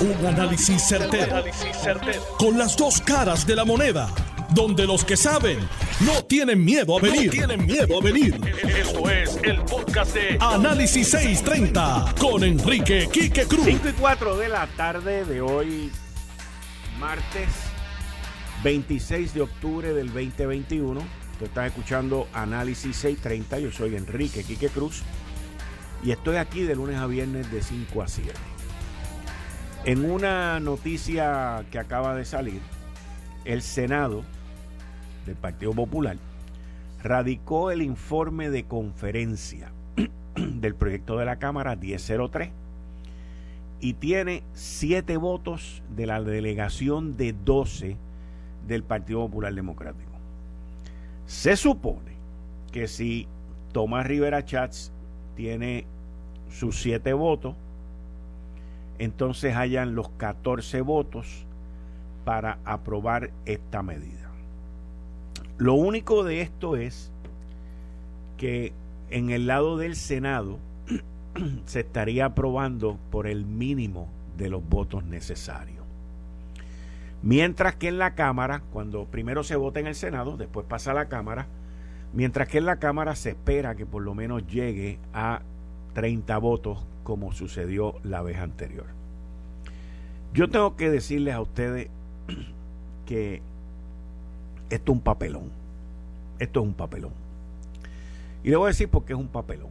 Un 0.00 0.26
análisis 0.26 0.82
certero, 0.82 1.44
Con 2.38 2.56
las 2.56 2.74
dos 2.74 3.02
caras 3.02 3.46
de 3.46 3.54
la 3.54 3.66
moneda. 3.66 4.08
Donde 4.54 4.86
los 4.86 5.04
que 5.04 5.14
saben 5.14 5.58
no 6.00 6.24
tienen 6.24 6.64
miedo 6.64 6.96
a 6.96 7.02
venir. 7.02 7.30
tienen 7.30 7.66
miedo 7.66 7.98
a 7.98 8.02
venir. 8.02 8.40
Esto 8.66 9.10
es 9.10 9.38
el 9.42 9.60
podcast 9.62 10.14
de 10.14 10.38
Análisis 10.40 11.10
630 11.10 12.14
con 12.18 12.42
Enrique 12.42 13.10
Quique 13.12 13.44
Cruz. 13.44 13.66
5 13.66 13.88
y 13.90 13.92
4 13.92 14.38
de 14.38 14.48
la 14.48 14.66
tarde 14.68 15.26
de 15.26 15.42
hoy, 15.42 15.92
martes 16.98 17.48
26 18.64 19.34
de 19.34 19.42
octubre 19.42 19.92
del 19.92 20.06
2021. 20.06 20.98
Tú 21.38 21.44
estás 21.44 21.66
escuchando 21.66 22.26
Análisis 22.32 22.96
630. 22.96 23.58
Yo 23.58 23.70
soy 23.70 23.96
Enrique 23.96 24.44
Quique 24.44 24.70
Cruz. 24.70 25.02
Y 26.02 26.10
estoy 26.10 26.36
aquí 26.36 26.62
de 26.62 26.74
lunes 26.74 26.96
a 26.96 27.06
viernes 27.06 27.52
de 27.52 27.62
5 27.62 28.02
a 28.02 28.08
7. 28.08 28.32
En 29.86 30.04
una 30.10 30.60
noticia 30.60 31.64
que 31.70 31.78
acaba 31.78 32.14
de 32.14 32.26
salir, 32.26 32.60
el 33.46 33.62
Senado 33.62 34.24
del 35.24 35.36
Partido 35.36 35.72
Popular 35.72 36.18
radicó 37.02 37.70
el 37.70 37.80
informe 37.80 38.50
de 38.50 38.64
conferencia 38.64 39.72
del 40.36 40.74
proyecto 40.74 41.16
de 41.16 41.24
la 41.24 41.36
Cámara 41.36 41.76
1003 41.76 42.50
y 43.80 43.94
tiene 43.94 44.42
siete 44.52 45.16
votos 45.16 45.82
de 45.96 46.04
la 46.04 46.20
delegación 46.20 47.16
de 47.16 47.32
12 47.32 47.96
del 48.68 48.82
Partido 48.82 49.20
Popular 49.20 49.54
Democrático. 49.54 50.10
Se 51.24 51.56
supone 51.56 52.12
que 52.70 52.86
si 52.86 53.26
Tomás 53.72 54.06
Rivera 54.06 54.44
Chats 54.44 54.92
tiene 55.36 55.86
sus 56.50 56.78
siete 56.78 57.14
votos, 57.14 57.54
entonces 59.00 59.56
hayan 59.56 59.94
los 59.94 60.10
14 60.10 60.82
votos 60.82 61.46
para 62.26 62.58
aprobar 62.66 63.30
esta 63.46 63.82
medida. 63.82 64.30
Lo 65.56 65.72
único 65.72 66.22
de 66.22 66.42
esto 66.42 66.76
es 66.76 67.10
que 68.36 68.74
en 69.08 69.30
el 69.30 69.46
lado 69.46 69.78
del 69.78 69.96
Senado 69.96 70.58
se 71.64 71.80
estaría 71.80 72.26
aprobando 72.26 72.98
por 73.10 73.26
el 73.26 73.46
mínimo 73.46 74.06
de 74.36 74.50
los 74.50 74.62
votos 74.68 75.02
necesarios. 75.02 75.84
Mientras 77.22 77.76
que 77.76 77.88
en 77.88 77.98
la 77.98 78.14
Cámara, 78.14 78.62
cuando 78.70 79.06
primero 79.06 79.44
se 79.44 79.56
vota 79.56 79.80
en 79.80 79.86
el 79.86 79.94
Senado, 79.94 80.36
después 80.36 80.66
pasa 80.66 80.90
a 80.90 80.94
la 80.94 81.08
Cámara, 81.08 81.46
mientras 82.12 82.48
que 82.48 82.58
en 82.58 82.66
la 82.66 82.76
Cámara 82.76 83.14
se 83.14 83.30
espera 83.30 83.74
que 83.76 83.86
por 83.86 84.02
lo 84.02 84.14
menos 84.14 84.46
llegue 84.46 84.98
a 85.14 85.40
30 85.94 86.36
votos 86.36 86.86
como 87.10 87.32
sucedió 87.32 87.96
la 88.04 88.22
vez 88.22 88.38
anterior. 88.38 88.86
Yo 90.32 90.48
tengo 90.48 90.76
que 90.76 90.90
decirles 90.90 91.34
a 91.34 91.40
ustedes 91.40 91.88
que 93.04 93.42
esto 94.70 94.92
es 94.92 94.96
un 94.96 95.02
papelón. 95.02 95.50
Esto 96.38 96.60
es 96.60 96.66
un 96.68 96.74
papelón. 96.74 97.10
Y 98.44 98.50
le 98.50 98.56
voy 98.56 98.66
a 98.66 98.68
decir 98.68 98.88
por 98.88 99.04
qué 99.04 99.14
es 99.14 99.18
un 99.18 99.26
papelón. 99.26 99.70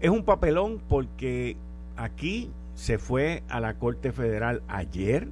Es 0.00 0.10
un 0.10 0.24
papelón 0.24 0.82
porque 0.88 1.56
aquí 1.96 2.50
se 2.74 2.98
fue 2.98 3.44
a 3.48 3.60
la 3.60 3.74
Corte 3.74 4.10
Federal 4.10 4.64
ayer. 4.66 5.28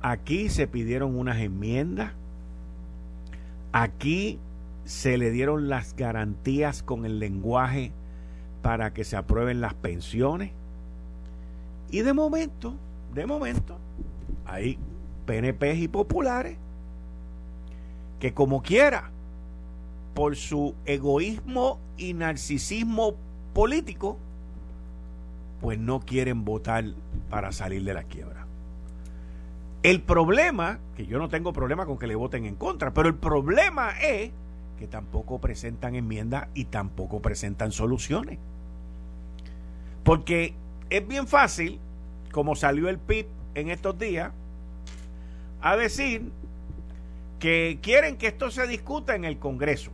Aquí 0.00 0.48
se 0.48 0.68
pidieron 0.68 1.18
unas 1.18 1.38
enmiendas. 1.40 2.12
Aquí 3.72 4.38
se 4.84 5.18
le 5.18 5.32
dieron 5.32 5.68
las 5.68 5.96
garantías 5.96 6.84
con 6.84 7.04
el 7.04 7.18
lenguaje 7.18 7.90
para 8.62 8.92
que 8.92 9.04
se 9.04 9.16
aprueben 9.16 9.60
las 9.60 9.74
pensiones. 9.74 10.52
Y 11.90 12.02
de 12.02 12.12
momento, 12.12 12.74
de 13.14 13.26
momento, 13.26 13.78
hay 14.46 14.78
PNP 15.26 15.74
y 15.74 15.88
populares 15.88 16.56
que 18.20 18.34
como 18.34 18.62
quiera, 18.62 19.10
por 20.14 20.36
su 20.36 20.74
egoísmo 20.84 21.78
y 21.96 22.12
narcisismo 22.12 23.14
político, 23.54 24.18
pues 25.60 25.78
no 25.78 26.00
quieren 26.00 26.44
votar 26.44 26.84
para 27.30 27.52
salir 27.52 27.84
de 27.84 27.94
la 27.94 28.04
quiebra. 28.04 28.46
El 29.82 30.02
problema, 30.02 30.78
que 30.94 31.06
yo 31.06 31.18
no 31.18 31.30
tengo 31.30 31.54
problema 31.54 31.86
con 31.86 31.98
que 31.98 32.06
le 32.06 32.14
voten 32.14 32.44
en 32.44 32.54
contra, 32.54 32.92
pero 32.92 33.08
el 33.08 33.14
problema 33.14 33.92
es 34.00 34.30
que 34.78 34.86
tampoco 34.86 35.40
presentan 35.40 35.94
enmiendas 35.94 36.48
y 36.54 36.66
tampoco 36.66 37.20
presentan 37.20 37.72
soluciones. 37.72 38.38
Porque 40.04 40.54
es 40.88 41.06
bien 41.06 41.26
fácil, 41.26 41.78
como 42.32 42.54
salió 42.54 42.88
el 42.88 42.98
PIB 42.98 43.26
en 43.54 43.70
estos 43.70 43.98
días, 43.98 44.32
a 45.60 45.76
decir 45.76 46.30
que 47.38 47.78
quieren 47.82 48.16
que 48.16 48.28
esto 48.28 48.50
se 48.50 48.66
discuta 48.66 49.14
en 49.14 49.24
el 49.24 49.38
Congreso. 49.38 49.90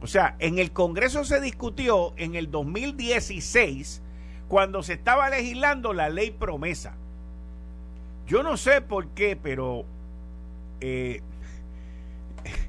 O 0.00 0.06
sea, 0.06 0.36
en 0.38 0.58
el 0.58 0.72
Congreso 0.72 1.24
se 1.24 1.40
discutió 1.40 2.12
en 2.16 2.34
el 2.34 2.50
2016 2.50 4.02
cuando 4.48 4.82
se 4.82 4.94
estaba 4.94 5.30
legislando 5.30 5.92
la 5.92 6.08
ley 6.08 6.30
promesa. 6.30 6.94
Yo 8.26 8.42
no 8.42 8.56
sé 8.56 8.80
por 8.80 9.08
qué, 9.08 9.36
pero 9.36 9.84
eh, 10.80 11.22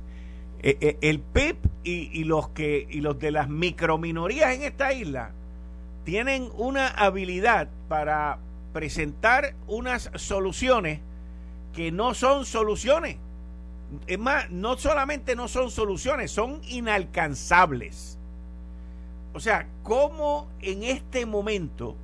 Eh, 0.64 0.78
eh, 0.82 0.98
el 1.02 1.20
PIB 1.20 1.56
y, 1.84 2.24
los 2.24 2.50
que 2.50 2.88
y 2.90 3.02
los 3.02 3.20
de 3.20 3.32
las 3.32 3.48
microminorías 3.48 4.56
en 4.56 4.64
esta 4.64 4.92
isla 4.92 5.32
tienen 6.08 6.50
una 6.56 6.88
habilidad 6.88 7.68
para 7.90 8.40
presentar 8.72 9.56
unas 9.68 10.10
soluciones 10.16 11.02
que 11.74 11.92
no 11.92 12.14
son 12.14 12.46
soluciones. 12.46 13.18
Es 14.08 14.18
más, 14.18 14.50
no 14.50 14.78
solamente 14.78 15.36
no 15.36 15.50
son 15.50 15.70
soluciones, 15.70 16.32
son 16.32 16.62
inalcanzables. 16.64 18.18
O 19.34 19.42
sea, 19.42 19.68
¿cómo 19.84 20.48
en 20.62 20.84
este 20.84 21.26
momento 21.26 21.98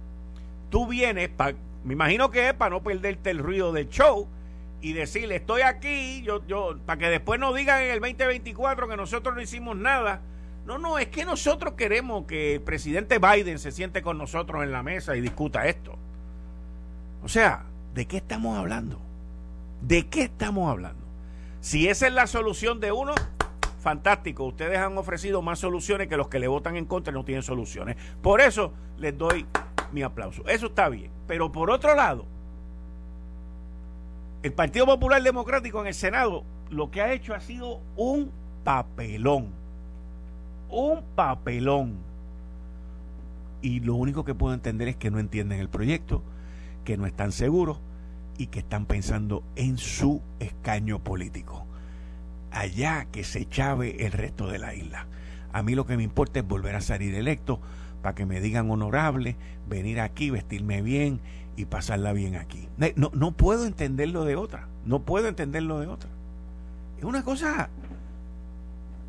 tú 0.69 0.85
vienes, 0.85 1.29
me 1.85 1.93
imagino 1.93 2.29
que 2.29 2.49
es 2.49 2.53
para 2.55 2.71
no 2.71 2.83
perderte 2.83 3.29
el 3.29 3.37
ruido 3.37 3.71
del 3.71 3.87
show, 3.87 4.27
y 4.81 4.91
decirle, 4.91 5.37
estoy 5.37 5.61
aquí, 5.61 6.23
yo, 6.23 6.45
yo, 6.45 6.77
para 6.85 6.99
que 6.99 7.07
después 7.07 7.39
no 7.39 7.53
digan 7.53 7.83
en 7.83 7.91
el 7.91 8.01
2024 8.01 8.89
que 8.89 8.97
nosotros 8.97 9.33
no 9.33 9.39
hicimos 9.39 9.77
nada. 9.77 10.19
No, 10.65 10.77
no, 10.77 10.97
es 10.97 11.07
que 11.07 11.25
nosotros 11.25 11.73
queremos 11.73 12.25
que 12.25 12.55
el 12.55 12.61
presidente 12.61 13.19
Biden 13.19 13.59
se 13.59 13.71
siente 13.71 14.01
con 14.01 14.17
nosotros 14.17 14.63
en 14.63 14.71
la 14.71 14.81
mesa 14.81 15.15
y 15.15 15.21
discuta 15.21 15.67
esto. 15.67 15.97
O 17.23 17.27
sea, 17.27 17.65
¿de 17.93 18.05
qué 18.05 18.17
estamos 18.17 18.57
hablando? 18.57 18.99
¿De 19.81 20.07
qué 20.07 20.23
estamos 20.23 20.69
hablando? 20.69 21.03
Si 21.59 21.87
esa 21.87 22.07
es 22.07 22.13
la 22.13 22.27
solución 22.27 22.79
de 22.79 22.91
uno, 22.91 23.13
fantástico. 23.83 24.45
Ustedes 24.45 24.79
han 24.79 24.97
ofrecido 24.97 25.41
más 25.41 25.59
soluciones 25.59 26.07
que 26.07 26.17
los 26.17 26.29
que 26.29 26.39
le 26.39 26.47
votan 26.47 26.77
en 26.77 26.85
contra 26.85 27.13
no 27.13 27.23
tienen 27.25 27.43
soluciones. 27.43 27.97
Por 28.21 28.41
eso 28.41 28.73
les 28.97 29.15
doy 29.17 29.45
mi 29.91 30.01
aplauso. 30.01 30.43
Eso 30.47 30.67
está 30.67 30.89
bien. 30.89 31.11
Pero 31.27 31.51
por 31.51 31.69
otro 31.69 31.93
lado, 31.93 32.25
el 34.41 34.53
Partido 34.53 34.85
Popular 34.85 35.21
Democrático 35.21 35.81
en 35.81 35.87
el 35.87 35.93
Senado 35.93 36.43
lo 36.69 36.89
que 36.89 37.01
ha 37.01 37.13
hecho 37.13 37.35
ha 37.35 37.39
sido 37.39 37.81
un 37.95 38.31
papelón. 38.63 39.62
Un 40.73 41.03
papelón. 41.13 41.97
Y 43.61 43.79
lo 43.81 43.93
único 43.93 44.25
que 44.25 44.33
puedo 44.33 44.55
entender 44.55 44.87
es 44.87 44.95
que 44.95 45.11
no 45.11 45.19
entienden 45.19 45.59
el 45.59 45.69
proyecto, 45.69 46.23
que 46.83 46.97
no 46.97 47.05
están 47.05 47.31
seguros 47.31 47.77
y 48.39 48.47
que 48.47 48.59
están 48.59 48.87
pensando 48.87 49.43
en 49.55 49.77
su 49.77 50.19
escaño 50.39 50.97
político. 50.97 51.67
Allá 52.51 53.05
que 53.11 53.23
se 53.23 53.47
chave 53.47 54.03
el 54.03 54.13
resto 54.13 54.47
de 54.47 54.57
la 54.57 54.73
isla. 54.73 55.05
A 55.51 55.61
mí 55.61 55.75
lo 55.75 55.85
que 55.85 55.95
me 55.95 56.01
importa 56.01 56.39
es 56.39 56.47
volver 56.47 56.75
a 56.75 56.81
salir 56.81 57.13
electo 57.13 57.59
para 58.01 58.15
que 58.15 58.25
me 58.25 58.41
digan 58.41 58.71
honorable, 58.71 59.35
venir 59.69 60.01
aquí, 60.01 60.31
vestirme 60.31 60.81
bien 60.81 61.19
y 61.55 61.65
pasarla 61.65 62.13
bien 62.13 62.35
aquí. 62.35 62.67
No, 62.95 63.11
no 63.13 63.31
puedo 63.31 63.67
entenderlo 63.67 64.25
de 64.25 64.37
otra. 64.37 64.67
No 64.85 65.03
puedo 65.03 65.27
entenderlo 65.27 65.79
de 65.79 65.85
otra. 65.85 66.09
Es 66.97 67.03
una 67.03 67.23
cosa. 67.23 67.69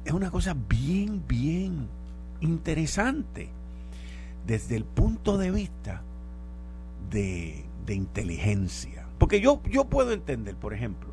Es 0.04 0.12
una 0.12 0.30
cosa 0.30 0.54
bien, 0.68 1.22
bien 1.26 1.88
interesante. 2.40 3.48
Desde 4.46 4.76
el 4.76 4.84
punto 4.84 5.38
de 5.38 5.50
vista 5.50 6.02
de, 7.10 7.64
de 7.86 7.94
inteligencia. 7.94 9.06
Porque 9.18 9.40
yo, 9.40 9.62
yo 9.70 9.86
puedo 9.86 10.12
entender, 10.12 10.56
por 10.56 10.74
ejemplo, 10.74 11.10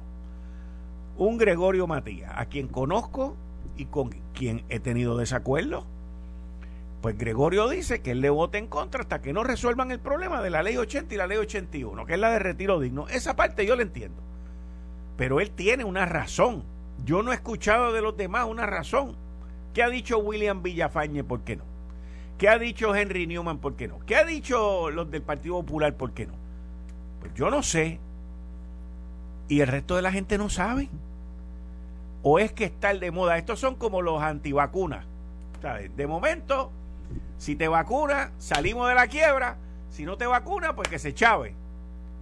un 1.17 1.37
Gregorio 1.37 1.87
Matías, 1.87 2.33
a 2.35 2.45
quien 2.45 2.67
conozco 2.67 3.35
y 3.77 3.85
con 3.85 4.09
quien 4.33 4.63
he 4.69 4.79
tenido 4.79 5.17
desacuerdo 5.17 5.85
pues 7.01 7.17
Gregorio 7.17 7.67
dice 7.67 8.01
que 8.01 8.11
él 8.11 8.21
le 8.21 8.29
vote 8.29 8.59
en 8.59 8.67
contra 8.67 9.01
hasta 9.01 9.21
que 9.21 9.33
no 9.33 9.43
resuelvan 9.43 9.91
el 9.91 9.99
problema 9.99 10.41
de 10.41 10.51
la 10.51 10.61
ley 10.61 10.77
80 10.77 11.13
y 11.13 11.17
la 11.17 11.25
ley 11.25 11.39
81, 11.39 12.05
que 12.05 12.13
es 12.13 12.19
la 12.19 12.29
de 12.29 12.39
retiro 12.39 12.79
digno. 12.79 13.07
Esa 13.07 13.35
parte 13.35 13.65
yo 13.65 13.75
la 13.75 13.81
entiendo. 13.81 14.21
Pero 15.17 15.41
él 15.41 15.49
tiene 15.49 15.83
una 15.83 16.05
razón. 16.05 16.63
Yo 17.05 17.23
no 17.23 17.31
he 17.31 17.35
escuchado 17.35 17.91
de 17.93 18.01
los 18.01 18.15
demás 18.15 18.45
una 18.47 18.65
razón. 18.65 19.15
¿Qué 19.73 19.83
ha 19.83 19.89
dicho 19.89 20.19
William 20.19 20.61
Villafañe? 20.61 21.23
¿Por 21.23 21.41
qué 21.41 21.55
no? 21.55 21.63
¿Qué 22.37 22.49
ha 22.49 22.57
dicho 22.57 22.95
Henry 22.95 23.27
Newman? 23.27 23.59
¿Por 23.59 23.75
qué 23.75 23.87
no? 23.87 23.99
¿Qué 24.05 24.15
ha 24.15 24.25
dicho 24.25 24.89
los 24.91 25.09
del 25.09 25.21
Partido 25.21 25.55
Popular? 25.61 25.93
¿Por 25.95 26.11
qué 26.11 26.25
no? 26.25 26.33
Pues 27.19 27.33
yo 27.33 27.49
no 27.49 27.63
sé. 27.63 27.99
Y 29.47 29.61
el 29.61 29.67
resto 29.67 29.95
de 29.95 30.01
la 30.01 30.11
gente 30.11 30.37
no 30.37 30.49
sabe. 30.49 30.89
O 32.23 32.39
es 32.39 32.51
que 32.51 32.65
está 32.65 32.91
el 32.91 32.99
de 32.99 33.11
moda. 33.11 33.37
Estos 33.37 33.59
son 33.59 33.75
como 33.75 34.01
los 34.01 34.21
antivacunas. 34.21 35.05
De 35.95 36.07
momento, 36.07 36.71
si 37.37 37.55
te 37.55 37.67
vacunas, 37.67 38.31
salimos 38.39 38.87
de 38.89 38.95
la 38.95 39.07
quiebra. 39.07 39.57
Si 39.89 40.03
no 40.05 40.17
te 40.17 40.25
vacunas, 40.25 40.73
pues 40.73 40.87
que 40.87 40.99
se 40.99 41.13
chave. 41.13 41.53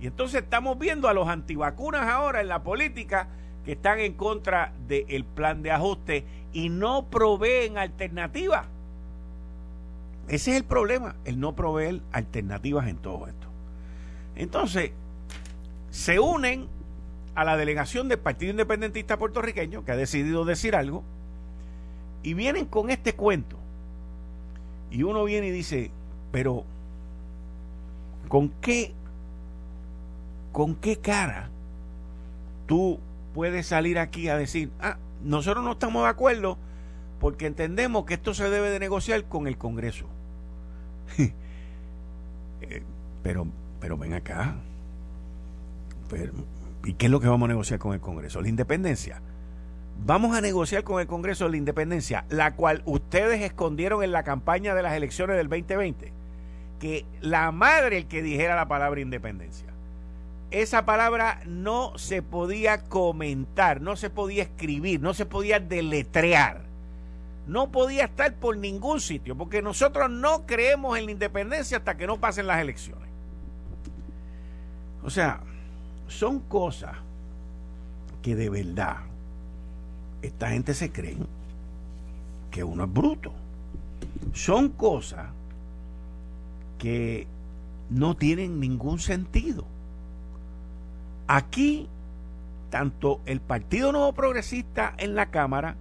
Y 0.01 0.07
entonces 0.07 0.43
estamos 0.43 0.77
viendo 0.77 1.07
a 1.07 1.13
los 1.13 1.27
antivacunas 1.27 2.07
ahora 2.07 2.41
en 2.41 2.47
la 2.47 2.63
política 2.63 3.27
están 3.71 3.99
en 3.99 4.13
contra 4.13 4.73
del 4.87 5.23
plan 5.25 5.61
de 5.61 5.71
ajuste 5.71 6.25
y 6.53 6.69
no 6.69 7.05
proveen 7.09 7.77
alternativas. 7.77 8.67
Ese 10.27 10.51
es 10.51 10.57
el 10.57 10.63
problema, 10.63 11.15
el 11.25 11.39
no 11.39 11.55
proveer 11.55 12.01
alternativas 12.11 12.87
en 12.87 12.97
todo 12.97 13.27
esto. 13.27 13.47
Entonces, 14.35 14.91
se 15.89 16.19
unen 16.19 16.67
a 17.33 17.43
la 17.43 17.57
delegación 17.57 18.07
del 18.09 18.19
Partido 18.19 18.51
Independentista 18.51 19.17
Puertorriqueño, 19.17 19.83
que 19.83 19.91
ha 19.91 19.95
decidido 19.95 20.45
decir 20.45 20.75
algo, 20.75 21.03
y 22.21 22.35
vienen 22.35 22.65
con 22.65 22.89
este 22.89 23.13
cuento. 23.13 23.57
Y 24.91 25.03
uno 25.03 25.23
viene 25.23 25.47
y 25.47 25.51
dice, 25.51 25.89
pero 26.31 26.63
¿con 28.27 28.49
qué, 28.61 28.93
con 30.51 30.75
qué 30.75 30.97
cara 30.97 31.49
tú 32.67 32.99
puedes 33.39 33.67
salir 33.67 33.99
aquí 33.99 34.27
a 34.27 34.35
decir, 34.35 34.69
ah, 34.81 34.97
nosotros 35.23 35.63
no 35.63 35.71
estamos 35.71 36.03
de 36.03 36.09
acuerdo 36.09 36.57
porque 37.21 37.45
entendemos 37.45 38.03
que 38.03 38.15
esto 38.15 38.33
se 38.33 38.49
debe 38.49 38.69
de 38.69 38.79
negociar 38.79 39.23
con 39.23 39.47
el 39.47 39.57
Congreso? 39.57 40.07
Eh, 42.61 42.83
pero, 43.23 43.47
pero 43.79 43.97
ven 43.97 44.13
acá. 44.13 44.55
¿Y 46.83 46.93
qué 46.95 47.05
es 47.05 47.09
lo 47.09 47.21
que 47.21 47.29
vamos 47.29 47.47
a 47.47 47.53
negociar 47.53 47.79
con 47.79 47.93
el 47.93 48.01
Congreso? 48.01 48.41
La 48.41 48.49
independencia. 48.49 49.21
Vamos 50.05 50.35
a 50.35 50.41
negociar 50.41 50.83
con 50.83 50.99
el 50.99 51.07
Congreso 51.07 51.47
la 51.47 51.55
independencia, 51.55 52.25
la 52.27 52.57
cual 52.57 52.81
ustedes 52.83 53.41
escondieron 53.41 54.03
en 54.03 54.11
la 54.11 54.23
campaña 54.23 54.75
de 54.75 54.83
las 54.83 54.93
elecciones 54.93 55.37
del 55.37 55.47
2020. 55.47 56.11
Que 56.81 57.05
la 57.21 57.53
madre 57.53 57.99
el 57.99 58.07
que 58.07 58.21
dijera 58.21 58.57
la 58.57 58.67
palabra 58.67 58.99
independencia. 58.99 59.68
Esa 60.51 60.85
palabra 60.85 61.41
no 61.45 61.97
se 61.97 62.21
podía 62.21 62.83
comentar, 62.83 63.81
no 63.81 63.95
se 63.95 64.09
podía 64.09 64.43
escribir, 64.43 64.99
no 64.99 65.13
se 65.13 65.25
podía 65.25 65.59
deletrear 65.59 66.69
no 67.49 67.71
podía 67.71 68.05
estar 68.05 68.35
por 68.35 68.55
ningún 68.57 69.01
sitio, 69.01 69.35
porque 69.35 69.63
nosotros 69.63 70.09
no 70.09 70.45
creemos 70.45 70.97
en 70.97 71.07
la 71.07 71.11
independencia 71.11 71.79
hasta 71.79 71.97
que 71.97 72.05
no 72.05 72.19
pasen 72.19 72.45
las 72.45 72.61
elecciones. 72.61 73.09
O 75.03 75.09
sea, 75.09 75.41
son 76.07 76.41
cosas 76.41 76.95
que 78.21 78.35
de 78.35 78.49
verdad 78.49 78.97
esta 80.21 80.49
gente 80.49 80.75
se 80.75 80.91
cree 80.91 81.17
que 82.51 82.63
uno 82.63 82.83
es 82.83 82.93
bruto. 82.93 83.33
Son 84.33 84.69
cosas 84.69 85.29
que 86.77 87.25
no 87.89 88.15
tienen 88.15 88.59
ningún 88.59 88.99
sentido. 88.99 89.65
Aquí, 91.31 91.87
tanto 92.71 93.21
el 93.27 93.39
Partido 93.39 93.91
Nuevo 93.91 94.13
Progresista 94.13 94.95
en 94.97 95.13
la 95.13 95.27
Cámara, 95.27 95.75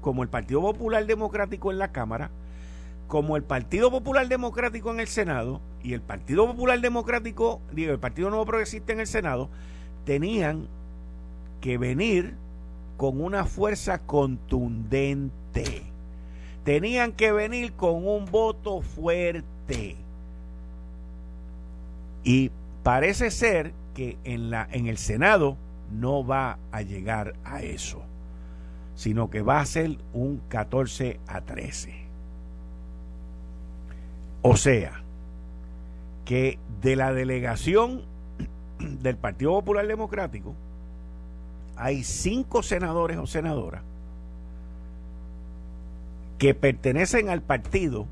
como 0.00 0.24
el 0.24 0.28
Partido 0.28 0.60
Popular 0.60 1.06
Democrático 1.06 1.70
en 1.70 1.78
la 1.78 1.92
Cámara, 1.92 2.32
como 3.06 3.36
el 3.36 3.44
Partido 3.44 3.92
Popular 3.92 4.26
Democrático 4.26 4.90
en 4.90 4.98
el 4.98 5.06
Senado 5.06 5.60
y 5.84 5.94
el 5.94 6.00
Partido 6.00 6.48
Popular 6.48 6.80
Democrático, 6.80 7.60
digo, 7.70 7.92
el 7.92 8.00
Partido 8.00 8.28
Nuevo 8.28 8.44
Progresista 8.44 8.92
en 8.92 8.98
el 8.98 9.06
Senado, 9.06 9.48
tenían 10.04 10.66
que 11.60 11.78
venir 11.78 12.34
con 12.96 13.20
una 13.20 13.44
fuerza 13.44 14.00
contundente. 14.00 15.84
Tenían 16.64 17.12
que 17.12 17.30
venir 17.30 17.72
con 17.74 18.04
un 18.04 18.24
voto 18.24 18.80
fuerte. 18.80 19.94
Y 22.24 22.50
parece 22.82 23.30
ser 23.30 23.77
en, 24.24 24.50
la, 24.50 24.68
en 24.70 24.86
el 24.86 24.98
Senado 24.98 25.56
no 25.90 26.26
va 26.26 26.58
a 26.72 26.82
llegar 26.82 27.34
a 27.44 27.62
eso 27.62 28.02
sino 28.98 29.30
que 29.30 29.42
va 29.42 29.60
a 29.60 29.64
ser 29.64 29.96
un 30.12 30.42
14 30.48 31.20
a 31.28 31.40
13. 31.42 31.94
O 34.42 34.56
sea, 34.56 35.04
que 36.24 36.58
de 36.82 36.96
la 36.96 37.12
delegación 37.12 38.02
del 38.80 39.16
Partido 39.16 39.52
Popular 39.52 39.86
Democrático 39.86 40.52
hay 41.76 42.02
cinco 42.02 42.64
senadores 42.64 43.18
o 43.18 43.28
senadoras 43.28 43.82
que 46.38 46.54
pertenecen 46.54 47.28
al 47.28 47.40
partido 47.40 48.08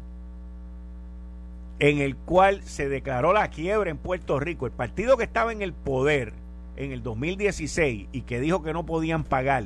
en 1.79 1.99
el 1.99 2.17
cual 2.17 2.63
se 2.63 2.89
declaró 2.89 3.33
la 3.33 3.51
quiebra 3.51 3.91
en 3.91 3.99
Puerto 3.99 4.41
Rico, 4.41 4.67
el 4.67 4.73
partido 4.73 5.17
que 5.17 5.25
estaba 5.25 5.53
en 5.53 5.63
el 5.63 5.73
poder 5.73 6.33
en 6.77 6.93
el 6.93 7.03
2016 7.03 8.09
y 8.13 8.23
que 8.23 8.41
dijo 8.41 8.63
que 8.63 8.73
no 8.73 8.87
podían 8.87 9.25
pagar 9.25 9.65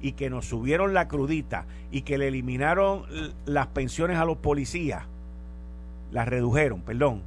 y 0.00 0.12
que 0.12 0.30
nos 0.30 0.46
subieron 0.46 0.94
la 0.94 1.08
crudita 1.08 1.66
y 1.90 2.02
que 2.02 2.18
le 2.18 2.28
eliminaron 2.28 3.04
las 3.44 3.68
pensiones 3.68 4.18
a 4.18 4.24
los 4.24 4.38
policías, 4.38 5.04
las 6.10 6.28
redujeron, 6.28 6.80
perdón. 6.80 7.22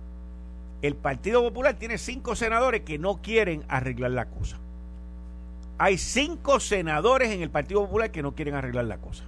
El 0.82 0.96
Partido 0.96 1.42
Popular 1.42 1.76
tiene 1.76 1.98
cinco 1.98 2.36
senadores 2.36 2.82
que 2.82 3.00
no 3.00 3.22
quieren 3.22 3.64
arreglar 3.70 4.12
la 4.12 4.26
cosa. 4.26 4.58
Hay 5.78 5.98
cinco 5.98 6.60
senadores 6.60 7.30
en 7.30 7.42
el 7.42 7.50
Partido 7.50 7.82
Popular 7.82 8.12
que 8.12 8.22
no 8.22 8.36
quieren 8.36 8.56
arreglar 8.56 8.86
la 8.86 8.98
cosa. 8.98 9.24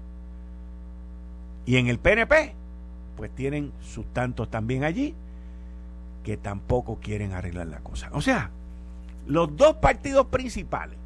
Y 1.66 1.78
en 1.78 1.88
el 1.88 1.98
PNP, 1.98 2.54
pues 3.16 3.34
tienen 3.34 3.72
sus 3.82 4.06
tantos 4.14 4.50
también 4.50 4.84
allí 4.84 5.16
que 6.24 6.38
tampoco 6.38 7.00
quieren 7.00 7.34
arreglar 7.34 7.68
la 7.68 7.80
cosa. 7.80 8.10
O 8.14 8.22
sea, 8.22 8.50
los 9.28 9.56
dos 9.56 9.76
partidos 9.78 10.28
principales 10.28 10.98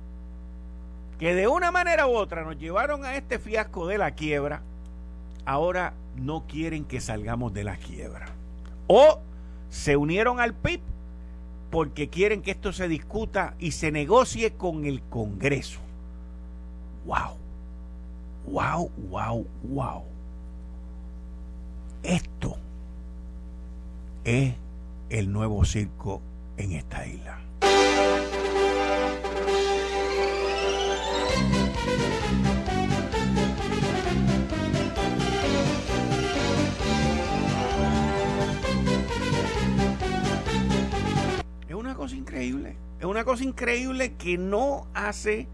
que 1.19 1.35
de 1.35 1.47
una 1.47 1.69
manera 1.69 2.07
u 2.07 2.15
otra 2.15 2.43
nos 2.43 2.57
llevaron 2.57 3.03
a 3.03 3.15
este 3.15 3.39
fiasco 3.39 3.85
de 3.87 3.97
la 3.97 4.11
quiebra, 4.11 4.61
ahora 5.45 5.93
no 6.15 6.45
quieren 6.47 6.85
que 6.85 7.01
salgamos 7.01 7.53
de 7.53 7.65
la 7.65 7.75
quiebra. 7.75 8.27
O 8.87 9.19
se 9.69 9.97
unieron 9.97 10.39
al 10.39 10.53
PIB 10.53 10.79
porque 11.69 12.07
quieren 12.07 12.41
que 12.41 12.51
esto 12.51 12.71
se 12.71 12.87
discuta 12.87 13.53
y 13.59 13.71
se 13.71 13.91
negocie 13.91 14.53
con 14.53 14.85
el 14.85 15.01
Congreso. 15.03 15.79
¡Wow! 17.05 17.35
¡Wow, 18.47 18.91
wow, 19.09 19.47
wow! 19.63 20.03
Esto 22.01 22.57
es 24.23 24.53
el 25.09 25.31
nuevo 25.31 25.65
circo 25.65 26.21
en 26.57 26.73
esta 26.73 27.05
isla. 27.05 27.39
Es 41.67 41.75
una 41.75 41.95
cosa 41.95 42.15
increíble. 42.15 42.75
Es 42.99 43.05
una 43.05 43.23
cosa 43.23 43.43
increíble 43.43 44.15
que 44.15 44.37
no 44.37 44.87
hace 44.93 45.47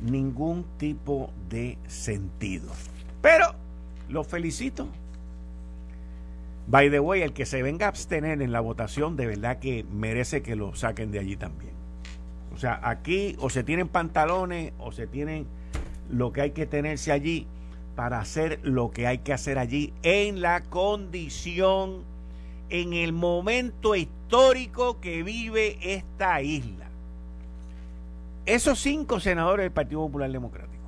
ningún 0.00 0.64
tipo 0.78 1.32
de 1.48 1.76
sentido. 1.88 2.72
Pero 3.20 3.54
lo 4.08 4.22
felicito. 4.24 4.88
By 6.70 6.90
the 6.90 7.00
way, 7.00 7.22
el 7.22 7.32
que 7.32 7.46
se 7.46 7.62
venga 7.62 7.86
a 7.86 7.88
abstener 7.88 8.42
en 8.42 8.52
la 8.52 8.60
votación, 8.60 9.16
de 9.16 9.26
verdad 9.26 9.58
que 9.58 9.86
merece 9.90 10.42
que 10.42 10.54
lo 10.54 10.74
saquen 10.74 11.10
de 11.10 11.18
allí 11.18 11.34
también. 11.34 11.72
O 12.54 12.58
sea, 12.58 12.78
aquí 12.82 13.36
o 13.40 13.48
se 13.48 13.64
tienen 13.64 13.88
pantalones 13.88 14.74
o 14.78 14.92
se 14.92 15.06
tienen 15.06 15.46
lo 16.10 16.30
que 16.30 16.42
hay 16.42 16.50
que 16.50 16.66
tenerse 16.66 17.10
allí 17.10 17.46
para 17.96 18.20
hacer 18.20 18.60
lo 18.62 18.90
que 18.90 19.06
hay 19.06 19.18
que 19.18 19.32
hacer 19.32 19.58
allí 19.58 19.94
en 20.02 20.42
la 20.42 20.60
condición, 20.60 22.02
en 22.68 22.92
el 22.92 23.14
momento 23.14 23.94
histórico 23.94 25.00
que 25.00 25.22
vive 25.22 25.78
esta 25.80 26.42
isla. 26.42 26.90
Esos 28.44 28.78
cinco 28.78 29.20
senadores 29.20 29.64
del 29.64 29.72
Partido 29.72 30.02
Popular 30.02 30.30
Democrático 30.30 30.84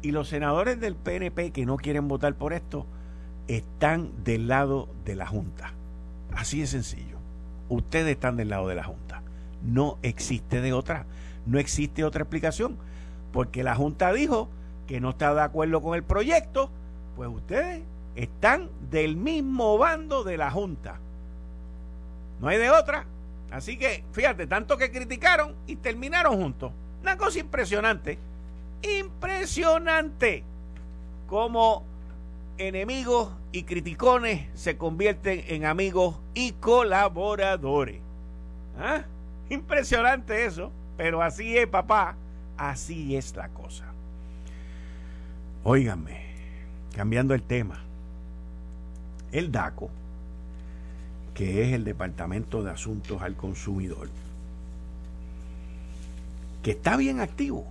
y 0.00 0.10
los 0.10 0.28
senadores 0.28 0.80
del 0.80 0.96
PNP 0.96 1.50
que 1.50 1.66
no 1.66 1.76
quieren 1.76 2.08
votar 2.08 2.34
por 2.34 2.54
esto 2.54 2.86
están 3.48 4.24
del 4.24 4.48
lado 4.48 4.88
de 5.04 5.14
la 5.14 5.26
Junta. 5.26 5.72
Así 6.34 6.60
de 6.60 6.66
sencillo. 6.66 7.18
Ustedes 7.68 8.12
están 8.12 8.36
del 8.36 8.50
lado 8.50 8.68
de 8.68 8.74
la 8.74 8.84
Junta. 8.84 9.22
No 9.62 9.98
existe 10.02 10.60
de 10.60 10.72
otra. 10.72 11.06
No 11.46 11.58
existe 11.58 12.04
otra 12.04 12.22
explicación. 12.22 12.76
Porque 13.32 13.62
la 13.62 13.74
Junta 13.74 14.12
dijo 14.12 14.48
que 14.86 15.00
no 15.00 15.10
está 15.10 15.34
de 15.34 15.42
acuerdo 15.42 15.80
con 15.80 15.94
el 15.94 16.02
proyecto. 16.02 16.70
Pues 17.16 17.28
ustedes 17.28 17.82
están 18.14 18.70
del 18.90 19.16
mismo 19.16 19.78
bando 19.78 20.24
de 20.24 20.36
la 20.36 20.50
Junta. 20.50 20.98
No 22.40 22.48
hay 22.48 22.58
de 22.58 22.70
otra. 22.70 23.06
Así 23.50 23.76
que, 23.76 24.04
fíjate, 24.12 24.46
tanto 24.46 24.76
que 24.78 24.90
criticaron 24.90 25.54
y 25.66 25.76
terminaron 25.76 26.36
juntos. 26.36 26.72
Una 27.02 27.16
cosa 27.16 27.38
impresionante. 27.38 28.18
Impresionante. 28.82 30.42
Como 31.26 31.84
enemigos 32.68 33.32
y 33.52 33.64
criticones 33.64 34.46
se 34.54 34.76
convierten 34.76 35.44
en 35.48 35.64
amigos 35.64 36.18
y 36.34 36.52
colaboradores. 36.52 38.00
¿Ah? 38.78 39.02
Impresionante 39.50 40.44
eso. 40.44 40.72
Pero 40.96 41.22
así 41.22 41.56
es, 41.56 41.66
papá. 41.66 42.16
Así 42.56 43.16
es 43.16 43.34
la 43.34 43.48
cosa. 43.48 43.84
Óiganme, 45.64 46.20
cambiando 46.94 47.34
el 47.34 47.42
tema. 47.42 47.80
El 49.30 49.50
DACO, 49.50 49.90
que 51.34 51.62
es 51.64 51.72
el 51.72 51.84
Departamento 51.84 52.62
de 52.62 52.70
Asuntos 52.70 53.22
al 53.22 53.34
Consumidor, 53.34 54.10
que 56.62 56.72
está 56.72 56.96
bien 56.96 57.20
activo. 57.20 57.66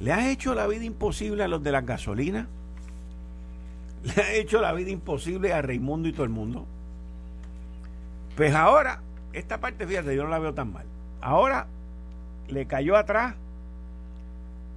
¿Le 0.00 0.12
has 0.12 0.26
hecho 0.26 0.54
la 0.54 0.66
vida 0.66 0.84
imposible 0.84 1.44
a 1.44 1.48
los 1.48 1.62
de 1.62 1.72
las 1.72 1.84
gasolinas? 1.84 2.46
¿Le 4.02 4.22
ha 4.22 4.32
hecho 4.34 4.60
la 4.60 4.72
vida 4.72 4.90
imposible 4.90 5.52
a 5.52 5.62
Raimundo 5.62 6.08
y 6.08 6.12
todo 6.12 6.24
el 6.24 6.30
mundo? 6.30 6.66
Pues 8.36 8.54
ahora, 8.54 9.02
esta 9.32 9.60
parte, 9.60 9.86
fíjate, 9.86 10.16
yo 10.16 10.24
no 10.24 10.30
la 10.30 10.38
veo 10.38 10.54
tan 10.54 10.72
mal. 10.72 10.86
Ahora 11.20 11.66
le 12.48 12.66
cayó 12.66 12.96
atrás 12.96 13.34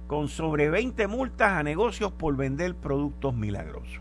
con 0.06 0.28
sobre 0.28 0.68
20 0.68 1.06
multas 1.06 1.52
a 1.52 1.62
negocios 1.62 2.12
por 2.12 2.36
vender 2.36 2.74
productos 2.74 3.34
milagrosos. 3.34 4.00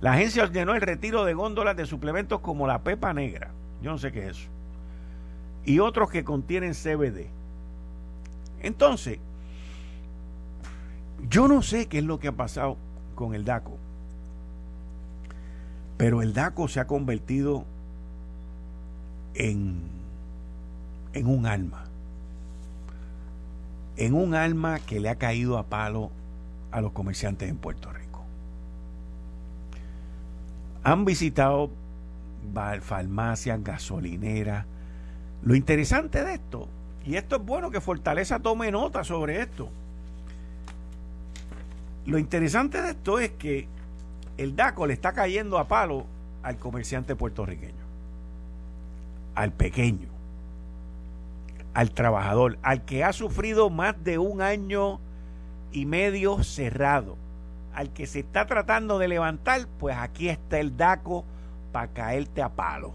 La 0.00 0.14
agencia 0.14 0.42
ordenó 0.42 0.74
el 0.74 0.80
retiro 0.80 1.24
de 1.24 1.32
góndolas 1.32 1.76
de 1.76 1.86
suplementos 1.86 2.40
como 2.40 2.66
la 2.66 2.80
pepa 2.80 3.14
negra, 3.14 3.50
yo 3.82 3.92
no 3.92 3.98
sé 3.98 4.10
qué 4.10 4.26
es 4.26 4.38
eso, 4.38 4.48
y 5.64 5.78
otros 5.78 6.10
que 6.10 6.24
contienen 6.24 6.74
CBD. 6.74 7.28
Entonces, 8.60 9.20
yo 11.28 11.46
no 11.46 11.62
sé 11.62 11.86
qué 11.86 11.98
es 11.98 12.04
lo 12.04 12.18
que 12.18 12.28
ha 12.28 12.32
pasado 12.32 12.76
con 13.14 13.34
el 13.34 13.44
DACO, 13.44 13.76
pero 15.96 16.22
el 16.22 16.34
DACO 16.34 16.68
se 16.68 16.80
ha 16.80 16.86
convertido 16.86 17.64
en, 19.34 19.80
en 21.12 21.26
un 21.26 21.46
alma 21.46 21.84
en 23.96 24.14
un 24.14 24.34
alma 24.34 24.80
que 24.80 25.00
le 25.00 25.08
ha 25.08 25.16
caído 25.16 25.58
a 25.58 25.64
palo 25.64 26.10
a 26.70 26.80
los 26.80 26.92
comerciantes 26.92 27.48
en 27.48 27.56
Puerto 27.56 27.92
Rico. 27.92 28.24
Han 30.84 31.04
visitado 31.04 31.70
farmacias, 32.80 33.62
gasolineras. 33.62 34.66
Lo 35.42 35.54
interesante 35.54 36.24
de 36.24 36.34
esto, 36.34 36.68
y 37.04 37.16
esto 37.16 37.36
es 37.36 37.44
bueno 37.44 37.70
que 37.70 37.80
Fortaleza 37.80 38.40
tome 38.40 38.70
nota 38.70 39.04
sobre 39.04 39.40
esto. 39.40 39.68
Lo 42.06 42.18
interesante 42.18 42.82
de 42.82 42.90
esto 42.90 43.18
es 43.18 43.30
que 43.32 43.68
el 44.36 44.56
DACO 44.56 44.86
le 44.86 44.94
está 44.94 45.12
cayendo 45.12 45.58
a 45.58 45.68
palo 45.68 46.06
al 46.42 46.58
comerciante 46.58 47.14
puertorriqueño, 47.14 47.84
al 49.34 49.52
pequeño 49.52 50.12
al 51.74 51.90
trabajador, 51.90 52.58
al 52.62 52.84
que 52.84 53.04
ha 53.04 53.12
sufrido 53.12 53.70
más 53.70 54.02
de 54.04 54.18
un 54.18 54.42
año 54.42 55.00
y 55.72 55.86
medio 55.86 56.42
cerrado, 56.42 57.16
al 57.74 57.90
que 57.90 58.06
se 58.06 58.20
está 58.20 58.46
tratando 58.46 58.98
de 58.98 59.08
levantar, 59.08 59.66
pues 59.78 59.96
aquí 59.96 60.28
está 60.28 60.58
el 60.58 60.76
DACO 60.76 61.24
para 61.72 61.88
caerte 61.88 62.42
a 62.42 62.50
palo. 62.50 62.92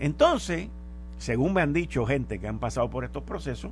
Entonces, 0.00 0.68
según 1.18 1.52
me 1.52 1.62
han 1.62 1.72
dicho 1.72 2.04
gente 2.06 2.40
que 2.40 2.48
han 2.48 2.58
pasado 2.58 2.90
por 2.90 3.04
estos 3.04 3.22
procesos, 3.22 3.70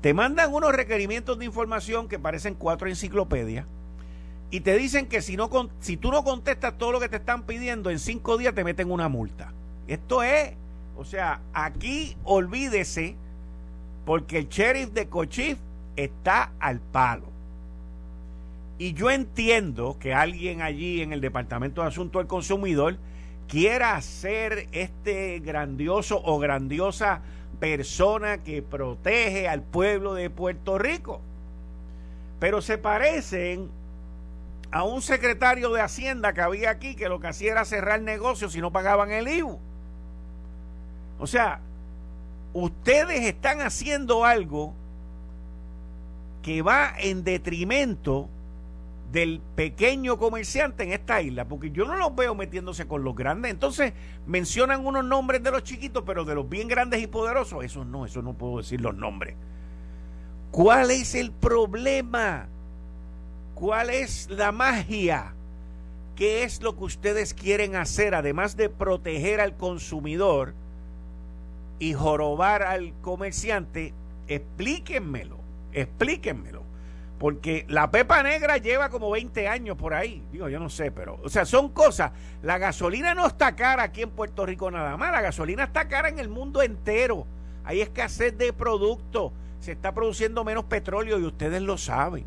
te 0.00 0.14
mandan 0.14 0.52
unos 0.52 0.72
requerimientos 0.72 1.38
de 1.38 1.44
información 1.44 2.08
que 2.08 2.18
parecen 2.18 2.54
cuatro 2.54 2.88
enciclopedias 2.88 3.66
y 4.50 4.60
te 4.60 4.76
dicen 4.76 5.06
que 5.06 5.22
si, 5.22 5.36
no, 5.36 5.50
si 5.80 5.96
tú 5.96 6.10
no 6.10 6.24
contestas 6.24 6.76
todo 6.78 6.92
lo 6.92 7.00
que 7.00 7.08
te 7.08 7.16
están 7.16 7.42
pidiendo, 7.42 7.90
en 7.90 7.98
cinco 7.98 8.36
días 8.38 8.54
te 8.54 8.64
meten 8.64 8.90
una 8.90 9.08
multa. 9.08 9.52
Esto 9.86 10.22
es 10.22 10.54
o 11.00 11.04
sea, 11.06 11.40
aquí 11.54 12.14
olvídese 12.24 13.16
porque 14.04 14.36
el 14.36 14.50
sheriff 14.50 14.90
de 14.90 15.08
Cochif 15.08 15.56
está 15.96 16.52
al 16.60 16.78
palo. 16.78 17.24
Y 18.76 18.92
yo 18.92 19.10
entiendo 19.10 19.96
que 19.98 20.12
alguien 20.12 20.60
allí 20.60 21.00
en 21.00 21.14
el 21.14 21.22
Departamento 21.22 21.80
de 21.80 21.88
Asuntos 21.88 22.20
del 22.20 22.26
Consumidor 22.26 22.98
quiera 23.48 23.98
ser 24.02 24.68
este 24.72 25.40
grandioso 25.40 26.20
o 26.22 26.38
grandiosa 26.38 27.22
persona 27.60 28.38
que 28.38 28.62
protege 28.62 29.48
al 29.48 29.62
pueblo 29.62 30.14
de 30.14 30.30
Puerto 30.30 30.78
Rico. 30.78 31.20
Pero 32.40 32.62
se 32.62 32.78
parecen 32.78 33.70
a 34.72 34.82
un 34.82 35.02
secretario 35.02 35.70
de 35.72 35.82
Hacienda 35.82 36.32
que 36.32 36.40
había 36.40 36.70
aquí 36.70 36.96
que 36.96 37.08
lo 37.08 37.20
que 37.20 37.28
hacía 37.28 37.52
era 37.52 37.64
cerrar 37.64 38.00
negocios 38.00 38.52
si 38.52 38.60
no 38.60 38.72
pagaban 38.72 39.10
el 39.10 39.28
IVU. 39.28 39.58
O 41.18 41.26
sea, 41.26 41.60
ustedes 42.54 43.20
están 43.20 43.60
haciendo 43.60 44.24
algo 44.24 44.72
que 46.42 46.62
va 46.62 46.94
en 46.98 47.24
detrimento 47.24 48.28
del 49.12 49.40
pequeño 49.56 50.18
comerciante 50.18 50.84
en 50.84 50.92
esta 50.92 51.20
isla, 51.20 51.46
porque 51.46 51.70
yo 51.70 51.84
no 51.84 51.96
los 51.96 52.14
veo 52.14 52.34
metiéndose 52.34 52.86
con 52.86 53.02
los 53.02 53.14
grandes. 53.14 53.50
Entonces 53.50 53.92
mencionan 54.26 54.86
unos 54.86 55.04
nombres 55.04 55.42
de 55.42 55.50
los 55.50 55.62
chiquitos, 55.62 56.04
pero 56.06 56.24
de 56.24 56.34
los 56.34 56.48
bien 56.48 56.68
grandes 56.68 57.02
y 57.02 57.06
poderosos, 57.06 57.64
eso 57.64 57.84
no, 57.84 58.06
eso 58.06 58.22
no 58.22 58.34
puedo 58.34 58.58
decir 58.58 58.80
los 58.80 58.94
nombres. 58.94 59.36
¿Cuál 60.50 60.90
es 60.90 61.14
el 61.14 61.32
problema? 61.32 62.48
¿Cuál 63.54 63.90
es 63.90 64.28
la 64.30 64.52
magia? 64.52 65.34
¿Qué 66.16 66.42
es 66.44 66.62
lo 66.62 66.76
que 66.76 66.84
ustedes 66.84 67.34
quieren 67.34 67.76
hacer, 67.76 68.14
además 68.14 68.56
de 68.56 68.68
proteger 68.68 69.40
al 69.40 69.56
consumidor? 69.56 70.54
y 71.80 71.94
jorobar 71.94 72.62
al 72.62 72.92
comerciante, 73.00 73.92
explíquenmelo, 74.28 75.38
explíquenmelo. 75.72 76.59
Porque 77.20 77.66
la 77.68 77.92
pepa 77.92 78.22
negra 78.24 78.56
lleva 78.56 78.88
como 78.88 79.10
20 79.10 79.46
años 79.46 79.76
por 79.76 79.94
ahí. 79.94 80.26
Digo, 80.32 80.48
yo 80.48 80.58
no 80.58 80.68
sé, 80.68 80.90
pero. 80.90 81.20
O 81.22 81.28
sea, 81.28 81.44
son 81.44 81.68
cosas. 81.68 82.10
La 82.42 82.58
gasolina 82.58 83.14
no 83.14 83.26
está 83.26 83.54
cara 83.54 83.84
aquí 83.84 84.02
en 84.02 84.10
Puerto 84.10 84.44
Rico 84.44 84.72
nada 84.72 84.96
más. 84.96 85.12
La 85.12 85.20
gasolina 85.20 85.64
está 85.64 85.86
cara 85.86 86.08
en 86.08 86.18
el 86.18 86.28
mundo 86.28 86.62
entero. 86.62 87.26
Hay 87.62 87.80
escasez 87.80 88.36
de 88.36 88.52
productos. 88.52 89.32
Se 89.60 89.72
está 89.72 89.92
produciendo 89.92 90.42
menos 90.42 90.64
petróleo 90.64 91.20
y 91.20 91.24
ustedes 91.24 91.62
lo 91.62 91.78
saben. 91.78 92.24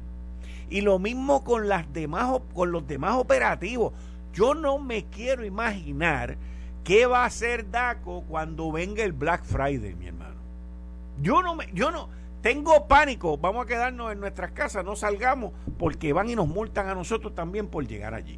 Y 0.69 0.81
lo 0.81 0.99
mismo 0.99 1.43
con, 1.43 1.67
las 1.67 1.91
demás, 1.91 2.39
con 2.53 2.71
los 2.71 2.87
demás 2.87 3.15
operativos. 3.15 3.93
Yo 4.31 4.53
no 4.53 4.79
me 4.79 5.05
quiero 5.05 5.43
imaginar 5.43 6.37
¿Qué 6.83 7.05
va 7.05 7.23
a 7.23 7.27
hacer 7.27 7.71
DACO 7.71 8.23
cuando 8.27 8.71
venga 8.71 9.03
el 9.03 9.13
Black 9.13 9.45
Friday, 9.45 9.95
mi 9.95 10.07
hermano? 10.07 10.35
Yo 11.21 11.41
no 11.41 11.55
me, 11.55 11.69
yo 11.73 11.91
no, 11.91 12.09
tengo 12.43 12.89
pánico, 12.89 13.37
vamos 13.37 13.63
a 13.63 13.67
quedarnos 13.67 14.11
en 14.11 14.19
nuestras 14.19 14.51
casas, 14.51 14.83
no 14.83 14.97
salgamos, 14.97 15.53
porque 15.79 16.11
van 16.11 16.29
y 16.29 16.35
nos 16.35 16.47
multan 16.47 16.89
a 16.89 16.93
nosotros 16.93 17.33
también 17.33 17.67
por 17.67 17.87
llegar 17.87 18.13
allí. 18.13 18.37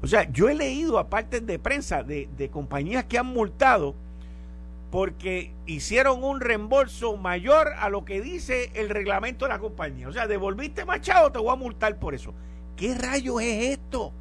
O 0.00 0.06
sea, 0.06 0.30
yo 0.30 0.48
he 0.48 0.54
leído 0.54 1.00
aparte 1.00 1.40
de 1.40 1.58
prensa 1.58 2.04
de, 2.04 2.28
de 2.36 2.48
compañías 2.50 3.04
que 3.06 3.18
han 3.18 3.26
multado 3.26 3.96
porque 4.92 5.52
hicieron 5.66 6.22
un 6.22 6.40
reembolso 6.40 7.16
mayor 7.16 7.72
a 7.80 7.88
lo 7.88 8.04
que 8.04 8.20
dice 8.20 8.70
el 8.74 8.88
reglamento 8.88 9.44
de 9.44 9.48
la 9.48 9.58
compañía. 9.58 10.08
O 10.08 10.12
sea, 10.12 10.28
devolviste 10.28 10.84
machado, 10.84 11.32
te 11.32 11.40
voy 11.40 11.50
a 11.50 11.56
multar 11.56 11.98
por 11.98 12.14
eso. 12.14 12.32
¿Qué 12.76 12.94
rayos 12.94 13.42
es 13.42 13.78
esto? 13.78 14.12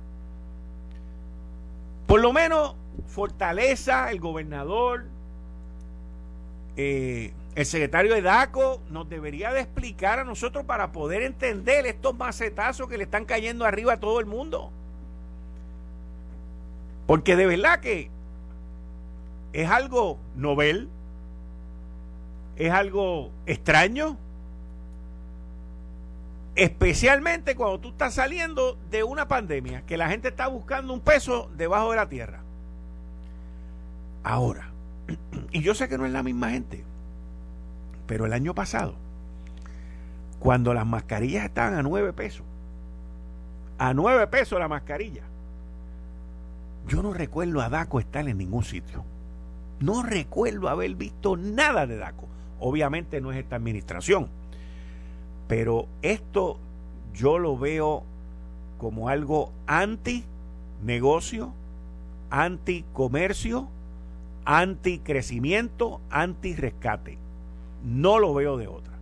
Por 2.07 2.21
lo 2.21 2.33
menos 2.33 2.74
Fortaleza, 3.05 4.09
el 4.09 4.19
gobernador, 4.19 5.05
eh, 6.75 7.33
el 7.55 7.65
secretario 7.65 8.13
de 8.13 8.21
DACO 8.21 8.81
nos 8.89 9.07
debería 9.09 9.53
de 9.53 9.62
explicar 9.62 10.19
a 10.19 10.25
nosotros 10.25 10.65
para 10.65 10.91
poder 10.91 11.24
entender 11.24 11.85
estos 11.85 12.13
macetazos 12.15 12.89
que 12.89 12.97
le 12.97 13.05
están 13.05 13.24
cayendo 13.24 13.65
arriba 13.65 13.93
a 13.93 14.00
todo 14.00 14.19
el 14.19 14.25
mundo. 14.25 14.71
Porque 17.07 17.38
de 17.38 17.45
verdad 17.45 17.79
que 17.79 18.09
es 19.53 19.69
algo 19.69 20.17
novel, 20.35 20.89
es 22.57 22.71
algo 22.71 23.31
extraño, 23.45 24.17
especialmente 26.55 27.55
cuando 27.55 27.79
tú 27.79 27.89
estás 27.89 28.15
saliendo 28.15 28.77
de 28.91 29.03
una 29.03 29.29
pandemia, 29.29 29.83
que 29.85 29.95
la 29.95 30.09
gente 30.09 30.27
está 30.27 30.47
buscando 30.47 30.91
un 30.91 31.00
peso 31.00 31.50
debajo 31.55 31.91
de 31.91 31.95
la 31.95 32.09
tierra. 32.09 32.41
Ahora, 34.25 34.71
y 35.53 35.62
yo 35.62 35.74
sé 35.74 35.88
que 35.88 35.97
no 35.97 36.05
es 36.05 36.12
la 36.12 36.24
misma 36.24 36.50
gente, 36.50 36.83
pero 38.07 38.25
el 38.25 38.33
año 38.33 38.53
pasado, 38.53 38.95
cuando 40.39 40.74
las 40.74 40.85
mascarillas 40.85 41.45
estaban 41.45 41.74
a 41.75 41.83
nueve 41.83 42.13
pesos, 42.13 42.45
a 43.77 43.93
9 43.93 44.27
pesos 44.27 44.59
la 44.59 44.67
mascarilla. 44.67 45.24
Yo 46.88 47.01
no 47.01 47.13
recuerdo 47.13 47.62
a 47.62 47.69
Daco 47.69 48.00
estar 48.00 48.27
en 48.27 48.38
ningún 48.38 48.63
sitio. 48.63 49.03
No 49.79 50.03
recuerdo 50.03 50.69
haber 50.69 50.95
visto 50.95 51.35
nada 51.35 51.85
de 51.85 51.97
Daco. 51.97 52.27
Obviamente 52.59 53.19
no 53.19 53.31
es 53.31 53.38
esta 53.38 53.57
administración. 53.57 54.29
Pero 55.47 55.88
esto 56.01 56.57
yo 57.13 57.38
lo 57.38 57.57
veo 57.57 58.03
como 58.77 59.09
algo 59.09 59.51
anti 59.67 60.24
negocio, 60.83 61.53
anti 62.29 62.85
comercio, 62.93 63.67
anti 64.45 65.00
crecimiento, 65.00 66.01
anti 66.09 66.55
rescate. 66.55 67.17
No 67.86 68.20
lo 68.20 68.34
veo 68.34 68.58
de 68.58 68.68
otra. 68.68 68.94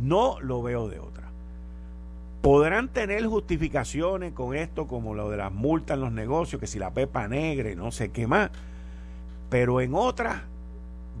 No 0.00 0.38
lo 0.40 0.62
veo 0.62 0.88
de 0.88 0.98
otra. 0.98 1.24
Podrán 2.42 2.88
tener 2.88 3.26
justificaciones 3.26 4.32
con 4.32 4.54
esto, 4.54 4.86
como 4.86 5.14
lo 5.14 5.30
de 5.30 5.38
las 5.38 5.52
multas 5.52 5.96
en 5.96 6.02
los 6.02 6.12
negocios, 6.12 6.60
que 6.60 6.66
si 6.66 6.78
la 6.78 6.92
pepa 6.92 7.26
negra 7.26 7.74
no 7.74 7.90
sé 7.90 8.10
qué 8.10 8.26
más. 8.26 8.50
Pero 9.48 9.80
en 9.80 9.94
otras, 9.94 10.42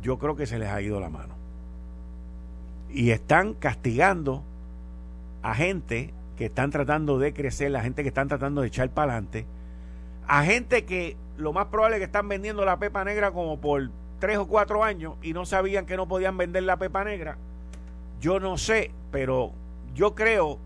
yo 0.02 0.18
creo 0.18 0.36
que 0.36 0.46
se 0.46 0.58
les 0.58 0.68
ha 0.68 0.80
ido 0.82 1.00
la 1.00 1.08
mano. 1.08 1.34
Y 2.92 3.10
están 3.10 3.54
castigando 3.54 4.42
a 5.42 5.54
gente 5.54 6.12
que 6.36 6.46
están 6.46 6.70
tratando 6.70 7.18
de 7.18 7.32
crecer, 7.32 7.70
la 7.70 7.80
gente 7.80 8.02
que 8.02 8.08
están 8.08 8.28
tratando 8.28 8.60
de 8.60 8.68
echar 8.68 8.90
para 8.90 9.12
adelante, 9.12 9.46
a 10.28 10.44
gente 10.44 10.84
que 10.84 11.16
lo 11.38 11.52
más 11.52 11.66
probable 11.66 11.96
es 11.96 12.00
que 12.00 12.06
están 12.06 12.28
vendiendo 12.28 12.64
la 12.64 12.78
pepa 12.78 13.04
negra 13.04 13.32
como 13.32 13.58
por 13.58 13.90
tres 14.18 14.38
o 14.38 14.46
cuatro 14.46 14.84
años 14.84 15.14
y 15.22 15.32
no 15.32 15.46
sabían 15.46 15.86
que 15.86 15.96
no 15.96 16.06
podían 16.08 16.36
vender 16.36 16.62
la 16.62 16.76
pepa 16.76 17.04
negra. 17.04 17.36
Yo 18.20 18.40
no 18.40 18.58
sé, 18.58 18.90
pero 19.10 19.52
yo 19.94 20.14
creo 20.14 20.58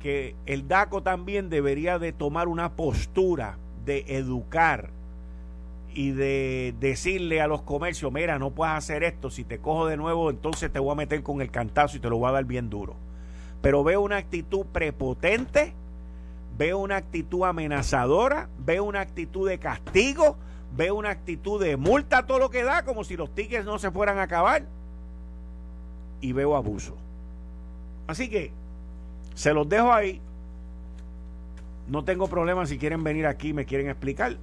que 0.00 0.34
el 0.46 0.68
DACO 0.68 1.02
también 1.02 1.48
debería 1.50 1.98
de 1.98 2.12
tomar 2.12 2.48
una 2.48 2.72
postura 2.72 3.56
de 3.84 4.04
educar 4.08 4.90
y 5.94 6.10
de 6.10 6.74
decirle 6.80 7.40
a 7.40 7.46
los 7.46 7.62
comercios, 7.62 8.12
mira, 8.12 8.38
no 8.38 8.50
puedes 8.50 8.74
hacer 8.74 9.04
esto, 9.04 9.30
si 9.30 9.44
te 9.44 9.58
cojo 9.58 9.86
de 9.86 9.96
nuevo, 9.96 10.28
entonces 10.28 10.72
te 10.72 10.78
voy 10.78 10.92
a 10.92 10.96
meter 10.96 11.22
con 11.22 11.40
el 11.40 11.50
cantazo 11.50 11.96
y 11.96 12.00
te 12.00 12.10
lo 12.10 12.18
voy 12.18 12.28
a 12.28 12.32
dar 12.32 12.44
bien 12.44 12.68
duro. 12.68 12.96
Pero 13.62 13.84
veo 13.84 14.02
una 14.02 14.16
actitud 14.16 14.66
prepotente, 14.66 15.72
veo 16.58 16.78
una 16.78 16.96
actitud 16.96 17.44
amenazadora, 17.44 18.48
veo 18.58 18.84
una 18.84 19.00
actitud 19.00 19.48
de 19.48 19.58
castigo, 19.58 20.36
veo 20.76 20.94
una 20.94 21.10
actitud 21.10 21.62
de 21.62 21.76
multa 21.76 22.26
todo 22.26 22.38
lo 22.38 22.50
que 22.50 22.64
da, 22.64 22.84
como 22.84 23.04
si 23.04 23.16
los 23.16 23.34
tickets 23.34 23.64
no 23.64 23.78
se 23.78 23.90
fueran 23.90 24.18
a 24.18 24.22
acabar. 24.22 24.64
Y 26.20 26.32
veo 26.32 26.56
abuso. 26.56 26.96
Así 28.06 28.28
que 28.28 28.50
se 29.34 29.52
los 29.52 29.68
dejo 29.68 29.92
ahí. 29.92 30.20
No 31.88 32.04
tengo 32.04 32.28
problema 32.28 32.66
si 32.66 32.78
quieren 32.78 33.04
venir 33.04 33.26
aquí 33.26 33.52
me 33.52 33.66
quieren 33.66 33.88
explicar 33.88 34.36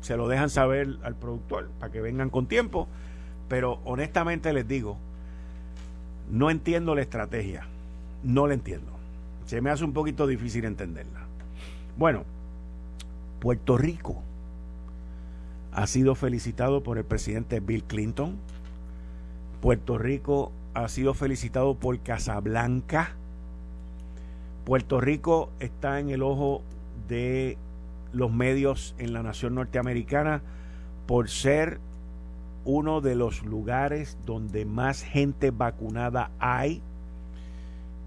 se 0.00 0.16
lo 0.16 0.28
dejan 0.28 0.50
saber 0.50 0.96
al 1.02 1.14
productor 1.14 1.68
para 1.78 1.92
que 1.92 2.00
vengan 2.00 2.30
con 2.30 2.46
tiempo. 2.46 2.88
Pero 3.48 3.80
honestamente 3.84 4.52
les 4.52 4.66
digo, 4.66 4.96
no 6.30 6.50
entiendo 6.50 6.94
la 6.94 7.02
estrategia. 7.02 7.66
No 8.22 8.46
la 8.46 8.54
entiendo. 8.54 8.92
Se 9.46 9.60
me 9.60 9.70
hace 9.70 9.84
un 9.84 9.92
poquito 9.92 10.26
difícil 10.26 10.64
entenderla. 10.64 11.20
Bueno, 11.96 12.24
Puerto 13.40 13.76
Rico 13.76 14.22
ha 15.72 15.86
sido 15.86 16.14
felicitado 16.14 16.82
por 16.82 16.98
el 16.98 17.04
presidente 17.04 17.60
Bill 17.60 17.84
Clinton. 17.84 18.36
Puerto 19.60 19.98
Rico 19.98 20.52
ha 20.74 20.88
sido 20.88 21.14
felicitado 21.14 21.74
por 21.74 21.98
Casablanca. 22.00 23.14
Puerto 24.64 25.00
Rico 25.00 25.50
está 25.60 26.00
en 26.00 26.10
el 26.10 26.22
ojo 26.22 26.62
de 27.08 27.56
los 28.12 28.32
medios 28.32 28.94
en 28.98 29.12
la 29.12 29.22
nación 29.22 29.54
norteamericana 29.54 30.42
por 31.06 31.28
ser 31.28 31.80
uno 32.64 33.00
de 33.00 33.14
los 33.14 33.44
lugares 33.44 34.18
donde 34.26 34.64
más 34.64 35.02
gente 35.02 35.50
vacunada 35.50 36.30
hay 36.38 36.82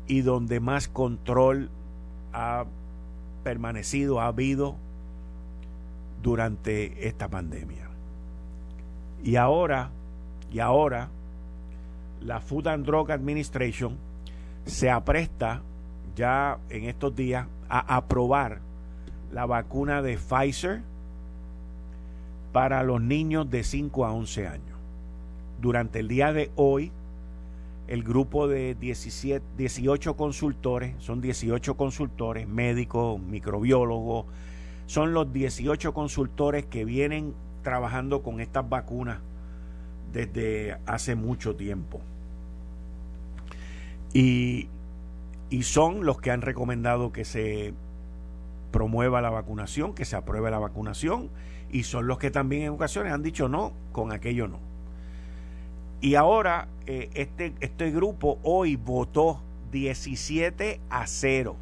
y 0.08 0.22
donde 0.22 0.60
más 0.60 0.88
control 0.88 1.70
ha 2.34 2.66
permanecido, 3.44 4.22
ha 4.22 4.28
habido 4.28 4.76
durante 6.24 7.08
esta 7.08 7.28
pandemia. 7.28 7.90
Y 9.24 9.36
ahora, 9.36 9.92
y 10.52 10.60
ahora, 10.60 11.10
la 12.22 12.40
Food 12.40 12.68
and 12.68 12.86
Drug 12.86 13.12
Administration 13.12 13.98
se 14.66 14.90
apresta 14.90 15.62
ya 16.16 16.58
en 16.70 16.86
estos 16.86 17.16
días 17.16 17.48
a 17.70 17.98
aprobar 17.98 18.60
la 19.32 19.46
vacuna 19.46 20.02
de 20.02 20.18
Pfizer 20.18 20.82
para 22.54 22.84
los 22.84 23.02
niños 23.02 23.50
de 23.50 23.64
5 23.64 24.06
a 24.06 24.14
11 24.14 24.48
años. 24.48 24.78
Durante 25.60 26.00
el 26.00 26.08
día 26.08 26.32
de 26.32 26.52
hoy, 26.56 26.92
el 27.88 28.04
grupo 28.04 28.48
de 28.48 28.76
17, 28.76 29.44
18 29.58 30.16
consultores, 30.16 30.96
son 31.00 31.20
18 31.20 31.76
consultores, 31.76 32.48
médicos, 32.48 33.20
microbiólogos, 33.20 34.26
son 34.86 35.14
los 35.14 35.32
18 35.32 35.94
consultores 35.94 36.66
que 36.66 36.86
vienen 36.86 37.34
trabajando 37.64 38.22
con 38.24 38.40
estas 38.40 38.68
vacunas 38.70 39.20
desde 40.12 40.78
hace 40.86 41.16
mucho 41.16 41.56
tiempo. 41.56 42.02
Y, 44.14 44.68
y 45.50 45.64
son 45.64 46.06
los 46.06 46.20
que 46.22 46.32
han 46.32 46.42
recomendado 46.42 47.12
que 47.12 47.26
se 47.26 47.74
promueva 48.72 49.22
la 49.22 49.30
vacunación, 49.30 49.94
que 49.94 50.06
se 50.06 50.16
apruebe 50.16 50.52
la 50.52 50.60
vacunación, 50.60 51.30
y 51.72 51.84
son 51.84 52.08
los 52.08 52.20
que 52.20 52.30
también 52.30 52.64
en 52.64 52.70
ocasiones 52.70 53.14
han 53.14 53.24
dicho 53.24 53.50
no, 53.50 53.74
con 53.92 54.12
aquello 54.12 54.48
no. 54.48 54.60
Y 56.02 56.16
ahora 56.16 56.68
eh, 56.86 57.10
este, 57.14 57.54
este 57.62 57.90
grupo 57.92 58.38
hoy 58.44 58.76
votó 58.76 59.40
17 59.72 60.82
a 60.90 61.08
0. 61.08 61.56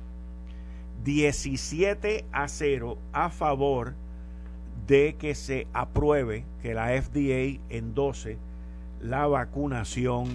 17 1.04 2.26
a 2.32 2.48
0 2.48 2.98
a 3.14 3.30
favor 3.30 3.94
de 4.88 5.16
que 5.18 5.36
se 5.36 5.68
apruebe, 5.74 6.46
que 6.62 6.74
la 6.74 6.90
FDA 7.02 7.62
endose 7.70 8.38
la 9.02 9.26
vacunación 9.28 10.30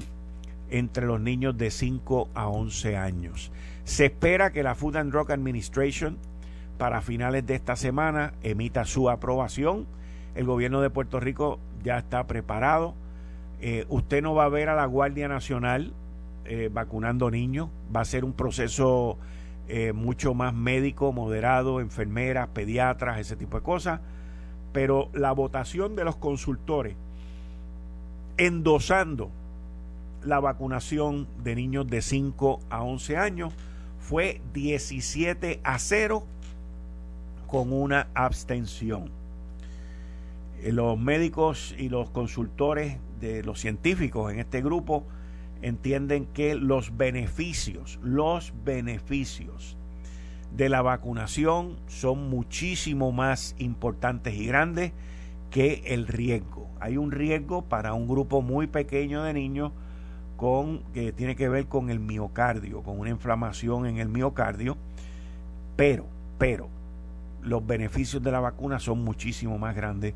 entre 0.70 1.06
los 1.06 1.20
niños 1.20 1.56
de 1.56 1.70
5 1.70 2.28
a 2.34 2.48
11 2.48 2.96
años. 2.96 3.52
Se 3.84 4.06
espera 4.06 4.50
que 4.50 4.62
la 4.62 4.74
Food 4.74 4.96
and 4.96 5.12
Drug 5.12 5.30
Administration 5.30 6.18
para 6.78 7.00
finales 7.00 7.46
de 7.46 7.54
esta 7.54 7.76
semana 7.76 8.34
emita 8.42 8.84
su 8.84 9.08
aprobación. 9.08 9.86
El 10.34 10.44
gobierno 10.44 10.80
de 10.80 10.90
Puerto 10.90 11.20
Rico 11.20 11.58
ya 11.84 11.98
está 11.98 12.26
preparado. 12.26 12.94
Eh, 13.60 13.86
usted 13.88 14.22
no 14.22 14.34
va 14.34 14.44
a 14.44 14.48
ver 14.48 14.68
a 14.68 14.74
la 14.74 14.86
Guardia 14.86 15.28
Nacional 15.28 15.92
eh, 16.44 16.68
vacunando 16.72 17.30
niños. 17.30 17.68
Va 17.94 18.00
a 18.00 18.04
ser 18.04 18.24
un 18.24 18.32
proceso 18.32 19.18
eh, 19.68 19.92
mucho 19.92 20.34
más 20.34 20.54
médico, 20.54 21.12
moderado, 21.12 21.80
enfermeras, 21.80 22.48
pediatras, 22.48 23.18
ese 23.18 23.36
tipo 23.36 23.58
de 23.58 23.62
cosas. 23.62 24.00
Pero 24.72 25.08
la 25.12 25.32
votación 25.32 25.96
de 25.96 26.04
los 26.04 26.16
consultores 26.16 26.96
endosando 28.36 29.30
la 30.22 30.40
vacunación 30.40 31.28
de 31.42 31.54
niños 31.54 31.86
de 31.86 32.02
5 32.02 32.60
a 32.68 32.82
11 32.82 33.16
años 33.16 33.54
fue 33.98 34.40
17 34.52 35.60
a 35.62 35.78
0 35.78 36.24
con 37.46 37.72
una 37.72 38.08
abstención. 38.14 39.10
Eh, 40.62 40.72
los 40.72 40.98
médicos 40.98 41.74
y 41.78 41.88
los 41.88 42.10
consultores 42.10 42.98
de 43.20 43.42
los 43.42 43.60
científicos 43.60 44.32
en 44.32 44.40
este 44.40 44.62
grupo 44.62 45.04
entienden 45.66 46.26
que 46.26 46.54
los 46.54 46.96
beneficios, 46.96 47.98
los 48.02 48.52
beneficios 48.64 49.76
de 50.56 50.68
la 50.68 50.80
vacunación 50.80 51.76
son 51.88 52.30
muchísimo 52.30 53.10
más 53.10 53.56
importantes 53.58 54.34
y 54.34 54.46
grandes 54.46 54.92
que 55.50 55.82
el 55.86 56.06
riesgo. 56.06 56.68
Hay 56.78 56.96
un 56.96 57.10
riesgo 57.10 57.62
para 57.62 57.94
un 57.94 58.06
grupo 58.06 58.42
muy 58.42 58.68
pequeño 58.68 59.24
de 59.24 59.32
niños 59.32 59.72
con 60.36 60.84
que 60.92 61.12
tiene 61.12 61.34
que 61.34 61.48
ver 61.48 61.66
con 61.66 61.90
el 61.90 61.98
miocardio, 61.98 62.82
con 62.82 63.00
una 63.00 63.10
inflamación 63.10 63.86
en 63.86 63.98
el 63.98 64.08
miocardio, 64.08 64.76
pero 65.74 66.06
pero 66.38 66.68
los 67.42 67.66
beneficios 67.66 68.22
de 68.22 68.30
la 68.30 68.40
vacuna 68.40 68.78
son 68.78 69.02
muchísimo 69.02 69.58
más 69.58 69.74
grandes 69.74 70.14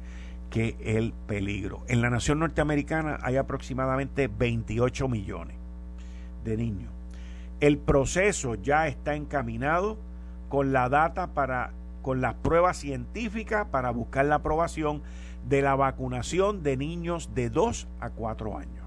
que 0.50 0.76
el 0.80 1.12
peligro. 1.26 1.84
En 1.88 2.02
la 2.02 2.10
nación 2.10 2.40
norteamericana 2.40 3.18
hay 3.22 3.36
aproximadamente 3.36 4.28
28 4.28 5.08
millones 5.08 5.56
de 6.44 6.56
niños. 6.56 6.90
El 7.60 7.78
proceso 7.78 8.56
ya 8.56 8.88
está 8.88 9.14
encaminado 9.14 9.98
con 10.48 10.72
la 10.72 10.88
data 10.88 11.28
para 11.28 11.72
con 12.02 12.20
las 12.20 12.34
pruebas 12.34 12.78
científicas 12.78 13.66
para 13.70 13.90
buscar 13.90 14.24
la 14.24 14.36
aprobación 14.36 15.02
de 15.46 15.62
la 15.62 15.74
vacunación 15.74 16.62
de 16.62 16.76
niños 16.76 17.34
de 17.34 17.50
2 17.50 17.88
a 18.00 18.10
4 18.10 18.58
años. 18.58 18.86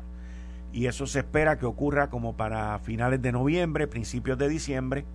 Y 0.72 0.88
eso 0.88 1.06
se 1.06 1.20
espera 1.20 1.60
que 1.60 1.68
ocurra 1.68 2.10
como 2.10 2.36
para 2.36 2.80
finales 2.80 3.22
de 3.22 3.32
noviembre, 3.32 3.88
principios 3.88 4.38
de 4.38 4.50
diciembre, 4.50 5.06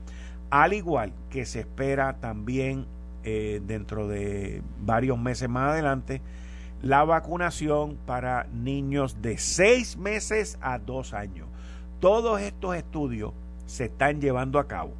Al 0.51 0.73
igual 0.73 1.13
que 1.29 1.45
se 1.45 1.61
espera 1.61 2.21
también 2.21 2.87
eh, 3.31 3.61
dentro 3.63 4.09
de 4.09 4.63
varios 4.81 5.19
meses 5.19 5.51
más 5.51 5.73
adelante, 5.73 6.23
la 6.81 7.05
vacunación 7.05 7.99
para 8.07 8.47
niños 8.55 9.21
de 9.21 9.37
seis 9.37 9.99
meses 9.99 10.57
a 10.63 10.79
dos 10.79 11.13
años. 11.13 11.47
Todos 12.01 12.41
estos 12.41 12.75
estudios 12.75 13.35
se 13.67 13.85
están 13.85 14.23
llevando 14.23 14.59
a 14.59 14.67
cabo. 14.67 14.95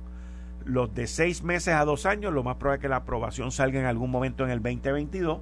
Los 0.67 0.93
de 0.95 1.07
seis 1.07 1.43
meses 1.43 1.73
a 1.73 1.87
dos 1.87 2.05
años, 2.05 2.35
lo 2.35 2.43
más 2.43 2.57
probable 2.57 2.77
es 2.77 2.83
que 2.83 2.89
la 2.91 2.97
aprobación 2.97 3.51
salga 3.51 3.81
en 3.81 3.87
algún 3.87 4.11
momento 4.11 4.45
en 4.45 4.51
el 4.51 4.63
2022. 4.63 5.41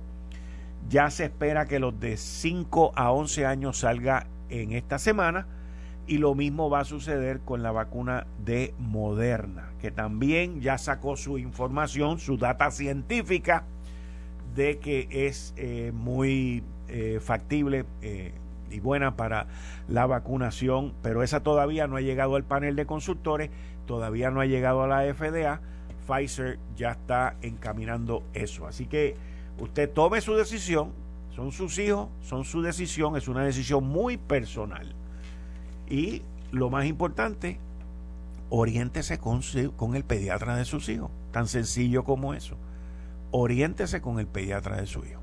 Ya 0.89 1.11
se 1.11 1.25
espera 1.25 1.67
que 1.67 1.81
los 1.81 1.99
de 1.99 2.17
5 2.17 2.93
a 2.95 3.11
11 3.11 3.47
años 3.47 3.79
salga 3.79 4.29
en 4.49 4.71
esta 4.71 5.01
semana. 5.01 5.49
Y 6.07 6.19
lo 6.19 6.35
mismo 6.35 6.71
va 6.71 6.81
a 6.81 6.85
suceder 6.85 7.41
con 7.41 7.63
la 7.63 7.73
vacuna 7.73 8.27
de 8.45 8.75
Moderna, 8.79 9.73
que 9.81 9.91
también 9.91 10.61
ya 10.61 10.79
sacó 10.79 11.17
su 11.17 11.39
información, 11.39 12.19
su 12.19 12.37
data 12.37 12.71
científica 12.71 13.65
de 14.55 14.79
que 14.79 15.09
es 15.11 15.53
eh, 15.57 15.93
muy 15.95 16.63
eh, 16.89 17.19
factible 17.21 17.85
eh, 18.03 18.33
y 18.71 18.81
buena 18.81 19.17
para 19.17 19.47
la 19.89 20.07
vacunación, 20.07 20.95
pero 21.03 21.23
esa 21.23 21.41
todavía 21.41 21.87
no 21.87 21.97
ha 21.97 22.01
llegado 22.01 22.37
al 22.37 22.45
panel 22.45 22.75
de 22.75 22.87
consultores, 22.87 23.51
todavía 23.87 24.31
no 24.31 24.41
ha 24.41 24.47
llegado 24.47 24.83
a 24.83 24.89
la 24.89 25.15
FDA. 25.15 25.61
Pfizer 26.07 26.59
ya 26.77 26.93
está 26.93 27.37
encaminando 27.43 28.23
eso. 28.33 28.67
Así 28.67 28.87
que 28.87 29.17
usted 29.59 29.91
tome 29.91 30.21
su 30.21 30.35
decisión, 30.35 30.93
son 31.35 31.53
sus 31.53 31.79
hijos, 31.79 32.09
son 32.23 32.45
su 32.45 32.63
decisión, 32.63 33.17
es 33.17 33.29
una 33.29 33.45
decisión 33.45 33.85
muy 33.85 34.17
personal. 34.17 34.96
Y 35.89 36.23
lo 36.53 36.71
más 36.71 36.87
importante, 36.87 37.59
oriéntese 38.51 39.19
con, 39.19 39.41
con 39.77 39.97
el 39.97 40.05
pediatra 40.05 40.57
de 40.57 40.65
sus 40.65 40.89
hijos, 40.89 41.11
tan 41.33 41.49
sencillo 41.49 42.05
como 42.05 42.35
eso 42.35 42.57
oriéntese 43.31 44.01
con 44.01 44.19
el 44.19 44.27
pediatra 44.27 44.77
de 44.77 44.87
su 44.87 45.05
hijo 45.05 45.21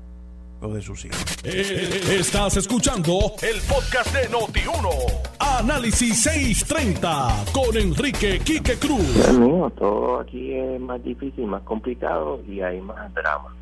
o 0.60 0.68
de 0.72 0.80
sus 0.80 1.04
hijos. 1.04 1.22
Eh, 1.44 2.00
estás 2.18 2.56
escuchando 2.56 3.18
el 3.42 3.60
podcast 3.68 4.14
de 4.14 4.30
Noti1. 4.30 4.88
Análisis 5.38 6.22
630 6.22 7.44
con 7.52 7.76
Enrique 7.76 8.38
Quique 8.38 8.76
Cruz. 8.76 9.32
Mío, 9.38 9.70
todo 9.76 10.20
aquí 10.20 10.54
es 10.54 10.80
más 10.80 11.02
difícil, 11.02 11.46
más 11.46 11.62
complicado 11.62 12.40
y 12.48 12.60
hay 12.60 12.80
más 12.80 13.12
drama. 13.12 13.54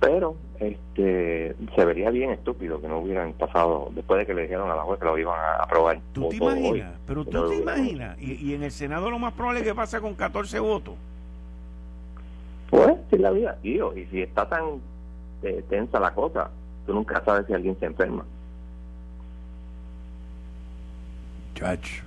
Pero 0.00 0.36
este 0.60 1.56
se 1.74 1.84
vería 1.84 2.10
bien 2.10 2.30
estúpido 2.30 2.80
que 2.80 2.88
no 2.88 2.98
hubieran 2.98 3.32
pasado 3.32 3.90
después 3.92 4.18
de 4.18 4.26
que 4.26 4.34
le 4.34 4.42
dijeron 4.42 4.70
a 4.70 4.76
la 4.76 4.82
juez 4.82 4.98
que 4.98 5.06
lo 5.06 5.18
iban 5.18 5.38
a 5.38 5.62
aprobar. 5.62 6.00
¿Tú 6.12 6.28
te 6.28 6.36
imaginas? 6.36 6.94
Pero 7.06 7.24
tú 7.24 7.48
te 7.48 7.56
imaginas. 7.56 8.20
Y, 8.20 8.50
y 8.50 8.54
en 8.54 8.62
el 8.62 8.70
Senado 8.70 9.10
lo 9.10 9.18
más 9.18 9.32
probable 9.32 9.60
es 9.60 9.66
que 9.66 9.74
pase 9.74 10.00
con 10.00 10.14
14 10.14 10.60
votos. 10.60 10.94
Pues, 12.70 12.94
sí, 13.10 13.18
la 13.18 13.30
vida. 13.30 13.58
Y, 13.62 13.80
y 13.80 14.06
si 14.10 14.22
está 14.22 14.48
tan 14.48 14.80
eh, 15.42 15.64
tensa 15.68 16.00
la 16.00 16.12
cosa, 16.12 16.50
tú 16.86 16.94
nunca 16.94 17.22
sabes 17.24 17.46
si 17.46 17.54
alguien 17.54 17.78
se 17.78 17.86
enferma. 17.86 18.24
Chacho. 21.54 22.02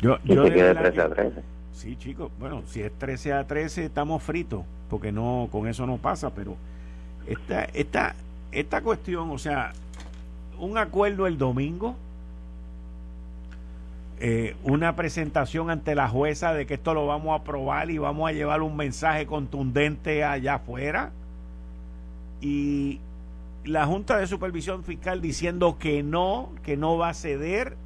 Yo, 0.00 0.18
yo 0.24 0.42
de 0.42 0.52
quede 0.52 0.74
13 0.74 1.00
a 1.00 1.08
13. 1.08 1.42
Sí, 1.72 1.96
chicos. 1.96 2.30
Bueno, 2.38 2.62
si 2.66 2.82
es 2.82 2.92
13 2.98 3.32
a 3.32 3.46
13, 3.46 3.86
estamos 3.86 4.22
fritos, 4.22 4.64
porque 4.90 5.12
no 5.12 5.48
con 5.50 5.66
eso 5.68 5.86
no 5.86 5.96
pasa, 5.96 6.30
pero 6.30 6.56
esta, 7.26 7.64
esta, 7.64 8.14
esta 8.50 8.82
cuestión, 8.82 9.30
o 9.30 9.38
sea, 9.38 9.72
un 10.58 10.78
acuerdo 10.78 11.26
el 11.26 11.38
domingo 11.38 11.96
eh, 14.24 14.54
una 14.62 14.94
presentación 14.94 15.68
ante 15.68 15.96
la 15.96 16.08
jueza 16.08 16.54
de 16.54 16.64
que 16.64 16.74
esto 16.74 16.94
lo 16.94 17.08
vamos 17.08 17.32
a 17.32 17.42
aprobar 17.42 17.90
y 17.90 17.98
vamos 17.98 18.30
a 18.30 18.32
llevar 18.32 18.62
un 18.62 18.76
mensaje 18.76 19.26
contundente 19.26 20.22
allá 20.22 20.54
afuera. 20.54 21.10
Y 22.40 23.00
la 23.64 23.84
Junta 23.84 24.18
de 24.18 24.28
Supervisión 24.28 24.84
Fiscal 24.84 25.20
diciendo 25.20 25.76
que 25.76 26.04
no, 26.04 26.50
que 26.62 26.76
no 26.76 26.96
va 26.96 27.08
a 27.08 27.14
ceder. 27.14 27.76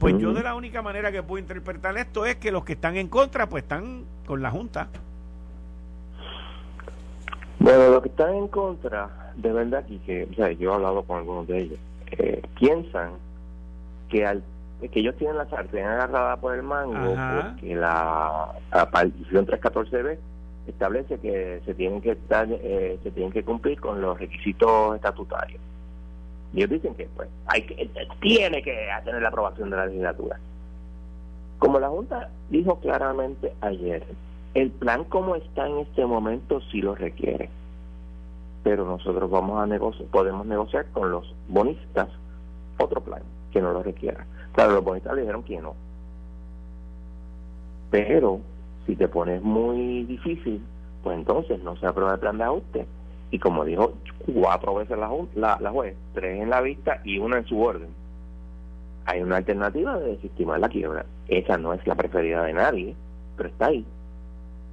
Pues 0.00 0.16
yo 0.16 0.32
de 0.32 0.42
la 0.42 0.54
única 0.54 0.80
manera 0.80 1.12
que 1.12 1.22
puedo 1.22 1.38
interpretar 1.38 1.96
esto 1.98 2.24
es 2.24 2.36
que 2.36 2.50
los 2.50 2.64
que 2.64 2.72
están 2.72 2.96
en 2.96 3.08
contra, 3.08 3.50
pues 3.50 3.64
están 3.64 4.04
con 4.26 4.40
la 4.40 4.50
Junta. 4.50 4.88
Bueno, 7.58 7.90
los 7.90 8.02
que 8.02 8.08
están 8.08 8.34
en 8.34 8.48
contra, 8.48 9.10
de 9.36 9.52
verdad, 9.52 9.84
y 9.90 9.98
que 9.98 10.26
o 10.30 10.34
sea, 10.34 10.50
yo 10.52 10.72
he 10.72 10.74
hablado 10.74 11.02
con 11.02 11.18
algunos 11.18 11.46
de 11.46 11.58
ellos, 11.58 11.78
eh, 12.12 12.40
piensan 12.58 13.10
que 14.08 14.26
al 14.26 14.42
que 14.80 15.00
ellos 15.00 15.14
tienen 15.16 15.36
la 15.36 15.46
sartén 15.50 15.84
agarrada 15.84 16.38
por 16.38 16.54
el 16.54 16.62
mango 16.62 17.14
porque 17.14 17.76
la, 17.76 18.46
la 18.72 18.90
partición 18.90 19.46
314b 19.46 20.16
establece 20.66 21.18
que 21.18 21.60
se 21.66 21.74
tienen 21.74 22.00
que 22.00 22.12
estar 22.12 22.48
eh, 22.50 22.98
se 23.02 23.10
tienen 23.10 23.30
que 23.30 23.44
cumplir 23.44 23.78
con 23.78 24.00
los 24.00 24.18
requisitos 24.18 24.96
estatutarios 24.96 25.60
y 26.52 26.58
ellos 26.58 26.70
dicen 26.70 26.94
que 26.94 27.08
pues 27.16 27.28
hay 27.46 27.62
que 27.62 27.90
tiene 28.20 28.62
que 28.62 28.88
tener 29.04 29.22
la 29.22 29.28
aprobación 29.28 29.70
de 29.70 29.76
la 29.76 29.86
legislatura 29.86 30.38
como 31.58 31.78
la 31.78 31.88
junta 31.88 32.30
dijo 32.48 32.80
claramente 32.80 33.52
ayer 33.60 34.04
el 34.54 34.70
plan 34.70 35.04
como 35.04 35.36
está 35.36 35.66
en 35.66 35.78
este 35.78 36.04
momento 36.06 36.60
sí 36.72 36.82
lo 36.82 36.94
requiere 36.94 37.48
pero 38.62 38.84
nosotros 38.84 39.30
vamos 39.30 39.62
a 39.62 39.66
negociar 39.66 40.08
podemos 40.08 40.46
negociar 40.46 40.86
con 40.92 41.10
los 41.10 41.34
bonistas 41.48 42.08
otro 42.78 43.00
plan 43.00 43.22
que 43.52 43.60
no 43.60 43.72
lo 43.72 43.82
requiera 43.82 44.26
Claro, 44.52 44.72
los 44.74 44.84
bonistas 44.84 45.14
le 45.14 45.22
dijeron 45.22 45.42
que 45.42 45.60
no. 45.60 45.74
Pero 47.90 48.40
si 48.86 48.96
te 48.96 49.08
pones 49.08 49.42
muy 49.42 50.04
difícil, 50.04 50.62
pues 51.02 51.16
entonces 51.16 51.62
no 51.62 51.76
se 51.76 51.86
aprueba 51.86 52.14
el 52.14 52.20
plan 52.20 52.38
de 52.38 52.44
ajuste. 52.44 52.86
Y 53.30 53.38
como 53.38 53.64
dijo 53.64 53.94
cuatro 54.32 54.74
veces 54.74 54.98
la, 54.98 55.58
la, 55.60 55.70
juez, 55.70 55.96
tres 56.14 56.42
en 56.42 56.50
la 56.50 56.60
vista 56.60 57.00
y 57.04 57.18
una 57.18 57.38
en 57.38 57.46
su 57.46 57.60
orden, 57.60 57.88
hay 59.06 59.22
una 59.22 59.36
alternativa 59.36 59.98
de 59.98 60.16
desestimar 60.16 60.60
la 60.60 60.68
quiebra. 60.68 61.06
Esa 61.28 61.56
no 61.56 61.72
es 61.72 61.86
la 61.86 61.94
preferida 61.94 62.42
de 62.42 62.52
nadie, 62.52 62.94
pero 63.36 63.48
está 63.48 63.66
ahí. 63.66 63.84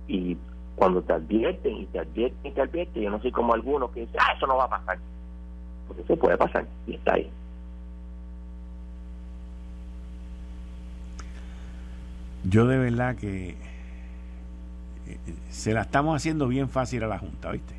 Y 0.07 0.37
cuando 0.75 1.01
te 1.01 1.13
advierten 1.13 1.77
y 1.77 1.85
te 1.85 1.99
advierten 1.99 2.51
y 2.51 2.51
te 2.51 2.61
advierten, 2.61 3.03
yo 3.03 3.09
no 3.09 3.21
soy 3.21 3.31
como 3.31 3.53
algunos 3.53 3.91
que 3.91 4.01
dicen, 4.01 4.15
ah, 4.19 4.33
eso 4.35 4.47
no 4.47 4.57
va 4.57 4.65
a 4.65 4.69
pasar. 4.69 4.97
Porque 5.87 6.01
eso 6.01 6.15
puede 6.17 6.37
pasar 6.37 6.65
y 6.87 6.95
está 6.95 7.13
ahí. 7.13 7.29
Yo 12.43 12.65
de 12.65 12.77
verdad 12.77 13.15
que 13.15 13.49
eh, 13.49 13.55
se 15.49 15.73
la 15.73 15.81
estamos 15.81 16.15
haciendo 16.15 16.47
bien 16.47 16.69
fácil 16.69 17.03
a 17.03 17.07
la 17.07 17.19
Junta, 17.19 17.51
¿viste? 17.51 17.76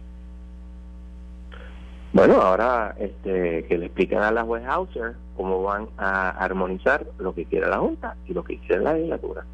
Bueno, 2.12 2.40
ahora 2.40 2.94
este, 2.98 3.64
que 3.66 3.78
le 3.78 3.86
expliquen 3.86 4.18
a 4.18 4.30
la 4.30 4.42
juez 4.42 4.64
Hauser 4.66 5.14
cómo 5.36 5.62
van 5.62 5.88
a 5.98 6.30
armonizar 6.30 7.06
lo 7.18 7.34
que 7.34 7.44
quiere 7.44 7.68
la 7.68 7.78
Junta 7.78 8.16
y 8.26 8.32
lo 8.32 8.42
que 8.42 8.58
quiere 8.58 8.82
la 8.82 8.94
legislatura. 8.94 9.44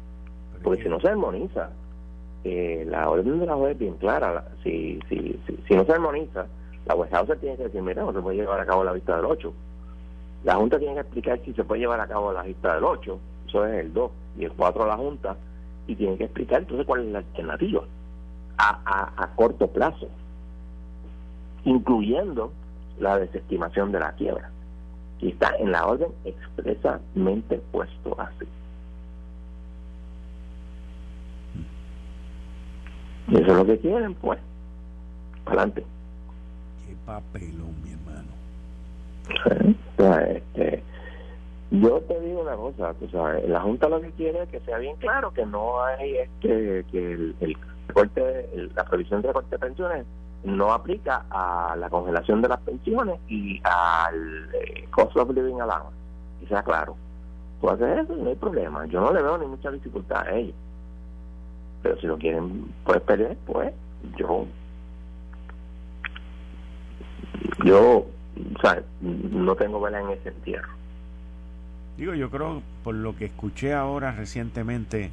Porque 0.63 0.83
si 0.83 0.89
no 0.89 0.99
se 0.99 1.09
armoniza, 1.09 1.69
eh, 2.43 2.85
la 2.87 3.09
orden 3.09 3.39
de 3.39 3.45
la 3.45 3.55
juez 3.55 3.73
es 3.73 3.79
bien 3.79 3.95
clara. 3.95 4.45
Si, 4.63 4.99
si, 5.09 5.39
si, 5.45 5.59
si, 5.67 5.75
no 5.75 5.85
se 5.85 5.91
armoniza, 5.91 6.47
la 6.85 6.95
juez 6.95 7.13
Hauser 7.13 7.37
tiene 7.39 7.57
que 7.57 7.63
decir, 7.63 7.81
mira, 7.81 8.03
no 8.03 8.13
se 8.13 8.21
puede 8.21 8.37
llevar 8.37 8.59
a 8.59 8.65
cabo 8.65 8.83
la 8.83 8.93
vista 8.93 9.17
del 9.17 9.25
8. 9.25 9.53
La 10.45 10.55
Junta 10.55 10.79
tiene 10.79 10.95
que 10.95 11.01
explicar 11.01 11.39
si 11.43 11.53
se 11.53 11.63
puede 11.63 11.81
llevar 11.81 11.99
a 11.99 12.07
cabo 12.07 12.31
la 12.31 12.43
vista 12.43 12.75
del 12.75 12.83
8 12.83 13.19
eso 13.47 13.65
es 13.65 13.85
el 13.85 13.93
2 13.93 14.11
y 14.37 14.45
el 14.45 14.51
4 14.51 14.83
a 14.83 14.87
la 14.87 14.97
Junta, 14.97 15.37
y 15.87 15.95
tienen 15.95 16.17
que 16.17 16.25
explicar 16.25 16.59
entonces 16.61 16.85
cuál 16.85 17.01
es 17.01 17.11
la 17.11 17.19
alternativa 17.19 17.83
a, 18.57 19.11
a, 19.17 19.35
corto 19.35 19.67
plazo, 19.67 20.07
incluyendo 21.65 22.53
la 22.99 23.19
desestimación 23.19 23.91
de 23.91 23.99
la 23.99 24.13
quiebra. 24.13 24.49
Y 25.19 25.29
está 25.29 25.55
en 25.57 25.71
la 25.71 25.85
orden 25.85 26.09
expresamente 26.23 27.61
puesto 27.71 28.19
así. 28.19 28.45
Y 33.27 33.35
eso 33.35 33.51
es 33.51 33.57
lo 33.57 33.65
que 33.65 33.79
quieren, 33.79 34.13
pues. 34.15 34.39
Adelante. 35.45 35.83
Qué 36.85 36.95
papelón, 37.05 37.73
mi 37.83 37.91
hermano. 37.93 38.31
este, 40.27 40.83
yo 41.71 41.99
te 42.01 42.19
digo 42.21 42.41
una 42.41 42.55
cosa, 42.55 42.93
tú 42.99 43.09
sabes, 43.09 43.47
la 43.49 43.61
Junta 43.61 43.89
lo 43.89 43.99
que 43.99 44.11
quiere 44.11 44.43
es 44.43 44.49
que 44.49 44.59
sea 44.61 44.77
bien 44.77 44.95
claro 44.97 45.33
que 45.33 45.45
no 45.45 45.83
hay 45.83 46.17
este 46.17 46.85
que 46.91 47.13
el, 47.13 47.35
el 47.39 47.57
corte, 47.91 48.49
la 48.75 48.83
provisión 48.83 49.23
de 49.23 49.29
recorte 49.29 49.55
de 49.55 49.59
pensiones 49.59 50.05
no 50.45 50.71
aplica 50.71 51.25
a 51.29 51.75
la 51.75 51.89
congelación 51.89 52.41
de 52.41 52.49
las 52.49 52.59
pensiones 52.61 53.19
y 53.27 53.59
al 53.63 54.49
eh, 54.53 54.87
cost 54.91 55.15
of 55.17 55.29
living 55.31 55.59
allowance, 55.59 55.97
y 56.41 56.45
sea 56.47 56.63
claro. 56.63 56.95
Tú 57.59 57.69
haces 57.69 58.03
eso 58.03 58.15
no 58.15 58.29
hay 58.29 58.35
problema. 58.35 58.85
Yo 58.85 59.01
no 59.01 59.11
le 59.11 59.21
veo 59.21 59.37
ni 59.37 59.47
mucha 59.47 59.71
dificultad 59.71 60.27
a 60.27 60.35
ellos. 60.35 60.55
Pero 61.81 61.99
si 61.99 62.07
lo 62.07 62.17
quieren 62.17 62.71
pues 62.83 63.01
pelear, 63.01 63.35
pues 63.45 63.73
yo 64.17 64.45
yo 67.63 68.05
o 68.55 68.61
sea, 68.61 68.83
no 69.01 69.55
tengo 69.55 69.79
vela 69.79 70.01
en 70.01 70.09
ese 70.09 70.29
entierro. 70.29 70.69
Digo, 71.97 72.13
yo 72.13 72.29
creo, 72.29 72.61
por 72.83 72.95
lo 72.95 73.15
que 73.15 73.25
escuché 73.25 73.73
ahora 73.73 74.11
recientemente 74.11 75.11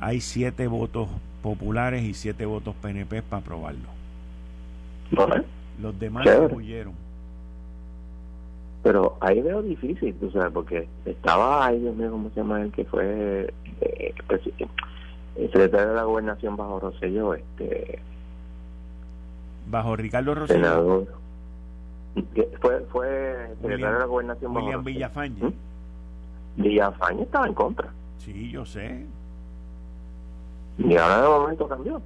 hay 0.00 0.20
siete 0.20 0.66
votos 0.66 1.08
populares 1.42 2.02
y 2.02 2.14
siete 2.14 2.46
votos 2.46 2.74
PNP 2.80 3.22
para 3.22 3.42
aprobarlo. 3.42 4.01
Los 5.80 5.98
demás 5.98 6.24
se 6.24 6.54
huyeron. 6.54 6.94
Pero 8.82 9.16
ahí 9.20 9.40
veo 9.40 9.62
difícil, 9.62 10.14
tú 10.14 10.30
sabes, 10.30 10.52
porque 10.52 10.88
estaba 11.04 11.66
ahí, 11.66 11.78
Dios 11.78 11.94
mío, 11.94 12.10
¿cómo 12.10 12.30
se 12.30 12.36
llama 12.36 12.62
el 12.62 12.72
que 12.72 12.84
fue 12.84 13.54
eh, 13.80 14.14
el 15.36 15.46
secretario 15.46 15.88
de 15.90 15.94
la 15.94 16.02
gobernación 16.02 16.56
bajo 16.56 16.80
Rosselló? 16.80 17.34
Este, 17.34 18.00
bajo 19.70 19.94
Ricardo 19.94 20.34
Rosselló. 20.34 20.64
Senador. 20.64 21.06
Fue, 22.60 22.80
fue 22.90 23.48
secretario 23.60 23.92
de 23.92 23.98
la 24.00 24.04
gobernación 24.04 24.52
bajo 24.52 24.66
William 24.66 24.84
Villafañe. 24.84 25.42
¿Mm? 25.44 25.52
Villafañe 26.56 27.22
estaba 27.22 27.46
en 27.46 27.54
contra. 27.54 27.88
Sí, 28.18 28.50
yo 28.50 28.64
sé. 28.66 29.06
Y 30.78 30.96
ahora 30.96 31.22
de 31.22 31.28
momento 31.28 31.68
cambió. 31.68 32.02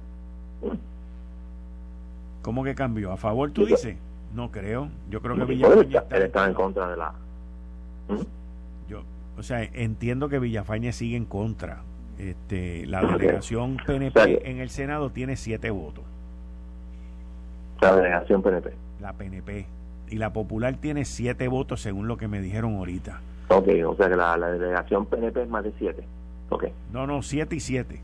¿Cómo 2.47 2.63
que 2.63 2.75
cambió? 2.75 3.11
¿A 3.11 3.17
favor 3.17 3.51
tú 3.51 3.65
dices? 3.65 3.97
No 4.33 4.51
creo. 4.51 4.87
Yo 5.09 5.21
creo 5.21 5.35
que 5.35 5.43
Villafañe 5.43 5.97
está, 5.97 6.17
está 6.17 6.47
en 6.47 6.53
contra 6.53 6.87
de 6.87 6.95
la. 6.95 7.11
¿Mm? 8.07 8.21
Yo, 8.87 9.03
o 9.37 9.43
sea, 9.43 9.63
entiendo 9.63 10.29
que 10.29 10.39
Villafañe 10.39 10.93
sigue 10.93 11.17
en 11.17 11.25
contra. 11.25 11.81
Este, 12.17 12.85
la 12.85 13.01
delegación 13.01 13.75
PNP 13.85 14.49
en 14.49 14.59
el 14.59 14.69
Senado 14.69 15.09
tiene 15.09 15.35
siete 15.35 15.71
votos. 15.71 16.05
La 17.81 17.93
delegación 17.97 18.41
PNP. 18.41 18.71
La 19.01 19.11
PNP. 19.11 19.65
Y 20.09 20.15
la 20.15 20.31
Popular 20.31 20.77
tiene 20.77 21.03
siete 21.03 21.49
votos 21.49 21.81
según 21.81 22.07
lo 22.07 22.15
que 22.15 22.29
me 22.29 22.39
dijeron 22.39 22.77
ahorita. 22.77 23.19
Ok, 23.49 23.67
o 23.85 23.95
sea 23.97 24.07
que 24.07 24.15
la, 24.15 24.37
delegación 24.37 25.05
PNP 25.05 25.41
es 25.41 25.49
más 25.49 25.65
de 25.65 25.73
siete. 25.77 26.05
Ok. 26.47 26.67
No, 26.93 27.07
no, 27.07 27.23
siete 27.23 27.57
y 27.57 27.59
siete. 27.59 27.99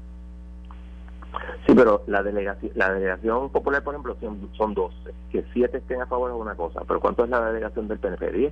Sí, 1.65 1.73
pero 1.75 2.03
la 2.07 2.23
delegación, 2.23 2.71
la 2.75 2.93
delegación 2.93 3.49
popular, 3.49 3.83
por 3.83 3.95
ejemplo, 3.95 4.17
son, 4.55 4.73
12. 4.73 4.95
Que 5.31 5.45
siete 5.53 5.77
estén 5.77 6.01
a 6.01 6.05
favor 6.05 6.31
de 6.31 6.37
una 6.37 6.55
cosa. 6.55 6.81
Pero 6.87 6.99
¿cuánto 6.99 7.23
es 7.23 7.29
la 7.29 7.43
delegación 7.45 7.87
del 7.87 7.99
PNP? 7.99 8.33
¿10? 8.33 8.51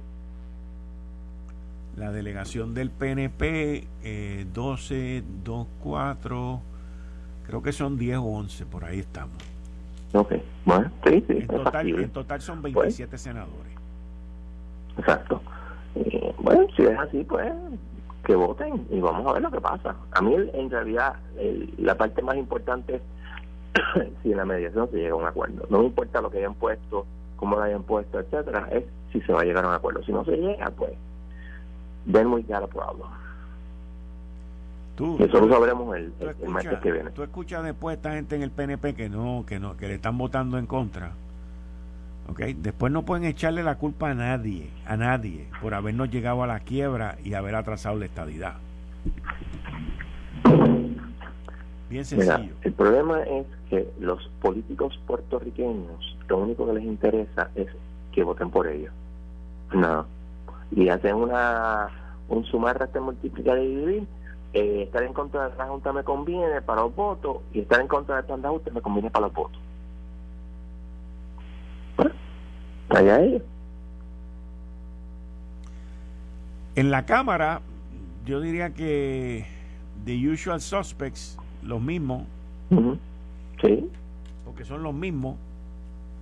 La 1.98 2.12
delegación 2.12 2.74
del 2.74 2.90
PNP, 2.90 3.88
eh, 4.04 4.46
12, 4.54 5.24
2, 5.44 5.68
4, 5.84 6.62
creo 7.46 7.62
que 7.62 7.74
son 7.74 7.98
10 7.98 8.18
o 8.18 8.24
11, 8.24 8.66
por 8.66 8.86
ahí 8.86 9.00
estamos. 9.00 9.36
Ok, 10.14 10.34
bueno, 10.66 10.92
sí, 11.06 11.24
sí. 11.28 11.38
En 11.40 11.48
total, 11.48 11.88
en 11.88 12.10
total 12.10 12.42
son 12.42 12.62
27 12.62 13.18
senadores. 13.18 13.74
Exacto. 14.98 15.42
Eh, 15.96 16.34
bueno, 16.40 16.68
si 16.76 16.84
es 16.84 16.98
así, 16.98 17.24
pues 17.24 17.52
que 18.32 18.36
voten 18.38 18.88
y 18.90 19.02
vamos 19.02 19.28
a 19.28 19.34
ver 19.34 19.42
lo 19.42 19.52
que 19.52 19.60
pasa. 19.60 19.94
A 20.14 20.22
mí, 20.22 20.34
en 20.54 20.70
realidad, 20.70 21.16
la 21.78 21.96
parte 21.96 22.22
más 22.22 22.38
importante 22.38 22.96
es 22.96 23.02
si 24.24 24.32
en 24.32 24.38
la 24.38 24.46
mediación 24.46 24.90
se 24.90 24.98
llega 24.98 25.12
a 25.12 25.18
un 25.18 25.26
acuerdo. 25.26 25.66
No 25.70 25.80
me 25.80 25.86
importa 25.88 26.22
lo 26.22 26.32
que 26.32 26.38
hayan 26.38 26.54
puesto, 26.54 27.06
cómo 27.36 27.58
lo 27.58 27.64
hayan 27.64 27.84
puesto, 27.84 28.22
etcétera, 28.22 28.70
es 28.72 28.86
si 29.12 29.20
se 29.22 29.34
va 29.34 29.42
a 29.42 29.44
llegar 29.44 29.66
a 29.66 29.68
un 29.68 29.74
acuerdo. 29.74 30.02
Si 30.04 30.14
no 30.14 30.24
se 30.24 30.38
llega, 30.38 30.70
pues, 30.70 30.94
then 32.10 32.28
we 32.28 32.42
got 32.44 32.64
a 32.64 32.68
problem. 32.68 33.10
Tú, 34.96 35.18
Eso 35.20 35.42
lo 35.42 35.50
sabremos 35.50 35.94
el, 35.98 36.14
el, 36.42 36.50
martes 36.50 36.80
que 36.80 36.92
viene. 36.92 37.12
Tú 37.12 37.24
escuchas 37.24 37.66
después 37.66 37.98
esta 37.98 38.14
gente 38.14 38.38
en 38.38 38.44
el 38.44 38.52
PNP 38.52 38.94
que 38.94 39.10
no, 39.10 39.44
que 39.46 39.60
no, 39.60 39.76
que 39.76 39.90
le 39.90 39.96
están 39.96 40.18
votando 40.18 40.58
en 40.58 40.68
contra 40.68 41.12
Después 42.38 42.92
no 42.92 43.04
pueden 43.04 43.26
echarle 43.26 43.64
la 43.64 43.76
culpa 43.76 44.12
a 44.12 44.14
nadie, 44.14 44.70
a 44.86 44.98
nadie, 44.98 45.48
por 45.62 45.74
habernos 45.74 46.10
llegado 46.10 46.44
a 46.44 46.48
la 46.48 46.60
quiebra 46.60 47.18
y 47.24 47.34
haber 47.34 47.56
atrasado 47.56 47.98
la 47.98 48.06
estadidad. 48.06 48.56
Bien 51.90 52.06
sencillo. 52.06 52.54
el 52.62 52.74
problema 52.74 53.22
es 53.24 53.46
que 53.70 53.92
los 54.00 54.30
políticos 54.42 54.98
puertorriqueños, 55.08 56.18
lo 56.30 56.38
único 56.38 56.66
que 56.66 56.74
les 56.74 56.84
interesa 56.84 57.50
es 57.56 57.68
que 58.14 58.24
voten 58.24 58.50
por 58.50 58.68
ellos. 58.68 58.94
No. 59.74 60.06
Y 60.72 60.88
hacen 60.88 61.16
una 61.16 61.90
un 62.30 62.46
sumar, 62.46 62.80
restar, 62.80 63.02
multiplicar 63.02 63.58
y 63.60 63.68
dividir. 63.68 64.08
Eh, 64.54 64.84
estar 64.84 65.04
en 65.04 65.14
contra 65.14 65.50
de 65.50 65.58
la 65.58 65.68
Junta 65.68 65.94
me 65.94 66.04
conviene 66.04 66.62
para 66.62 66.82
los 66.82 66.96
votos 66.96 67.38
y 67.54 67.62
estar 67.62 67.80
en 67.80 67.88
contra 67.88 68.18
de 68.18 68.24
plan 68.24 68.42
de 68.42 68.50
ajuste 68.50 68.72
me 68.72 68.82
conviene 68.82 69.10
para 69.10 69.28
los 69.28 69.36
votos. 69.36 69.60
Allá 72.98 73.22
ellos. 73.22 73.42
En 76.76 76.90
la 76.90 77.06
Cámara, 77.06 77.62
yo 78.26 78.40
diría 78.40 78.72
que 78.72 79.46
The 80.06 80.30
Usual 80.30 80.62
Suspects, 80.62 81.38
los 81.64 81.82
mismos. 81.82 82.24
Sí. 83.62 83.90
Porque 84.46 84.64
son 84.64 84.84
los 84.84 84.94
mismos. 84.94 85.36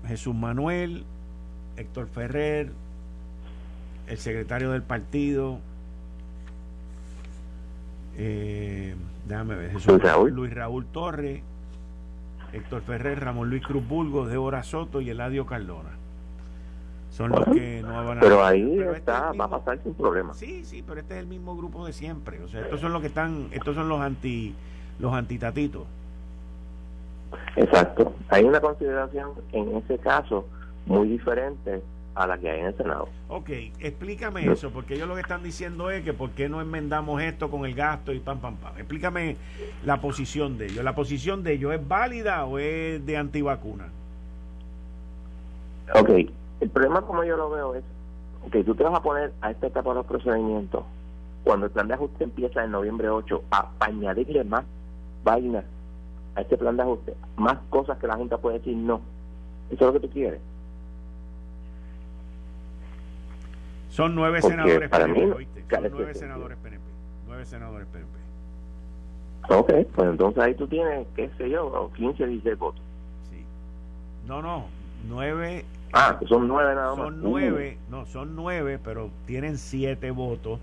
Jesús 0.08 0.34
Manuel, 0.34 1.04
Héctor 1.78 2.08
Ferrer, 2.08 2.72
el 4.08 4.18
secretario 4.18 4.72
del 4.72 4.82
partido. 4.82 5.60
Eh, 8.18 8.96
déjame 9.28 9.56
ver, 9.56 9.72
Jesús, 9.72 9.88
Luis 9.88 10.04
Raúl. 10.04 10.32
Luis 10.32 10.54
Raúl 10.54 10.86
Torres, 10.88 11.42
Héctor 12.52 12.82
Ferrer, 12.82 13.20
Ramón 13.20 13.50
Luis 13.50 13.64
Cruz 13.64 13.88
Bulgo, 13.88 14.26
Débora 14.26 14.64
Soto 14.64 15.00
y 15.00 15.10
Eladio 15.10 15.46
Cardona. 15.46 15.99
Son 17.10 17.32
los 17.32 17.44
que 17.46 17.82
no 17.82 18.06
van 18.06 18.18
a 18.20 18.22
Pero 18.22 18.46
ahí 18.46 18.80
este 18.80 18.98
está, 18.98 19.32
va 19.34 19.46
a 19.46 19.50
pasar 19.50 19.80
sin 19.84 19.94
problema. 19.94 20.34
Sí, 20.34 20.64
sí, 20.64 20.84
pero 20.86 21.00
este 21.00 21.16
es 21.16 21.20
el 21.22 21.28
mismo 21.28 21.58
grupo 21.58 21.86
de 21.86 21.94
siempre. 21.94 22.42
O 22.44 22.48
sea, 22.48 22.62
estos 22.62 22.80
son 22.80 22.94
los 22.94 23.02
que 23.02 23.08
están, 23.08 23.48
estos 23.52 23.76
son 23.76 23.90
los 23.90 24.00
anti, 24.00 24.54
los 25.00 25.14
antitatitos. 25.14 25.84
Exacto. 27.56 28.14
Hay 28.30 28.44
una 28.44 28.62
consideración 28.62 29.32
en 29.52 29.78
ese 29.78 29.98
caso 29.98 30.48
muy 30.86 31.08
diferente 31.10 31.82
a 32.16 32.28
la 32.28 32.38
que 32.38 32.50
hay 32.50 32.60
en 32.60 32.66
el 32.68 32.78
Senado. 32.78 33.10
Ok, 33.28 33.50
explícame 33.80 34.52
eso, 34.52 34.72
porque 34.72 34.96
ellos 34.96 35.08
lo 35.08 35.16
que 35.16 35.22
están 35.22 35.44
diciendo 35.44 35.90
es 35.90 36.04
que 36.04 36.14
por 36.14 36.32
qué 36.32 36.50
no 36.50 36.62
enmendamos 36.62 37.22
esto 37.22 37.50
con 37.50 37.66
el 37.66 37.74
gasto 37.74 38.12
y 38.12 38.20
pam, 38.20 38.40
pam, 38.40 38.56
pam. 38.58 38.78
Explícame 38.78 39.38
la 39.86 40.02
posición 40.02 40.58
de 40.58 40.66
ellos. 40.66 40.84
¿La 40.84 40.96
posición 40.96 41.44
de 41.44 41.54
ellos 41.54 41.74
es 41.74 41.88
válida 41.88 42.46
o 42.46 42.60
es 42.60 43.06
de 43.06 43.18
antivacuna? 43.18 43.88
Ok, 45.96 46.10
el 46.62 46.70
problema 46.70 47.02
como 47.02 47.24
yo 47.24 47.38
lo 47.38 47.50
veo 47.50 47.76
es 47.76 47.84
que 48.52 48.64
tú 48.64 48.76
te 48.76 48.84
vas 48.84 48.94
a 48.94 49.02
poner 49.02 49.34
a 49.42 49.52
esta 49.52 49.68
etapa 49.68 49.90
de 49.90 49.96
los 49.96 50.06
procedimientos 50.06 50.84
cuando 51.44 51.66
el 51.66 51.72
plan 51.72 51.88
de 51.88 51.94
ajuste 51.94 52.24
empieza 52.24 52.64
en 52.64 52.72
noviembre 52.72 53.10
8 53.10 53.44
a, 53.52 53.70
añadirle 53.80 54.44
más 54.44 54.66
vainas 55.24 55.66
a 56.36 56.42
este 56.42 56.58
plan 56.58 56.78
de 56.78 56.84
ajuste, 56.84 57.14
más 57.38 57.58
cosas 57.70 57.98
que 57.98 58.08
la 58.08 58.16
Junta 58.16 58.38
puede 58.38 58.60
decir 58.60 58.76
no. 58.76 59.02
Eso 59.70 59.88
es 59.88 59.94
lo 59.94 60.00
que 60.00 60.08
tú 60.08 60.14
quieres. 60.14 60.40
Son 63.90 64.16
nueve 64.16 64.42
senadores 64.42 64.90
PNP, 64.90 65.20
Son 65.70 65.92
nueve 65.92 66.14
senadores 66.14 66.58
PNP. 66.58 66.84
Nueve 67.28 67.46
senadores 67.46 67.88
PNP. 67.88 68.20
Ok, 69.50 69.88
pues 69.96 70.10
entonces 70.10 70.44
ahí 70.44 70.54
tú 70.54 70.68
tienes, 70.68 71.08
qué 71.16 71.30
sé 71.38 71.50
yo, 71.50 71.92
15, 71.96 72.28
16 72.28 72.60
votos. 72.60 72.82
Sí. 73.30 73.44
No, 74.28 74.42
no, 74.42 74.66
nueve 75.08 75.66
Ah, 75.94 76.20
son 76.28 76.48
nueve 76.48 76.76
nada 76.76 76.96
más. 76.96 76.98
Son 76.98 77.22
nueve, 77.22 77.78
uh. 77.88 77.92
no, 77.92 78.06
son 78.06 78.36
nueve, 78.36 78.80
pero 78.84 79.10
tienen 79.26 79.58
siete 79.58 80.12
votos. 80.12 80.60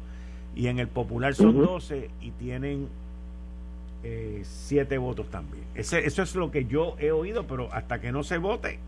Y 0.55 0.69
en 0.69 0.79
el 0.79 0.89
popular 0.89 1.35
son 1.35 1.59
doce 1.59 2.11
y 2.21 2.31
tienen 2.31 2.89
eh, 4.03 4.41
siete 4.45 4.97
votos 4.97 5.27
también. 5.31 5.65
Ese, 5.75 6.07
eso 6.07 6.23
es 6.23 6.35
lo 6.35 6.51
que 6.51 6.65
yo 6.65 6.95
he 6.99 7.13
oído, 7.13 7.47
pero 7.47 7.69
hasta 7.73 8.01
que 8.01 8.11
no 8.11 8.23
se 8.23 8.39
vote. 8.39 8.79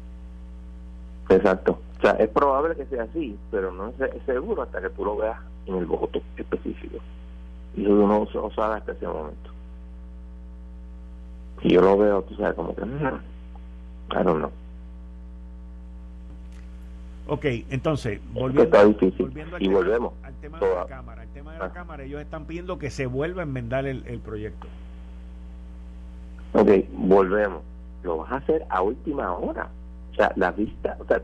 Exacto. 1.29 1.79
O 1.99 2.01
sea, 2.01 2.13
es 2.13 2.29
probable 2.31 2.75
que 2.75 2.87
sea 2.87 3.03
así, 3.03 3.37
pero 3.51 3.71
no 3.73 3.89
es 3.89 4.23
seguro 4.25 4.63
hasta 4.63 4.81
que 4.81 4.89
tú 4.91 5.05
lo 5.05 5.17
veas 5.17 5.39
en 5.67 5.77
el 5.77 5.85
voto 5.85 6.23
específico. 6.37 6.99
Y 7.77 7.83
eso 7.83 7.93
uno 7.93 8.27
no 8.33 8.51
sabe 8.53 8.77
hasta 8.77 8.93
ese 8.93 9.07
momento. 9.07 9.51
Y 11.63 11.75
yo 11.75 11.83
lo 11.83 11.99
veo, 11.99 12.23
tú 12.23 12.35
sabes, 12.37 12.55
como 12.55 12.75
que... 12.75 12.85
Mm, 12.85 13.21
I 14.11 14.23
don't 14.23 14.39
know. 14.39 14.53
Ok, 17.31 17.45
entonces, 17.69 18.21
volviendo, 18.33 18.71
volviendo 18.71 19.57
al, 19.57 19.63
y 19.63 19.67
tema, 19.67 19.79
volvemos. 19.79 20.13
al 20.23 20.35
tema 20.37 20.59
de 20.59 20.75
la 20.75 20.87
Cámara. 20.87 21.23
El 21.25 21.29
tema 21.29 21.53
de 21.53 21.59
la 21.59 21.65
ah. 21.67 21.73
Cámara, 21.75 22.03
ellos 22.03 22.23
están 22.23 22.47
pidiendo 22.47 22.79
que 22.79 22.89
se 22.89 23.05
vuelva 23.05 23.43
a 23.43 23.45
enmendar 23.45 23.85
el, 23.85 24.21
proyecto. 24.21 24.67
Ok, 26.55 26.71
volvemos. 26.91 27.63
Lo 28.03 28.17
vas 28.17 28.33
a 28.33 28.37
hacer 28.37 28.65
a 28.71 28.81
última 28.81 29.31
hora. 29.35 29.69
O 30.13 30.15
sea, 30.15 30.33
la 30.37 30.53
vista, 30.53 30.97
o 30.99 31.05
sea, 31.05 31.21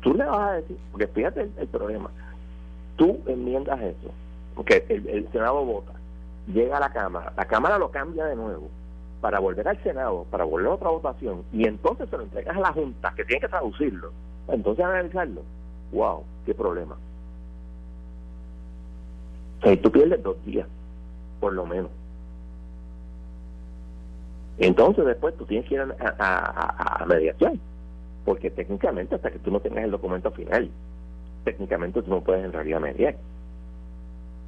tú, 0.00 0.14
le 0.14 0.26
vas 0.26 0.38
a 0.38 0.52
decir, 0.52 0.78
porque 0.92 1.08
fíjate 1.08 1.50
el, 1.58 1.66
problema. 1.66 2.08
Tú 2.94 3.18
enmiendas 3.26 3.80
eso, 3.80 4.12
porque 4.54 4.86
el, 4.88 5.08
el 5.08 5.28
Senado 5.32 5.64
vota, 5.64 5.92
llega 6.46 6.76
a 6.76 6.80
la 6.80 6.92
Cámara, 6.92 7.32
la 7.36 7.46
Cámara 7.46 7.78
lo 7.78 7.90
cambia 7.90 8.26
de 8.26 8.36
nuevo 8.36 8.68
para 9.20 9.40
volver 9.40 9.66
al 9.66 9.82
Senado, 9.82 10.24
para 10.30 10.44
volver 10.44 10.68
a 10.68 10.74
otra 10.74 10.90
votación, 10.90 11.42
y 11.52 11.66
entonces 11.66 12.08
se 12.08 12.16
lo 12.16 12.22
entregas 12.22 12.56
a 12.56 12.60
la 12.60 12.72
Junta, 12.72 13.12
que 13.16 13.24
tiene 13.24 13.40
que 13.40 13.48
traducirlo 13.48 14.12
entonces 14.48 14.84
analizarlo, 14.84 15.42
wow, 15.92 16.24
qué 16.46 16.54
problema. 16.54 16.96
O 19.64 19.76
tú 19.78 19.90
pierdes 19.90 20.22
dos 20.22 20.36
días, 20.44 20.66
por 21.40 21.52
lo 21.52 21.66
menos. 21.66 21.90
Entonces 24.58 25.04
después 25.04 25.36
tú 25.36 25.44
tienes 25.44 25.68
que 25.68 25.74
ir 25.74 25.80
a, 25.80 27.04
mediación, 27.06 27.60
porque 28.24 28.50
técnicamente 28.50 29.14
hasta 29.14 29.30
que 29.30 29.38
tú 29.38 29.50
no 29.50 29.60
tengas 29.60 29.84
el 29.84 29.90
documento 29.90 30.30
final, 30.32 30.68
técnicamente 31.44 32.02
tú 32.02 32.10
no 32.10 32.20
puedes 32.20 32.44
en 32.44 32.52
realidad 32.52 32.80
mediar. 32.80 33.16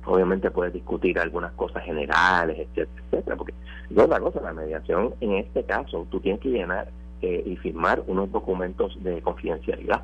Obviamente 0.05 0.51
puedes 0.51 0.73
discutir 0.73 1.19
algunas 1.19 1.53
cosas 1.53 1.85
generales, 1.85 2.59
etcétera, 2.59 3.03
etcétera, 3.07 3.37
porque 3.37 3.55
es 3.91 4.09
la 4.09 4.21
cosa, 4.21 4.41
la 4.41 4.53
mediación 4.53 5.15
en 5.21 5.35
este 5.35 5.63
caso, 5.65 6.07
tú 6.11 6.21
tienes 6.21 6.41
que 6.41 6.49
llenar 6.49 6.89
eh, 7.23 7.43
y 7.45 7.57
firmar 7.57 8.03
unos 8.07 8.31
documentos 8.33 8.97
de 9.03 9.21
confidencialidad. 9.21 10.03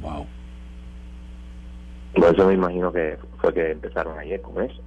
Wow. 0.00 0.26
Por 2.14 2.34
eso 2.34 2.46
me 2.46 2.54
imagino 2.54 2.92
que 2.92 3.18
fue 3.38 3.52
que 3.54 3.70
empezaron 3.70 4.18
ayer 4.18 4.40
con 4.40 4.62
eso, 4.62 4.80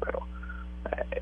pero 0.00 0.20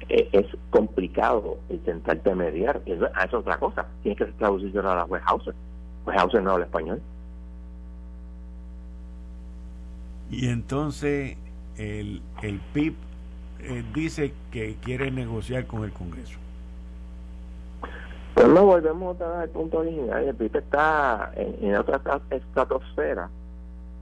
eh, 0.09 0.29
es 0.33 0.47
complicado 0.71 1.59
intentarte 1.69 2.35
mediar. 2.35 2.81
Eso, 2.87 3.07
es 3.07 3.35
otra 3.35 3.59
cosa. 3.59 3.87
Tienes 4.03 4.19
que 4.19 4.27
traducirlo 4.33 4.91
a 4.91 4.97
la 4.97 5.05
Webhauser. 5.05 5.55
Webhauser 6.07 6.43
no 6.43 6.53
habla 6.53 6.67
español. 6.67 7.01
Y 10.31 10.49
entonces 10.49 11.37
el, 11.77 12.23
el 12.43 12.61
PIB 12.73 12.95
eh, 13.61 13.85
dice 13.95 14.33
que 14.51 14.77
quiere 14.77 15.11
negociar 15.11 15.66
con 15.66 15.85
el 15.85 15.92
Congreso. 15.92 16.38
Pues 18.37 18.49
no 18.49 18.66
volvemos 18.66 19.19
al 19.19 19.49
punto 19.49 19.79
original. 19.79 20.23
El 20.23 20.35
PIB 20.35 20.57
está 20.57 21.33
en, 21.37 21.75
otra 21.75 22.21
estratosfera 22.29 23.31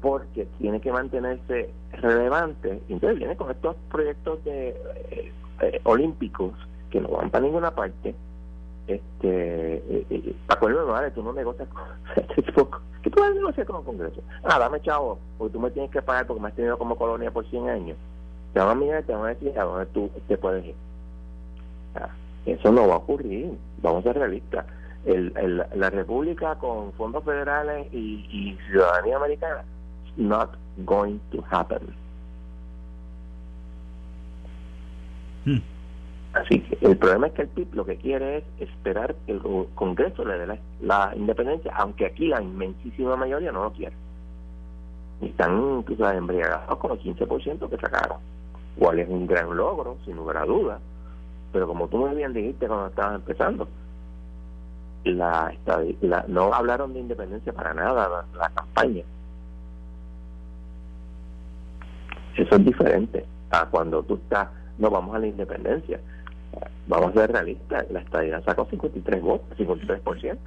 porque 0.01 0.49
tiene 0.59 0.81
que 0.81 0.91
mantenerse 0.91 1.71
relevante. 1.93 2.83
Entonces 2.89 3.17
viene 3.17 3.37
con 3.37 3.53
estos 3.53 3.77
proyectos 3.93 4.45
de 4.45 4.71
eh, 5.11 5.33
eh, 5.61 5.81
olímpicos 5.85 6.53
que 6.91 7.01
no 7.01 7.11
van 7.11 7.31
para 7.31 7.45
ninguna 7.45 7.71
parte. 7.71 8.17
Este, 8.89 9.77
eh, 10.11 10.37
acuerdo 10.49 10.85
vale, 10.89 11.13
tú 11.13 11.23
no 11.23 11.33
negocias 11.33 11.69
con 11.69 11.85
¿Qué 13.03 13.11
tú 13.11 13.21
vas 13.21 13.31
a 13.31 13.35
negociar 13.35 13.67
con 13.67 13.77
el 13.77 13.85
Congreso? 13.85 14.21
Ah, 14.43 14.59
dame 14.59 14.81
chavo, 14.83 15.21
porque 15.39 15.53
tú 15.53 15.61
me 15.61 15.71
tienes 15.71 15.93
que 15.93 16.03
pagar 16.03 16.27
porque 16.27 16.43
me 16.43 16.49
has 16.49 16.55
tenido 16.55 16.77
como 16.77 16.97
colonia 16.97 17.31
por 17.31 17.49
100 17.49 17.69
años. 17.69 17.97
Te 18.55 18.61
van 18.61 18.71
a 18.71 18.75
mirar 18.75 19.03
y 19.03 19.07
te 19.07 19.13
van 19.13 19.25
a 19.25 19.29
decir 19.29 19.59
a 19.59 19.65
dónde 19.65 19.87
tú 19.87 20.11
te 20.27 20.39
puedes 20.39 20.65
ir. 20.65 20.75
Ah, 21.97 22.09
eso 22.47 22.73
no 22.73 22.89
va 22.89 22.95
a 22.95 22.99
ocurrir. 22.99 23.53
Vamos 23.83 24.01
a 24.01 24.13
ser 24.13 24.19
realistas. 24.19 24.65
El, 25.05 25.33
el, 25.37 25.63
la 25.75 25.91
República 25.91 26.55
con 26.55 26.93
fondos 26.95 27.23
federales 27.25 27.93
y, 27.93 28.27
y 28.31 28.59
ciudadanía 28.71 29.17
americana 29.17 29.65
not 30.17 30.57
going 30.85 31.21
to 31.33 31.43
happen. 31.51 31.95
Hmm. 35.45 35.59
Así 36.33 36.61
que 36.61 36.85
el 36.85 36.97
problema 36.97 37.29
es 37.29 37.33
que 37.35 37.43
el 37.43 37.49
PIB 37.49 37.75
lo 37.75 37.85
que 37.85 37.97
quiere 37.97 38.39
es 38.39 38.45
esperar 38.59 39.15
que 39.27 39.33
el 39.33 39.41
Congreso 39.75 40.25
le 40.25 40.39
dé 40.39 40.59
la, 40.81 41.13
independencia, 41.15 41.73
aunque 41.77 42.07
aquí 42.07 42.27
la 42.27 42.43
inmensísima 42.43 43.15
mayoría 43.15 43.53
no 43.53 43.65
lo 43.65 43.73
quiere. 43.73 43.95
Y 45.21 45.27
están 45.27 45.85
sabes, 45.97 46.19
embriagados 46.19 46.77
con 46.79 46.91
el 46.93 46.99
15% 47.01 47.69
que 47.69 47.77
sacaron, 47.77 48.19
cual 48.79 48.99
es 48.99 49.09
un 49.09 49.27
gran 49.27 49.57
logro, 49.57 49.97
sin 50.05 50.17
lugar 50.17 50.39
a 50.39 50.45
dudas. 50.45 50.81
Pero 51.53 51.67
como 51.67 51.89
tú 51.89 51.99
muy 51.99 52.17
bien 52.17 52.33
dijiste 52.33 52.67
cuando 52.67 52.89
estabas 52.89 53.17
empezando, 53.17 53.69
la, 55.05 55.55
la, 56.01 56.25
no 56.29 56.53
hablaron 56.53 56.93
de 56.95 57.01
independencia 57.01 57.53
para 57.53 57.75
nada 57.75 58.25
la 58.37 58.49
campaña. 58.51 59.05
Eso 62.37 62.57
es 62.57 62.65
diferente 62.65 63.25
a 63.51 63.67
cuando 63.67 64.03
tú 64.03 64.15
estás, 64.15 64.49
no 64.79 64.91
vamos 64.91 65.15
a 65.15 65.19
la 65.19 65.27
independencia. 65.27 66.01
Vamos 66.87 67.11
a 67.11 67.21
ser 67.21 67.33
realistas, 67.33 67.91
la 67.91 68.01
estadía 68.01 68.41
sacó 68.43 68.67
53 68.67 69.23
votos, 69.23 69.59
53%. 69.59 70.39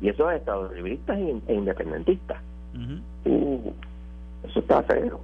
Y 0.00 0.08
eso 0.08 0.30
es 0.30 0.40
Estados 0.40 0.72
libristas 0.74 1.18
e 1.18 1.54
independentistas. 1.54 2.38
Uh, 3.24 3.72
eso 4.44 4.60
está 4.60 4.82
feo. 4.82 5.20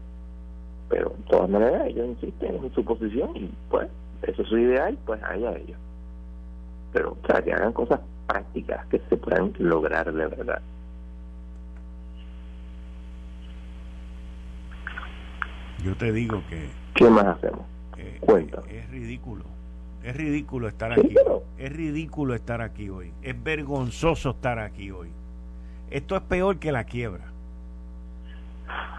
Pero 0.91 1.11
de 1.11 1.23
todas 1.31 1.49
maneras 1.49 1.87
ellos 1.87 2.09
insisten 2.09 2.57
en 2.57 2.75
su 2.75 2.85
posición 2.85 3.35
y 3.37 3.51
pues 3.71 3.89
eso 4.23 4.43
es 4.43 4.49
su 4.49 4.59
ideal, 4.59 4.99
pues 5.07 5.23
a 5.23 5.37
ellos. 5.37 5.79
Pero, 6.93 7.17
o 7.23 7.27
sea, 7.27 7.41
que 7.43 7.53
hagan 7.53 7.73
cosas 7.73 8.01
prácticas 8.27 8.85
que 8.87 9.01
se 9.09 9.17
puedan 9.17 9.55
lograr 9.59 10.13
de 10.13 10.27
verdad. 10.27 10.61
Yo 15.83 15.97
te 15.97 16.13
digo 16.13 16.43
que... 16.51 16.69
¿Qué 16.95 17.09
más 17.09 17.25
hacemos? 17.25 17.63
Cuenta. 18.21 18.63
Es 18.69 18.91
ridículo. 18.91 19.45
Es 20.03 20.17
ridículo 20.17 20.69
estar 20.69 20.93
aquí. 20.93 21.15
Es 21.57 21.73
ridículo 21.73 22.35
estar 22.35 22.61
aquí 22.61 22.91
hoy. 22.91 23.13
Es 23.23 23.41
vergonzoso 23.43 24.31
estar 24.31 24.59
aquí 24.59 24.91
hoy. 24.91 25.09
Esto 25.91 26.17
es 26.17 26.23
peor 26.23 26.59
que 26.59 26.73
la 26.73 26.85
quiebra. 26.85 27.31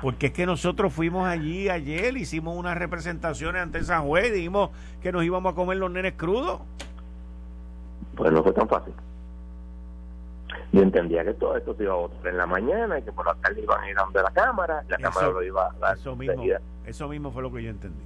Porque 0.02 0.28
es 0.28 0.34
que 0.34 0.46
nosotros 0.46 0.92
fuimos 0.92 1.28
allí 1.28 1.70
ayer, 1.70 2.18
hicimos 2.18 2.58
unas 2.58 2.78
representaciones 2.78 3.62
ante 3.62 3.84
San 3.84 4.08
Juez, 4.08 4.34
dijimos 4.34 4.72
que 5.02 5.12
nos 5.12 5.24
íbamos 5.24 5.54
a 5.54 5.56
comer 5.56 5.78
los 5.78 5.92
nenes 5.92 6.14
crudos. 6.14 6.62
Pues 8.16 8.32
no 8.32 8.44
fue 8.44 8.54
tan 8.54 8.68
fácil. 8.68 8.94
Yo 10.72 10.82
entendía 10.82 11.24
que 11.24 11.34
todo 11.34 11.58
esto 11.58 11.76
se 11.76 11.84
iba 11.84 11.94
a 11.94 11.98
votar 11.98 12.28
en 12.28 12.38
la 12.38 12.46
mañana 12.46 12.98
y 12.98 13.04
que 13.04 13.12
por 13.12 13.26
la 13.26 13.36
tarde 13.36 13.62
iban 13.62 13.82
a 13.82 13.90
ir 13.90 14.00
a 14.00 14.04
donde 14.04 14.24
la 14.24 14.32
Cámara, 14.32 14.84
la 14.88 14.98
Cámara 14.98 15.30
lo 15.30 15.44
iba 15.44 15.68
a 15.68 15.74
dar. 15.80 15.98
Eso 15.98 16.16
mismo, 16.16 16.44
eso 16.86 17.08
mismo 17.08 17.32
fue 17.32 17.44
lo 17.44 17.52
que 17.52 17.64
yo 17.64 17.70
entendí. 17.70 18.04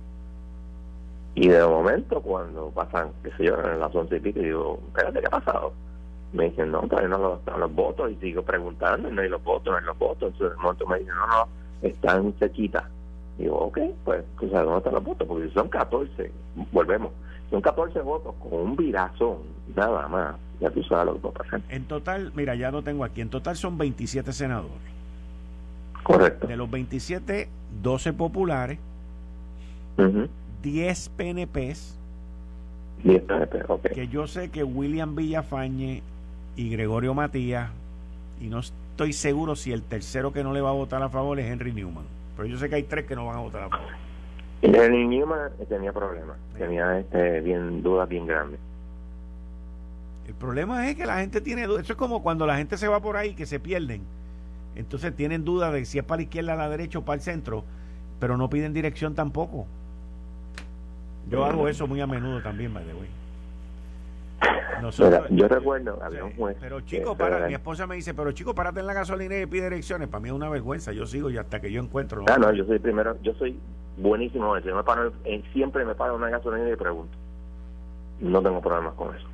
Y 1.35 1.49
de 1.49 1.65
momento, 1.65 2.21
cuando 2.21 2.71
pasan, 2.71 3.11
qué 3.21 3.29
sé 3.31 3.45
yo, 3.45 3.59
en 3.59 3.79
las 3.79 3.93
once 3.93 4.15
y 4.15 4.19
pico, 4.19 4.39
digo, 4.39 4.79
espérate, 4.87 5.19
¿qué 5.19 5.27
ha 5.27 5.31
pasado? 5.31 5.73
Me 6.35 6.49
dicen, 6.49 6.71
no, 6.71 6.81
todavía 6.81 7.07
no 7.09 7.35
están 7.35 7.59
los 7.61 7.73
votos, 7.73 8.11
y 8.11 8.15
sigo 8.15 8.43
preguntando, 8.43 9.09
no 9.09 9.21
hay 9.21 9.29
los 9.29 9.41
votos, 9.41 9.71
no 9.71 9.77
hay 9.77 9.85
los 9.85 9.97
votos. 9.97 10.33
Entonces, 10.33 10.57
de 10.57 10.61
momento 10.61 10.85
me 10.85 10.99
dicen, 10.99 11.15
no, 11.15 11.27
no, 11.27 11.47
están 11.81 12.33
sequitas. 12.39 12.83
Digo, 13.37 13.55
ok, 13.57 13.79
pues, 14.03 14.23
sea, 14.49 14.63
¿dónde 14.63 14.77
están 14.79 14.93
los 14.93 15.03
votos? 15.03 15.27
Porque 15.27 15.49
son 15.51 15.69
14, 15.69 16.31
volvemos, 16.71 17.11
son 17.49 17.61
14 17.61 18.01
votos 18.01 18.35
con 18.35 18.53
un 18.53 18.75
virazón, 18.75 19.37
nada 19.75 20.07
más. 20.07 20.35
Ya 20.59 20.69
tú 20.69 20.83
sabes 20.83 21.05
lo 21.07 21.13
que 21.13 21.19
puede 21.19 21.35
pasar. 21.35 21.61
En 21.69 21.83
total, 21.85 22.31
mira, 22.35 22.55
ya 22.55 22.71
lo 22.71 22.81
tengo 22.81 23.03
aquí, 23.03 23.21
en 23.21 23.29
total 23.29 23.55
son 23.55 23.77
27 23.77 24.31
senadores. 24.31 24.71
Correcto. 26.03 26.47
De 26.47 26.55
los 26.55 26.69
27, 26.69 27.49
12 27.81 28.13
populares, 28.13 28.79
10 30.61 31.09
PNPs. 31.09 31.97
10 33.03 33.21
PNP, 33.23 33.63
ok. 33.67 33.81
Que 33.93 34.07
yo 34.07 34.27
sé 34.27 34.49
que 34.49 34.63
William 34.63 35.15
Villafañe 35.15 36.03
y 36.55 36.69
Gregorio 36.69 37.13
Matías, 37.13 37.69
y 38.39 38.47
no 38.47 38.59
estoy 38.59 39.13
seguro 39.13 39.55
si 39.55 39.71
el 39.71 39.81
tercero 39.81 40.31
que 40.31 40.43
no 40.43 40.53
le 40.53 40.61
va 40.61 40.69
a 40.69 40.73
votar 40.73 41.01
a 41.03 41.09
favor 41.09 41.39
es 41.39 41.45
Henry 41.47 41.71
Newman. 41.71 42.05
Pero 42.35 42.47
yo 42.47 42.57
sé 42.57 42.69
que 42.69 42.75
hay 42.75 42.83
tres 42.83 43.05
que 43.05 43.15
no 43.15 43.25
van 43.25 43.37
a 43.37 43.41
votar 43.41 43.63
a 43.63 43.69
favor. 43.69 43.87
Henry 44.61 45.07
Newman 45.07 45.51
tenía 45.69 45.91
problemas, 45.91 46.37
tenía 46.57 46.99
este, 46.99 47.41
bien 47.41 47.83
dudas 47.83 48.09
bien 48.09 48.25
grandes. 48.25 48.59
El 50.27 50.33
problema 50.33 50.89
es 50.89 50.95
que 50.95 51.05
la 51.05 51.19
gente 51.19 51.39
tiene 51.39 51.67
dudas. 51.67 51.83
Eso 51.83 51.93
es 51.93 51.99
como 51.99 52.23
cuando 52.23 52.47
la 52.47 52.57
gente 52.57 52.77
se 52.77 52.87
va 52.87 52.99
por 52.99 53.15
ahí 53.15 53.35
que 53.35 53.45
se 53.45 53.59
pierden. 53.59 54.01
Entonces 54.75 55.15
tienen 55.15 55.45
dudas 55.45 55.71
de 55.71 55.85
si 55.85 55.99
es 55.99 56.03
para 56.03 56.17
la 56.17 56.23
izquierda, 56.23 56.55
la 56.55 56.69
derecha 56.69 56.99
o 56.99 57.03
para 57.03 57.15
el 57.15 57.21
centro, 57.21 57.63
pero 58.19 58.37
no 58.37 58.49
piden 58.49 58.73
dirección 58.73 59.13
tampoco. 59.13 59.67
Yo 61.29 61.45
hago 61.45 61.67
eso 61.67 61.87
muy 61.87 62.01
a 62.01 62.07
menudo 62.07 62.41
también, 62.41 62.73
by 62.73 62.83
the 62.83 62.93
way. 62.93 63.07
Yo 65.29 65.47
recuerdo, 65.47 65.99
había 66.03 66.23
un 66.23 66.35
juez. 66.35 66.57
Pero 66.59 66.81
chico, 66.81 67.17
para, 67.17 67.47
mi 67.47 67.53
esposa 67.53 67.87
me 67.87 67.95
dice, 67.95 68.13
pero 68.13 68.31
chico, 68.31 68.53
párate 68.53 68.79
en 68.79 68.87
la 68.87 68.93
gasolina 68.93 69.37
y 69.37 69.45
pide 69.45 69.63
direcciones. 69.63 70.07
Para 70.07 70.21
mí 70.21 70.29
es 70.29 70.35
una 70.35 70.49
vergüenza. 70.49 70.91
Yo 70.91 71.05
sigo 71.05 71.29
y 71.29 71.37
hasta 71.37 71.59
que 71.59 71.71
yo 71.71 71.81
encuentro. 71.81 72.23
Ah, 72.27 72.37
no, 72.37 72.51
yo 72.51 72.65
soy 72.65 72.79
primero, 72.79 73.17
yo 73.21 73.33
soy 73.35 73.59
buenísimo. 73.97 74.57
Yo 74.59 74.75
me 74.75 74.83
paro, 74.83 75.11
siempre 75.53 75.85
me 75.85 75.95
paro 75.95 76.15
en 76.15 76.21
una 76.21 76.29
gasolina 76.29 76.69
y 76.69 76.75
pregunto. 76.75 77.15
No 78.19 78.41
tengo 78.41 78.61
problemas 78.61 78.93
con 78.93 79.15
eso. 79.15 79.27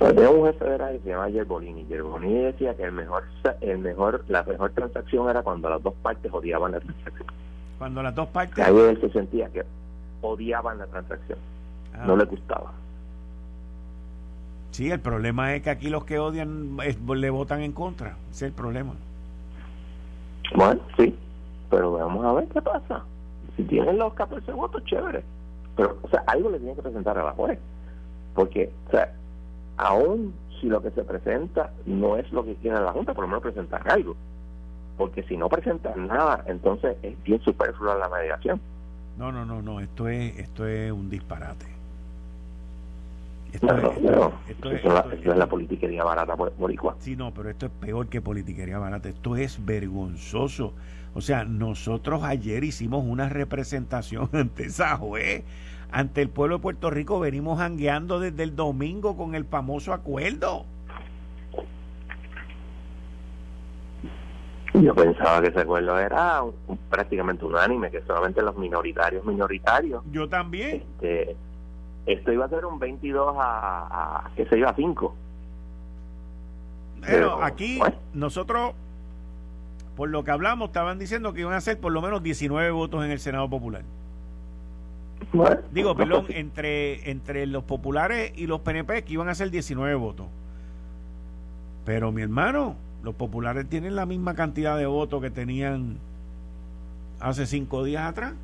Había 0.00 0.30
un 0.30 0.46
jefe 0.46 0.64
federal 0.64 0.92
que 0.94 1.00
se 1.00 1.08
llama 1.10 1.28
Yerbolini. 1.28 1.86
Yerbolini 1.86 2.44
decía 2.44 2.74
que 2.74 2.84
el 2.84 2.92
mejor, 2.92 3.24
el 3.60 3.78
mejor, 3.78 4.24
la 4.28 4.42
mejor 4.44 4.70
transacción 4.70 5.28
era 5.28 5.42
cuando 5.42 5.68
las 5.68 5.82
dos 5.82 5.94
partes 6.02 6.32
odiaban 6.32 6.72
la 6.72 6.80
transacción. 6.80 7.28
Cuando 7.78 8.02
las 8.02 8.14
dos 8.14 8.28
partes. 8.28 8.64
Ahí 8.64 8.76
él 8.76 8.98
se 9.00 9.10
sentía 9.10 9.50
que 9.50 9.62
odiaban 10.22 10.78
la 10.78 10.86
transacción. 10.86 11.38
Ah. 12.00 12.04
No 12.06 12.16
le 12.16 12.24
gustaba. 12.24 12.72
Sí, 14.70 14.90
el 14.90 15.00
problema 15.00 15.54
es 15.54 15.62
que 15.62 15.70
aquí 15.70 15.90
los 15.90 16.04
que 16.04 16.18
odian 16.18 16.76
le 16.76 17.30
votan 17.30 17.60
en 17.60 17.72
contra. 17.72 18.16
Ese 18.30 18.46
es 18.46 18.50
el 18.50 18.52
problema. 18.52 18.94
Bueno, 20.54 20.80
sí. 20.96 21.14
Pero 21.68 21.92
vamos 21.92 22.24
a 22.24 22.32
ver 22.32 22.48
qué 22.48 22.62
pasa. 22.62 23.04
Si 23.56 23.64
tienen 23.64 23.98
los 23.98 24.14
14 24.14 24.50
votos, 24.52 24.82
chévere. 24.84 25.22
Pero, 25.76 25.98
o 26.02 26.08
sea, 26.08 26.22
algo 26.26 26.50
le 26.50 26.58
tienen 26.58 26.76
que 26.76 26.82
presentar 26.82 27.18
a 27.18 27.24
la 27.24 27.32
juez. 27.32 27.58
Porque, 28.34 28.72
o 28.88 28.90
sea, 28.90 29.12
aún 29.76 30.32
si 30.60 30.68
lo 30.68 30.82
que 30.82 30.90
se 30.90 31.04
presenta 31.04 31.72
no 31.84 32.16
es 32.16 32.30
lo 32.32 32.44
que 32.44 32.54
quiere 32.56 32.80
la 32.80 32.92
Junta, 32.92 33.12
por 33.12 33.24
lo 33.24 33.28
menos 33.28 33.42
presentar 33.42 33.82
algo. 33.90 34.16
Porque 34.96 35.22
si 35.24 35.36
no 35.36 35.48
presentan 35.48 36.06
nada, 36.06 36.44
entonces 36.46 36.96
es 37.02 37.22
bien 37.22 37.40
superflua 37.42 37.96
la 37.96 38.08
mediación. 38.08 38.60
No, 39.18 39.30
no, 39.32 39.44
no, 39.44 39.62
no, 39.62 39.80
esto 39.80 40.08
es, 40.08 40.38
esto 40.38 40.66
es 40.66 40.90
un 40.92 41.10
disparate. 41.10 41.79
Esto, 43.52 43.66
no, 43.66 44.32
esto, 44.48 44.70
es, 44.70 44.84
la, 44.84 45.00
esto, 45.12 45.32
es, 45.32 45.36
la 45.36 45.46
politiquería 45.48 46.04
barata 46.04 46.34
boricua. 46.34 46.96
Sí, 47.00 47.16
no, 47.16 47.34
pero 47.34 47.50
esto 47.50 47.66
es 47.66 47.72
peor 47.72 48.08
que 48.08 48.20
politiquería 48.20 48.78
barata. 48.78 49.08
Esto 49.08 49.36
es 49.36 49.64
vergonzoso. 49.64 50.74
O 51.14 51.20
sea, 51.20 51.44
nosotros 51.44 52.22
ayer 52.22 52.62
hicimos 52.62 53.04
una 53.04 53.28
representación 53.28 54.28
ante 54.34 54.64
esa 54.64 54.96
juez, 54.96 55.44
ante 55.90 56.22
el 56.22 56.28
pueblo 56.28 56.56
de 56.56 56.62
Puerto 56.62 56.90
Rico. 56.90 57.18
Venimos 57.18 57.60
hangueando 57.60 58.20
desde 58.20 58.42
el 58.42 58.54
domingo 58.54 59.16
con 59.16 59.34
el 59.34 59.44
famoso 59.44 59.92
acuerdo. 59.92 60.66
Yo 64.74 64.94
pensaba 64.94 65.42
que 65.42 65.48
ese 65.48 65.60
acuerdo 65.60 65.98
era 65.98 66.42
prácticamente 66.88 67.44
unánime, 67.44 67.90
que 67.90 68.02
solamente 68.02 68.40
los 68.40 68.56
minoritarios 68.56 69.24
minoritarios. 69.24 70.04
Yo 70.12 70.28
también. 70.28 70.76
Este, 70.76 71.36
esto 72.12 72.32
iba 72.32 72.44
a 72.44 72.48
ser 72.48 72.64
un 72.64 72.78
22 72.78 73.36
a, 73.38 74.26
a 74.26 74.30
qué 74.34 74.46
sé 74.46 74.58
yo, 74.58 74.68
a 74.68 74.74
5. 74.74 75.14
Pero, 77.06 77.42
aquí 77.42 77.80
nosotros, 78.12 78.72
por 79.96 80.08
lo 80.10 80.22
que 80.24 80.30
hablamos, 80.30 80.68
estaban 80.68 80.98
diciendo 80.98 81.32
que 81.32 81.40
iban 81.40 81.54
a 81.54 81.60
ser 81.60 81.80
por 81.80 81.92
lo 81.92 82.02
menos 82.02 82.22
19 82.22 82.70
votos 82.70 83.04
en 83.04 83.10
el 83.10 83.18
Senado 83.18 83.48
Popular. 83.48 83.82
Digo, 85.72 85.94
perdón, 85.94 86.26
entre, 86.30 87.10
entre 87.10 87.46
los 87.46 87.62
populares 87.64 88.32
y 88.36 88.46
los 88.46 88.60
PNP 88.60 89.04
que 89.04 89.12
iban 89.12 89.28
a 89.28 89.34
ser 89.34 89.50
19 89.50 89.94
votos. 89.94 90.26
Pero 91.84 92.10
mi 92.10 92.22
hermano, 92.22 92.76
los 93.02 93.14
populares 93.14 93.68
tienen 93.68 93.96
la 93.96 94.06
misma 94.06 94.34
cantidad 94.34 94.76
de 94.76 94.86
votos 94.86 95.22
que 95.22 95.30
tenían 95.30 95.98
hace 97.20 97.46
cinco 97.46 97.84
días 97.84 98.08
atrás. 98.08 98.34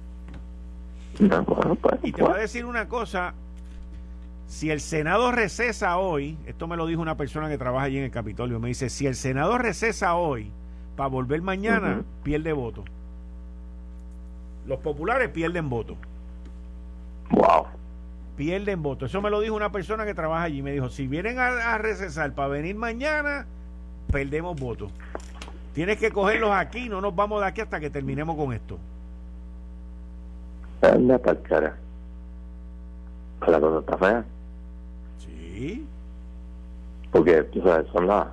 Pues, 1.19 2.01
y 2.03 2.13
te 2.13 2.23
voy 2.23 2.31
a 2.31 2.35
pues. 2.35 2.43
decir 2.43 2.67
una 2.67 2.89
cosa, 2.89 3.35
si 4.47 4.71
el 4.71 4.81
Senado 4.81 5.33
recesa 5.33 5.99
hoy, 5.99 6.39
esto 6.47 6.69
me 6.69 6.77
lo 6.77 6.87
dijo 6.87 7.03
una 7.03 7.17
persona 7.17 7.49
que 7.49 7.59
trabaja 7.59 7.87
allí 7.87 7.99
en 7.99 8.05
el 8.05 8.11
Capitolio, 8.11 8.61
me 8.61 8.69
dice, 8.69 8.89
si 8.91 9.07
el 9.07 9.15
Senado 9.15 9.59
recesa 9.59 10.15
hoy 10.15 10.51
para 10.97 11.09
volver 11.09 11.43
mañana, 11.43 12.03
pierde 12.23 12.53
voto. 12.53 12.85
Los 14.67 14.79
populares 14.81 15.29
pierden 15.31 15.69
voto. 15.69 15.97
Wow. 17.31 17.67
Pierden 18.37 18.83
voto. 18.83 19.07
Eso 19.07 19.21
me 19.21 19.31
lo 19.31 19.41
dijo 19.41 19.55
una 19.55 19.73
persona 19.73 20.05
que 20.05 20.15
trabaja 20.15 20.45
allí. 20.45 20.63
Me 20.63 20.73
dijo, 20.73 20.89
si 20.89 21.07
vienen 21.07 21.39
a, 21.39 21.75
a 21.75 21.79
recesar 21.79 22.33
para 22.35 22.49
venir 22.49 22.77
mañana, 22.77 23.47
perdemos 24.11 24.59
votos. 24.59 24.93
Tienes 25.75 25.99
que 25.99 26.11
cogerlos 26.11 26.51
aquí, 26.53 26.89
no 26.89 27.01
nos 27.01 27.15
vamos 27.15 27.41
de 27.41 27.47
aquí 27.47 27.61
hasta 27.61 27.81
que 27.81 27.91
terminemos 27.91 28.37
con 28.37 28.53
esto. 28.53 28.79
Anda 30.83 31.19
para 31.19 31.43
cara. 31.43 31.77
La 33.47 33.61
cosa 33.61 33.79
está 33.81 33.99
fea. 33.99 34.25
Sí. 35.57 35.87
Porque, 37.11 37.43
tú 37.45 37.63
sabes, 37.63 37.87
son 37.93 38.07
las. 38.07 38.27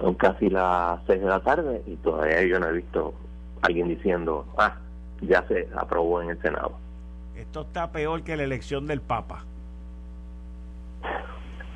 Son 0.00 0.14
casi 0.14 0.48
las 0.48 1.00
6 1.06 1.20
de 1.20 1.26
la 1.26 1.40
tarde 1.40 1.82
y 1.86 1.96
todavía 1.96 2.42
yo 2.44 2.60
no 2.60 2.68
he 2.68 2.72
visto 2.72 3.14
alguien 3.62 3.88
diciendo, 3.88 4.46
ah, 4.56 4.76
ya 5.20 5.44
se 5.48 5.68
aprobó 5.76 6.22
en 6.22 6.30
el 6.30 6.40
Senado. 6.40 6.76
Esto 7.36 7.62
está 7.62 7.90
peor 7.90 8.22
que 8.22 8.36
la 8.36 8.44
elección 8.44 8.86
del 8.86 9.00
Papa. 9.00 9.44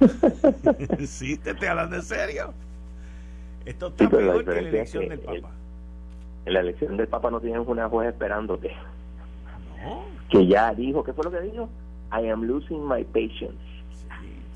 sí, 1.07 1.37
te 1.37 1.51
estoy 1.51 1.68
hablando 1.68 1.97
en 1.97 2.03
serio. 2.03 2.55
Esto 3.64 3.89
está 3.89 4.09
peor 4.09 4.45
que 4.45 4.53
la 4.53 4.68
elección 4.68 5.09
del 5.09 5.18
Papa. 5.18 5.51
en 6.45 6.53
la 6.53 6.61
elección 6.61 6.97
del 6.97 7.09
Papa 7.09 7.30
no 7.30 7.41
tienes 7.41 7.66
una 7.66 7.89
juez 7.89 8.09
esperándote. 8.09 8.72
No. 9.85 10.05
Que 10.30 10.47
ya 10.47 10.72
dijo, 10.74 11.03
¿qué 11.03 11.12
fue 11.12 11.24
lo 11.24 11.30
que 11.33 11.41
dijo? 11.41 11.68
I 12.12 12.28
am 12.28 12.45
losing 12.45 12.87
my 12.87 13.05
patience. 13.05 13.72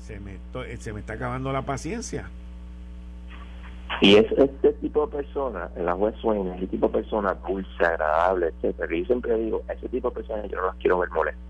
Se 0.07 0.21
me, 0.21 0.37
se 0.77 0.93
me 0.93 1.01
está 1.01 1.13
acabando 1.13 1.51
la 1.51 1.63
paciencia. 1.63 2.29
Y 3.99 4.15
es 4.15 4.31
este 4.37 4.71
tipo 4.73 5.05
de 5.05 5.17
persona, 5.17 5.69
la 5.75 5.95
juez 5.95 6.15
suena, 6.21 6.55
ese 6.55 6.67
tipo 6.67 6.87
de 6.87 6.93
persona 6.93 7.33
dulce, 7.45 7.85
agradable, 7.85 8.47
etcétera. 8.47 8.95
Y 8.95 9.01
yo 9.01 9.05
siempre 9.07 9.35
digo, 9.35 9.63
ese 9.67 9.89
tipo 9.89 10.09
de 10.09 10.15
personas 10.15 10.49
yo 10.49 10.61
no 10.61 10.67
las 10.67 10.75
quiero 10.77 10.99
ver 10.99 11.09
molestas. 11.09 11.43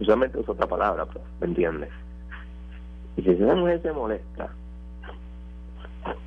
Usualmente 0.00 0.40
es 0.40 0.48
otra 0.48 0.66
palabra, 0.66 1.06
pues, 1.06 1.22
¿me 1.40 1.46
entiendes? 1.46 1.90
Y 3.16 3.22
si 3.22 3.30
esa 3.30 3.54
mujer 3.54 3.80
se 3.80 3.92
molesta, 3.92 4.48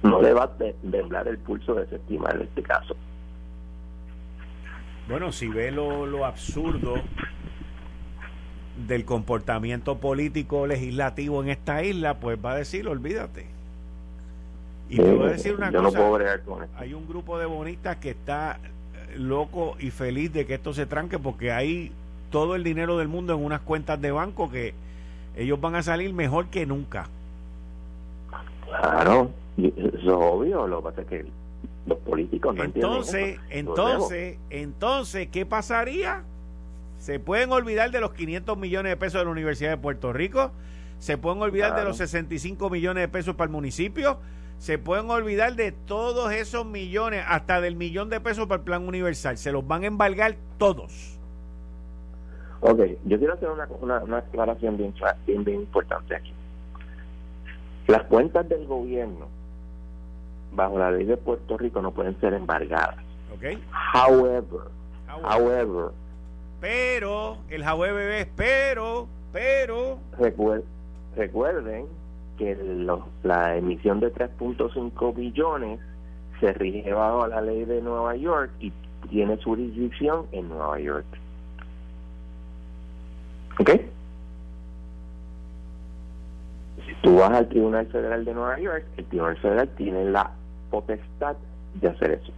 no 0.03 0.21
le 0.21 0.33
va 0.33 0.43
a 0.43 0.51
temblar 0.89 1.27
el 1.27 1.37
pulso 1.39 1.75
de 1.75 1.81
desestimar 1.81 2.33
en 2.37 2.43
este 2.43 2.63
caso. 2.63 2.95
Bueno, 5.09 5.33
si 5.33 5.49
ve 5.49 5.69
lo, 5.69 6.05
lo 6.05 6.25
absurdo 6.25 6.93
del 8.87 9.05
comportamiento 9.05 9.97
político 9.97 10.65
legislativo 10.65 11.43
en 11.43 11.49
esta 11.49 11.83
isla, 11.83 12.15
pues 12.15 12.37
va 12.43 12.53
a 12.53 12.55
decir, 12.55 12.87
olvídate. 12.87 13.45
Y 14.89 14.97
te 14.97 15.13
voy 15.13 15.27
a 15.27 15.31
decir 15.31 15.55
una 15.55 15.71
cosa, 15.71 16.39
hay 16.77 16.93
un 16.93 17.07
grupo 17.07 17.37
de 17.37 17.45
bonistas 17.45 17.97
que 17.97 18.09
está 18.09 18.59
eh, 18.63 19.17
loco 19.17 19.75
y 19.79 19.89
feliz 19.89 20.33
de 20.33 20.45
que 20.45 20.55
esto 20.55 20.73
se 20.73 20.85
tranque 20.85 21.17
porque 21.17 21.51
hay 21.51 21.91
todo 22.29 22.55
el 22.55 22.63
dinero 22.63 22.97
del 22.97 23.07
mundo 23.07 23.33
en 23.33 23.43
unas 23.43 23.61
cuentas 23.61 24.01
de 24.01 24.11
banco 24.11 24.49
que 24.51 24.73
ellos 25.37 25.61
van 25.61 25.75
a 25.75 25.83
salir 25.83 26.13
mejor 26.13 26.47
que 26.47 26.65
nunca. 26.65 27.07
Claro, 28.65 29.31
eso 29.57 29.97
es 29.97 30.07
obvio, 30.07 30.67
lo 30.67 30.77
que 30.77 30.83
pasa 30.83 31.01
es 31.01 31.07
que 31.07 31.25
los 31.85 31.97
políticos 31.99 32.55
no 32.55 32.63
entonces, 32.63 33.39
Entonces, 33.49 34.37
entonces, 34.49 35.27
¿qué 35.29 35.45
pasaría? 35.45 36.23
Se 37.01 37.19
pueden 37.19 37.51
olvidar 37.51 37.89
de 37.89 37.99
los 37.99 38.13
500 38.13 38.55
millones 38.59 38.91
de 38.91 38.95
pesos 38.95 39.21
de 39.21 39.25
la 39.25 39.31
Universidad 39.31 39.71
de 39.71 39.77
Puerto 39.77 40.13
Rico, 40.13 40.51
se 40.99 41.17
pueden 41.17 41.41
olvidar 41.41 41.75
de 41.75 41.83
los 41.83 41.97
65 41.97 42.69
millones 42.69 43.01
de 43.01 43.07
pesos 43.07 43.33
para 43.33 43.47
el 43.47 43.51
municipio, 43.51 44.19
se 44.59 44.77
pueden 44.77 45.09
olvidar 45.09 45.55
de 45.55 45.71
todos 45.71 46.31
esos 46.31 46.63
millones, 46.63 47.25
hasta 47.27 47.59
del 47.59 47.75
millón 47.75 48.09
de 48.09 48.19
pesos 48.19 48.45
para 48.45 48.59
el 48.59 48.65
plan 48.65 48.87
universal, 48.87 49.39
se 49.39 49.51
los 49.51 49.67
van 49.67 49.81
a 49.81 49.87
embargar 49.87 50.35
todos. 50.59 51.17
Ok, 52.59 52.81
yo 53.05 53.17
quiero 53.17 53.33
hacer 53.33 53.49
una, 53.49 53.67
una, 54.03 54.17
aclaración 54.17 54.77
bien, 54.77 54.93
bien, 55.25 55.43
bien 55.43 55.61
importante 55.61 56.15
aquí. 56.15 56.31
Las 57.87 58.03
cuentas 58.03 58.47
del 58.47 58.67
gobierno 58.67 59.27
bajo 60.51 60.77
la 60.77 60.91
ley 60.91 61.05
de 61.05 61.17
Puerto 61.17 61.57
Rico 61.57 61.81
no 61.81 61.89
pueden 61.89 62.19
ser 62.19 62.35
embargadas. 62.35 63.03
Okay. 63.35 63.59
However, 63.95 64.69
however, 65.23 65.93
pero, 66.61 67.39
el 67.49 67.63
however 67.63 68.11
es 68.11 68.27
pero, 68.35 69.07
pero. 69.33 69.97
recuerden 71.15 71.87
que 72.37 72.57
la 73.23 73.57
emisión 73.57 73.99
de 73.99 74.13
3.5 74.13 75.15
billones 75.15 75.79
se 76.39 76.53
rige 76.53 76.93
bajo 76.93 77.27
la 77.27 77.41
ley 77.41 77.65
de 77.65 77.81
Nueva 77.81 78.15
York 78.15 78.51
y 78.59 78.71
tiene 79.09 79.37
su 79.37 79.49
jurisdicción 79.49 80.27
en 80.31 80.49
Nueva 80.49 80.79
York. 80.79 81.05
¿Ok? 83.59 83.69
Si 86.85 86.93
tú 87.01 87.15
vas 87.17 87.31
al 87.31 87.49
Tribunal 87.49 87.87
Federal 87.87 88.23
de 88.23 88.33
Nueva 88.33 88.59
York, 88.59 88.85
el 88.97 89.05
Tribunal 89.05 89.37
Federal 89.37 89.69
tiene 89.69 90.05
la 90.05 90.31
potestad 90.69 91.35
de 91.75 91.87
hacer 91.87 92.11
eso. 92.11 92.31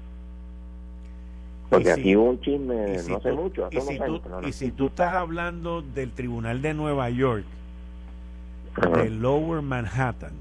Porque 1.70 1.92
aquí 1.92 2.16
hubo 2.16 2.30
un 2.30 2.42
chisme 2.42 2.98
no 3.10 3.20
sé 3.20 3.32
mucho. 3.32 3.68
y, 3.72 3.82
si 3.82 3.98
tú, 3.98 4.22
y 4.46 4.52
si 4.52 4.72
tú 4.72 4.88
estás 4.88 5.14
hablando 5.14 5.82
del 5.82 6.12
Tribunal 6.12 6.62
de 6.62 6.74
Nueva 6.74 7.10
York, 7.10 7.46
de 8.96 9.10
Lower 9.10 9.62
Manhattan, 9.62 10.34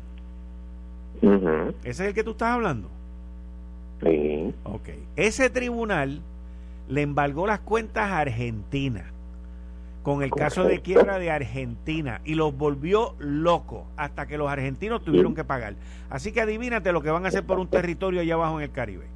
¿ese 1.22 1.74
es 1.84 2.00
el 2.00 2.14
que 2.14 2.24
tú 2.24 2.32
estás 2.32 2.50
hablando? 2.50 2.88
Sí. 4.02 4.54
Ok. 4.64 4.88
Ese 5.16 5.48
tribunal 5.48 6.20
le 6.88 7.02
embargó 7.02 7.46
las 7.46 7.60
cuentas 7.60 8.10
a 8.10 8.18
Argentina 8.20 9.12
con 10.02 10.22
el 10.22 10.30
caso 10.30 10.64
de 10.64 10.80
quiebra 10.80 11.18
de 11.18 11.30
Argentina 11.30 12.20
y 12.24 12.34
los 12.34 12.56
volvió 12.56 13.14
locos 13.18 13.84
hasta 13.96 14.26
que 14.26 14.36
los 14.36 14.50
argentinos 14.50 15.04
tuvieron 15.04 15.34
que 15.34 15.44
pagar. 15.44 15.76
Así 16.10 16.32
que 16.32 16.40
adivínate 16.40 16.92
lo 16.92 17.02
que 17.02 17.10
van 17.10 17.24
a 17.24 17.28
hacer 17.28 17.44
por 17.44 17.58
un 17.58 17.68
territorio 17.68 18.20
allá 18.20 18.34
abajo 18.34 18.58
en 18.58 18.64
el 18.64 18.72
Caribe. 18.72 19.06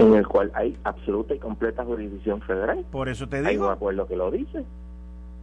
En 0.00 0.14
el 0.14 0.26
cual 0.26 0.50
hay 0.54 0.76
absoluta 0.84 1.34
y 1.34 1.38
completa 1.38 1.84
jurisdicción 1.84 2.40
federal. 2.42 2.84
Por 2.90 3.08
eso 3.08 3.28
te 3.28 3.38
digo. 3.38 3.48
Hay 3.48 3.56
un 3.56 3.70
acuerdo 3.70 4.06
que 4.06 4.16
lo 4.16 4.30
dice 4.30 4.64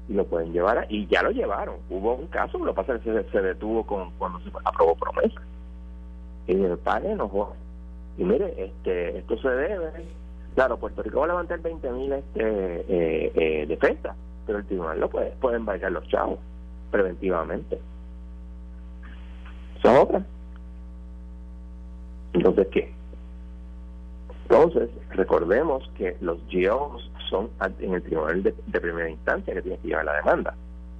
y 0.09 0.13
lo 0.13 0.25
pueden 0.25 0.53
llevar 0.53 0.87
y 0.89 1.05
ya 1.07 1.21
lo 1.21 1.31
llevaron. 1.31 1.75
Hubo 1.89 2.15
un 2.15 2.27
caso, 2.27 2.57
lo 2.59 2.73
que 2.73 2.73
pasa 2.73 2.95
es 2.95 3.01
que 3.01 3.23
se, 3.31 3.41
detuvo 3.41 3.85
con 3.85 4.11
cuando 4.17 4.39
se 4.39 4.49
aprobó 4.63 4.95
promesa. 4.95 5.41
Y 6.47 6.53
el 6.53 6.77
padre 6.77 7.11
enojó. 7.11 7.53
Y 8.17 8.23
mire, 8.23 8.53
este, 8.57 9.19
esto 9.19 9.37
se 9.37 9.49
debe 9.49 10.05
Claro, 10.55 10.77
Puerto 10.77 11.03
Rico 11.03 11.19
va 11.19 11.25
a 11.25 11.27
levantar 11.27 11.59
20 11.59 11.91
mil 11.91 12.11
este, 12.13 12.41
eh, 12.41 13.31
eh, 13.35 13.65
defensas, 13.67 14.15
pero 14.47 14.57
el 14.57 14.65
tribunal 14.65 14.99
lo 14.99 15.07
puede, 15.07 15.29
pueden 15.39 15.59
embargar 15.59 15.91
los 15.91 16.07
chavos 16.07 16.39
preventivamente. 16.89 17.79
Son 19.83 19.97
otras. 19.97 20.23
Entonces, 22.33 22.67
¿qué? 22.71 22.96
Entonces, 24.49 24.89
recordemos 25.09 25.91
que 25.97 26.15
los 26.21 26.39
GOs 26.49 27.11
son 27.29 27.49
en 27.79 27.93
el 27.93 28.01
tribunal 28.01 28.41
de, 28.43 28.53
primera 28.79 29.09
instancia 29.09 29.53
que 29.53 29.61
tiene 29.61 29.77
que 29.79 29.89
llevar 29.89 30.05
la 30.05 30.15
demanda, 30.15 30.55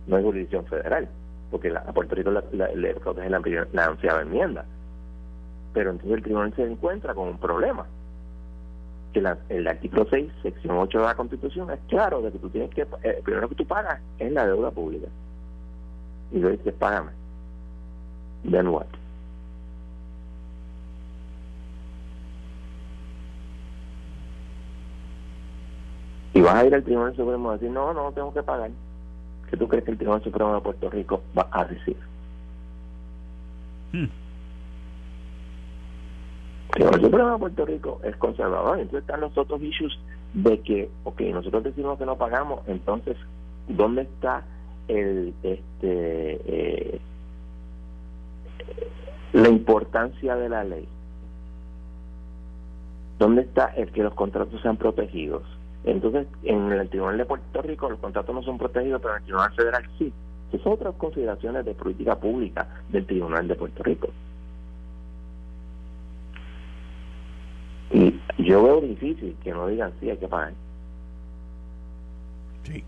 no 0.06 0.18
es 0.18 0.26
jurisdicción 0.26 0.66
federal, 0.66 1.08
porque 1.50 1.74
a 1.74 1.94
Puerto 1.94 2.16
Rico 2.16 2.32
le 2.32 2.94
protege 2.96 3.30
la, 3.30 3.40
la 3.72 3.86
ansiada 3.86 4.22
enmienda. 4.22 4.66
Pero 5.74 5.92
entonces 5.92 6.18
el 6.18 6.24
tribunal 6.24 6.54
se 6.56 6.64
encuentra 6.64 7.14
con 7.14 7.30
un 7.30 7.38
problema. 7.38 7.86
Que 9.14 9.24
el 9.50 9.68
artículo 9.68 10.06
6, 10.10 10.30
sección 10.44 10.78
8 10.78 11.00
de 11.00 11.06
la 11.06 11.16
Constitución 11.16 11.72
es 11.72 11.80
claro 11.88 12.22
de 12.22 12.34
que 12.34 12.40
tú 12.40 12.50
tienes 12.50 12.70
que, 12.72 12.86
eh, 13.04 13.22
primero 13.24 13.48
que 13.48 13.56
tú 13.56 13.66
pagas 13.66 14.02
es 14.20 14.30
la 14.34 14.46
deuda 14.46 14.72
pública. 14.72 15.08
Y 16.34 16.40
luego 16.40 16.58
dices, 16.58 16.74
págame. 16.74 17.12
Then 18.44 18.68
what? 18.68 18.88
Y 26.38 26.42
vas 26.42 26.54
a 26.54 26.66
ir 26.68 26.76
al 26.76 26.84
Tribunal 26.84 27.16
Supremo 27.16 27.50
a 27.50 27.54
decir, 27.54 27.72
no, 27.72 27.94
no, 27.96 28.12
tengo 28.12 28.32
que 28.32 28.44
pagar. 28.44 28.70
¿Qué 29.50 29.58
tú 29.58 29.68
crees 29.68 29.84
que 29.84 29.90
el 29.90 29.98
Tribunal 29.98 30.24
Supremo 30.24 30.54
de 30.54 30.62
Puerto 30.62 30.88
Rico 30.88 31.24
va 31.36 31.48
a 31.50 31.66
decir? 31.66 31.98
Hmm. 33.92 34.06
El 36.76 36.84
Tribunal 36.84 37.02
Supremo 37.02 37.32
de 37.32 37.38
Puerto 37.40 37.66
Rico 37.66 38.02
es 38.04 38.16
conservador. 38.18 38.78
Entonces 38.78 39.02
están 39.02 39.22
los 39.22 39.36
otros 39.36 39.64
issues 39.64 39.98
de 40.36 40.60
que, 40.60 40.92
ok, 41.06 41.22
nosotros 41.22 41.64
decimos 41.64 41.98
que 41.98 42.06
no 42.06 42.18
pagamos, 42.18 42.60
entonces, 42.68 43.18
¿dónde 43.68 44.04
está 44.04 44.44
el 44.88 45.34
este 45.42 45.72
eh, 45.74 47.02
la 49.34 49.50
importancia 49.50 50.36
de 50.36 50.50
la 50.50 50.64
ley? 50.64 50.88
¿Dónde 53.18 53.42
está 53.42 53.74
el 53.76 53.92
que 53.92 54.04
los 54.04 54.14
contratos 54.14 54.62
sean 54.62 54.78
protegidos? 54.78 55.57
Entonces, 55.88 56.28
en 56.44 56.70
el 56.70 56.90
Tribunal 56.90 57.18
de 57.18 57.26
Puerto 57.26 57.62
Rico 57.62 57.90
los 57.90 58.00
contratos 58.00 58.36
no 58.36 58.44
son 58.44 58.58
protegidos, 58.58 59.02
pero 59.02 59.14
en 59.14 59.20
el 59.20 59.24
Tribunal 59.24 59.54
Federal 59.54 59.90
sí. 59.98 60.12
Esas 60.50 60.62
son 60.62 60.74
otras 60.74 60.96
consideraciones 60.96 61.64
de 61.64 61.74
política 61.74 62.16
pública 62.18 62.68
del 62.90 63.06
Tribunal 63.06 63.48
de 63.48 63.56
Puerto 63.56 63.84
Rico. 63.84 64.10
Y 67.92 68.20
yo 68.38 68.64
veo 68.64 68.82
difícil 68.82 69.38
que 69.42 69.52
no 69.52 69.68
digan 69.68 69.94
sí, 70.02 70.10
hay 70.10 70.18
que 70.18 70.28
pagar. 70.28 70.54
Sí. 72.64 72.84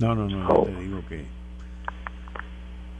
No, 0.00 0.14
no, 0.16 0.28
no, 0.28 0.48
oh. 0.48 0.64
te 0.64 0.74
digo 0.80 1.00
que... 1.08 1.24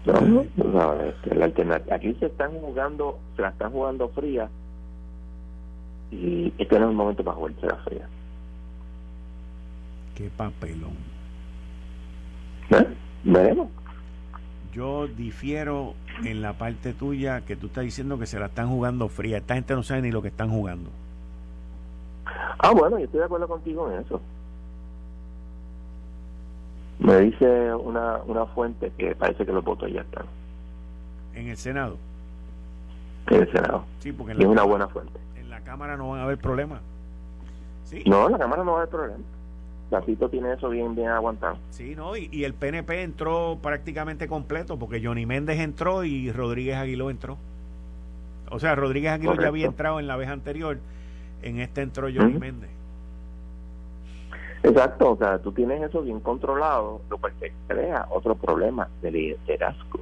No, 0.07 0.20
no, 0.20 0.47
no, 0.57 0.95
este, 1.01 1.35
la 1.35 1.47
alternativa. 1.47 1.97
Aquí 1.97 2.14
se 2.20 2.26
están 2.26 2.53
jugando, 2.61 3.18
se 3.35 3.43
la 3.43 3.49
están 3.49 3.72
jugando 3.72 4.09
fría 4.11 4.49
y 6.12 6.52
este 6.58 6.76
es 6.76 6.82
el 6.82 6.92
momento 6.92 7.24
para 7.24 7.38
la 7.40 7.76
fría. 7.76 8.06
Qué 10.14 10.30
papelón. 10.36 10.92
¿Eh? 12.70 12.86
Veremos. 13.24 13.68
Yo 14.74 15.06
difiero 15.06 15.94
en 16.24 16.42
la 16.42 16.52
parte 16.52 16.92
tuya 16.92 17.42
que 17.42 17.56
tú 17.56 17.66
estás 17.66 17.84
diciendo 17.84 18.18
que 18.18 18.26
se 18.26 18.38
la 18.38 18.46
están 18.46 18.68
jugando 18.68 19.08
fría. 19.08 19.38
Esta 19.38 19.54
gente 19.54 19.74
no 19.74 19.82
sabe 19.82 20.02
ni 20.02 20.10
lo 20.10 20.20
que 20.22 20.28
están 20.28 20.50
jugando. 20.50 20.90
Ah, 22.58 22.72
bueno, 22.72 22.98
yo 22.98 23.04
estoy 23.04 23.20
de 23.20 23.26
acuerdo 23.26 23.48
contigo 23.48 23.90
en 23.90 24.00
eso. 24.00 24.20
Me 26.98 27.20
dice 27.20 27.74
una, 27.74 28.18
una 28.26 28.46
fuente 28.46 28.92
que 28.96 29.14
parece 29.14 29.44
que 29.44 29.52
los 29.52 29.64
votos 29.64 29.90
ya 29.90 30.02
están. 30.02 30.26
¿En 31.34 31.48
el 31.48 31.56
Senado? 31.56 31.96
En 33.28 33.42
el 33.42 33.50
Senado. 33.50 33.84
Sí, 33.98 34.12
porque 34.12 34.32
es 34.32 34.38
una 34.38 34.62
buena 34.62 34.88
fuente. 34.88 35.18
Cámara 35.72 35.96
no 35.96 36.10
van 36.10 36.20
a 36.20 36.24
haber 36.24 36.36
problemas. 36.36 36.82
¿Sí? 37.84 38.02
No, 38.04 38.28
la 38.28 38.36
Cámara 38.36 38.62
no 38.62 38.72
va 38.72 38.76
a 38.76 38.80
haber 38.82 38.90
problema. 38.90 39.24
Gatito 39.90 40.28
tiene 40.28 40.52
eso 40.52 40.68
bien, 40.68 40.94
bien 40.94 41.08
aguantado. 41.08 41.56
Sí, 41.70 41.94
no, 41.96 42.14
y, 42.14 42.44
el 42.44 42.52
PNP 42.52 43.02
entró 43.02 43.58
prácticamente 43.62 44.28
completo 44.28 44.78
porque 44.78 45.02
Johnny 45.02 45.24
Méndez 45.24 45.60
entró 45.60 46.04
y 46.04 46.30
Rodríguez 46.30 46.76
Aguiló 46.76 47.08
entró. 47.08 47.38
O 48.50 48.58
sea, 48.58 48.74
Rodríguez 48.74 49.12
Aguiló 49.12 49.34
ya 49.34 49.48
había 49.48 49.64
entrado 49.64 49.98
en 49.98 50.08
la 50.08 50.16
vez 50.16 50.28
anterior, 50.28 50.78
en 51.40 51.58
este 51.58 51.80
entró 51.80 52.08
Johnny 52.14 52.38
Méndez. 52.38 52.68
Exacto, 54.62 55.12
o 55.12 55.16
sea, 55.16 55.38
tú 55.38 55.52
tienes 55.52 55.82
eso 55.82 56.02
bien 56.02 56.20
controlado, 56.20 57.00
lo 57.08 57.16
cual 57.16 57.32
te 57.40 57.50
crea 57.66 58.08
otro 58.10 58.34
problema 58.34 58.88
de 59.00 59.10
liderazgo. 59.10 60.00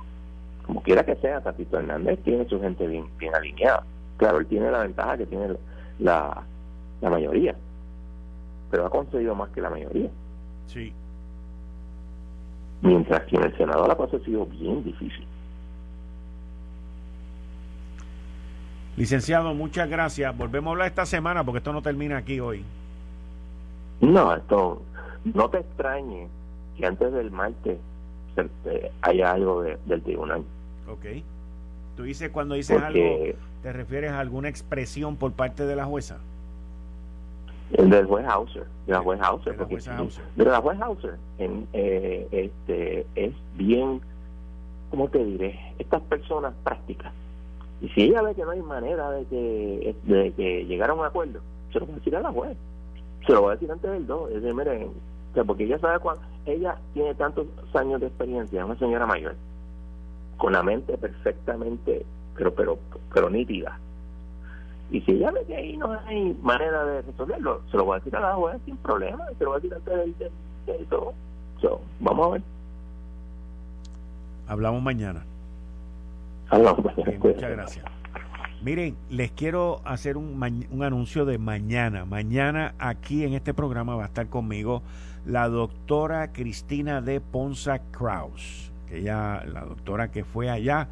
Como 0.67 0.83
quiera 0.83 1.05
que 1.05 1.15
sea, 1.15 1.41
Tatito 1.41 1.79
Hernández 1.79 2.19
tiene 2.25 2.49
su 2.49 2.61
gente 2.61 2.89
bien, 2.89 3.07
bien 3.19 3.37
alineada. 3.37 3.85
Claro, 4.21 4.39
él 4.39 4.47
tiene 4.47 4.71
la 4.71 4.81
ventaja 4.81 5.17
que 5.17 5.25
tiene 5.25 5.57
la, 5.99 6.43
la 7.01 7.09
mayoría, 7.11 7.57
pero 8.71 8.85
ha 8.85 8.91
conseguido 8.91 9.35
más 9.35 9.49
que 9.49 9.63
la 9.63 9.71
mayoría. 9.71 10.11
Sí. 10.67 10.93
Mientras 12.83 13.23
que 13.25 13.37
en 13.37 13.45
el 13.45 13.57
Senado 13.57 13.89
la 13.89 13.97
cosa 13.97 14.19
ha 14.19 14.21
sido 14.21 14.45
bien 14.45 14.85
difícil. 14.85 15.25
Licenciado, 18.99 19.55
muchas 19.55 19.89
gracias. 19.89 20.37
Volvemos 20.37 20.69
a 20.69 20.73
hablar 20.73 20.89
esta 20.89 21.07
semana 21.07 21.43
porque 21.43 21.59
esto 21.59 21.73
no 21.73 21.81
termina 21.81 22.19
aquí 22.19 22.41
hoy. 22.41 22.63
No, 24.03 24.37
esto 24.37 24.83
no 25.33 25.49
te 25.49 25.61
extrañe 25.61 26.29
que 26.77 26.85
antes 26.85 27.11
del 27.11 27.31
martes 27.31 27.79
eh, 28.67 28.93
haya 29.01 29.33
algo 29.33 29.63
del 29.63 30.03
tribunal. 30.03 30.45
Ok. 30.91 31.07
Tú 31.97 32.03
dices 32.03 32.29
cuando 32.29 32.55
dices 32.55 32.83
algo 32.83 33.01
¿Te 33.63 33.73
refieres 33.73 34.13
a 34.13 34.21
alguna 34.21 34.49
expresión 34.49 35.17
por 35.17 35.33
parte 35.33 35.67
de 35.67 35.77
la 35.77 35.85
jueza? 35.85 36.19
El 37.73 37.91
del 37.91 38.07
juez 38.07 38.27
Hauser, 38.27 38.65
de 38.87 38.93
la 38.93 39.01
juez 39.01 39.21
Hauser, 39.21 39.53
de 39.53 39.59
la 39.59 39.67
juez 39.67 39.89
Hauser, 39.89 40.25
de 40.35 40.45
la 40.45 40.61
juez 40.61 40.81
Hauser 40.81 41.15
en, 41.39 41.69
eh, 41.73 42.27
este, 42.33 43.07
es 43.15 43.33
bien, 43.55 44.01
¿cómo 44.91 45.09
te 45.09 45.25
diré? 45.25 45.59
Estas 45.79 46.03
personas 46.03 46.53
prácticas. 46.65 47.13
Y 47.81 47.89
si 47.91 48.03
ella 48.03 48.23
ve 48.23 48.35
que 48.35 48.43
no 48.43 48.51
hay 48.51 48.63
manera 48.63 49.11
de 49.13 49.25
que, 49.27 49.95
de 50.05 50.33
que 50.33 50.65
llegara 50.65 50.93
a 50.93 50.97
un 50.97 51.05
acuerdo, 51.05 51.41
se 51.73 51.79
lo 51.79 51.87
va 51.87 51.93
a 51.93 51.97
decir 51.97 52.17
a 52.17 52.21
la 52.21 52.33
juez. 52.33 52.57
Se 53.27 53.33
lo 53.33 53.43
va 53.43 53.53
a 53.53 53.55
decir 53.55 53.71
antes 53.71 53.91
del 53.91 54.07
2. 54.07 54.31
Es 54.33 54.43
decir, 54.43 54.89
o 55.31 55.35
sea, 55.35 55.45
porque 55.45 55.65
ella 55.65 55.79
sabe 55.79 55.99
cuándo. 56.01 56.23
Ella 56.47 56.77
tiene 56.93 57.15
tantos 57.15 57.47
años 57.75 58.01
de 58.01 58.09
experiencia, 58.09 58.61
es 58.61 58.67
una 58.67 58.79
señora 58.79 59.07
mayor, 59.07 59.37
con 60.39 60.53
la 60.53 60.63
mente 60.63 60.97
perfectamente 60.99 62.05
pero 62.41 62.55
pero 62.55 62.79
pero 63.13 63.29
nítida. 63.29 63.79
Y 64.91 65.01
si 65.03 65.13
ella 65.13 65.31
ve 65.31 65.45
que 65.47 65.57
ahí 65.57 65.77
no 65.77 65.93
hay 66.07 66.35
manera 66.43 66.85
de 66.85 67.03
resolverlo, 67.03 67.61
se 67.71 67.77
lo 67.77 67.85
voy 67.85 67.97
a 67.97 67.99
decir 67.99 68.17
a 68.17 68.21
la 68.21 68.35
juez 68.35 68.57
sin 68.65 68.77
problema, 68.79 69.25
se 69.39 69.45
lo 69.45 69.51
voy 69.51 69.59
a 69.59 69.61
decir 69.61 69.75
antes 69.75 70.31
del, 70.67 70.87
todo. 70.87 71.13
vamos 72.01 72.27
a 72.27 72.31
ver. 72.31 72.43
Hablamos 74.49 74.83
mañana. 74.83 75.23
Hablamos 76.49 76.85
mañana. 76.85 77.19
muchas 77.23 77.51
gracias. 77.51 77.85
Miren, 78.63 78.97
les 79.11 79.31
quiero 79.31 79.81
hacer 79.85 80.17
un, 80.17 80.67
un 80.71 80.83
anuncio 80.83 81.25
de 81.25 81.39
mañana. 81.39 82.05
Mañana 82.05 82.75
aquí 82.79 83.25
en 83.25 83.35
este 83.35 83.55
programa 83.55 83.95
va 83.95 84.05
a 84.05 84.07
estar 84.07 84.29
conmigo 84.29 84.83
la 85.27 85.49
doctora 85.49 86.33
Cristina 86.33 87.01
de 87.01 87.21
Ponza 87.21 87.81
Kraus, 87.91 88.73
ella, 88.91 89.45
la 89.45 89.65
doctora 89.65 90.11
que 90.11 90.25
fue 90.25 90.49
allá 90.51 90.89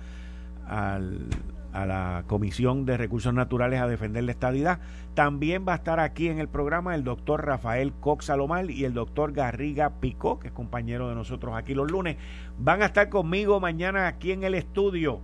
a 0.69 1.87
la 1.87 2.25
Comisión 2.27 2.85
de 2.85 2.97
Recursos 2.97 3.33
Naturales 3.33 3.81
a 3.81 3.87
defender 3.87 4.25
la 4.25 4.33
estadidad. 4.33 4.81
También 5.15 5.65
va 5.67 5.73
a 5.73 5.77
estar 5.77 6.01
aquí 6.01 6.29
en 6.29 6.39
el 6.39 6.49
programa 6.49 6.95
el 6.95 7.05
doctor 7.05 7.45
Rafael 7.45 7.93
Cox 7.93 8.27
Salomar 8.27 8.71
y 8.71 8.85
el 8.85 8.95
doctor 8.95 9.33
Garriga 9.33 10.01
Picó, 10.01 10.39
que 10.39 10.49
es 10.49 10.53
compañero 10.53 11.09
de 11.09 11.15
nosotros 11.15 11.55
aquí 11.57 11.75
los 11.75 11.91
lunes. 11.91 12.17
Van 12.59 12.83
a 12.83 12.87
estar 12.87 13.09
conmigo 13.09 13.61
mañana 13.61 14.07
aquí 14.07 14.33
en 14.33 14.45
el 14.45 14.55
estudio, 14.55 15.21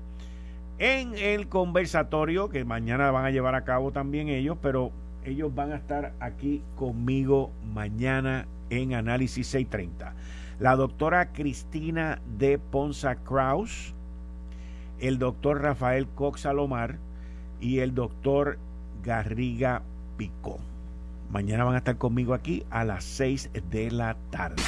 en 0.79 1.15
el 1.15 1.49
conversatorio, 1.49 2.49
que 2.49 2.65
mañana 2.65 3.11
van 3.11 3.25
a 3.25 3.31
llevar 3.31 3.55
a 3.55 3.65
cabo 3.65 3.93
también 3.93 4.29
ellos, 4.29 4.59
pero 4.61 4.91
ellos 5.25 5.55
van 5.55 5.73
a 5.73 5.77
estar 5.77 6.13
aquí 6.21 6.63
conmigo 6.77 7.53
mañana 7.73 8.47
en 8.71 8.95
Análisis 8.95 9.47
630. 9.49 10.15
La 10.59 10.77
doctora 10.77 11.33
Cristina 11.33 12.21
de 12.39 12.59
Ponza 12.59 13.17
Kraus 13.17 13.95
el 15.01 15.19
doctor 15.19 15.63
Rafael 15.63 16.07
Cox 16.09 16.43
Salomar 16.43 16.99
y 17.61 17.81
el 17.81 17.95
doctor 17.95 18.59
Garriga 19.03 19.83
Picó. 20.17 20.61
Mañana 21.31 21.65
van 21.65 21.75
a 21.75 21.79
estar 21.79 21.99
conmigo 21.99 22.35
aquí 22.35 22.65
a 22.71 22.85
las 22.85 23.03
6 23.05 23.51
de 23.71 23.91
la 23.91 24.17
tarde. 24.31 24.63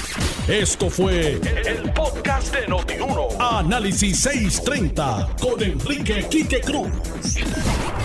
Esto 0.49 0.91
fue 0.91 1.35
el, 1.35 1.93
podcast 1.93 2.55
de 2.55 2.66
Notiuno. 2.66 3.29
Análisis 3.39 4.18
630 4.20 5.37
con 5.41 5.62
Enrique 5.62 6.27
Quique 6.29 6.61
Cruz. 6.61 6.89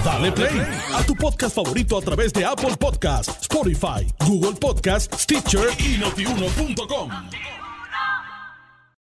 Dale 0.03 0.31
play 0.31 0.61
a 0.93 1.03
tu 1.03 1.15
podcast 1.15 1.55
favorito 1.55 1.97
a 1.97 2.01
través 2.01 2.33
de 2.33 2.45
Apple 2.45 2.75
Podcasts, 2.79 3.41
Spotify, 3.41 4.07
Google 4.27 4.59
Podcasts, 4.59 5.23
Stitcher 5.23 5.69
y 5.79 5.97
notiuno.com. 5.97 7.09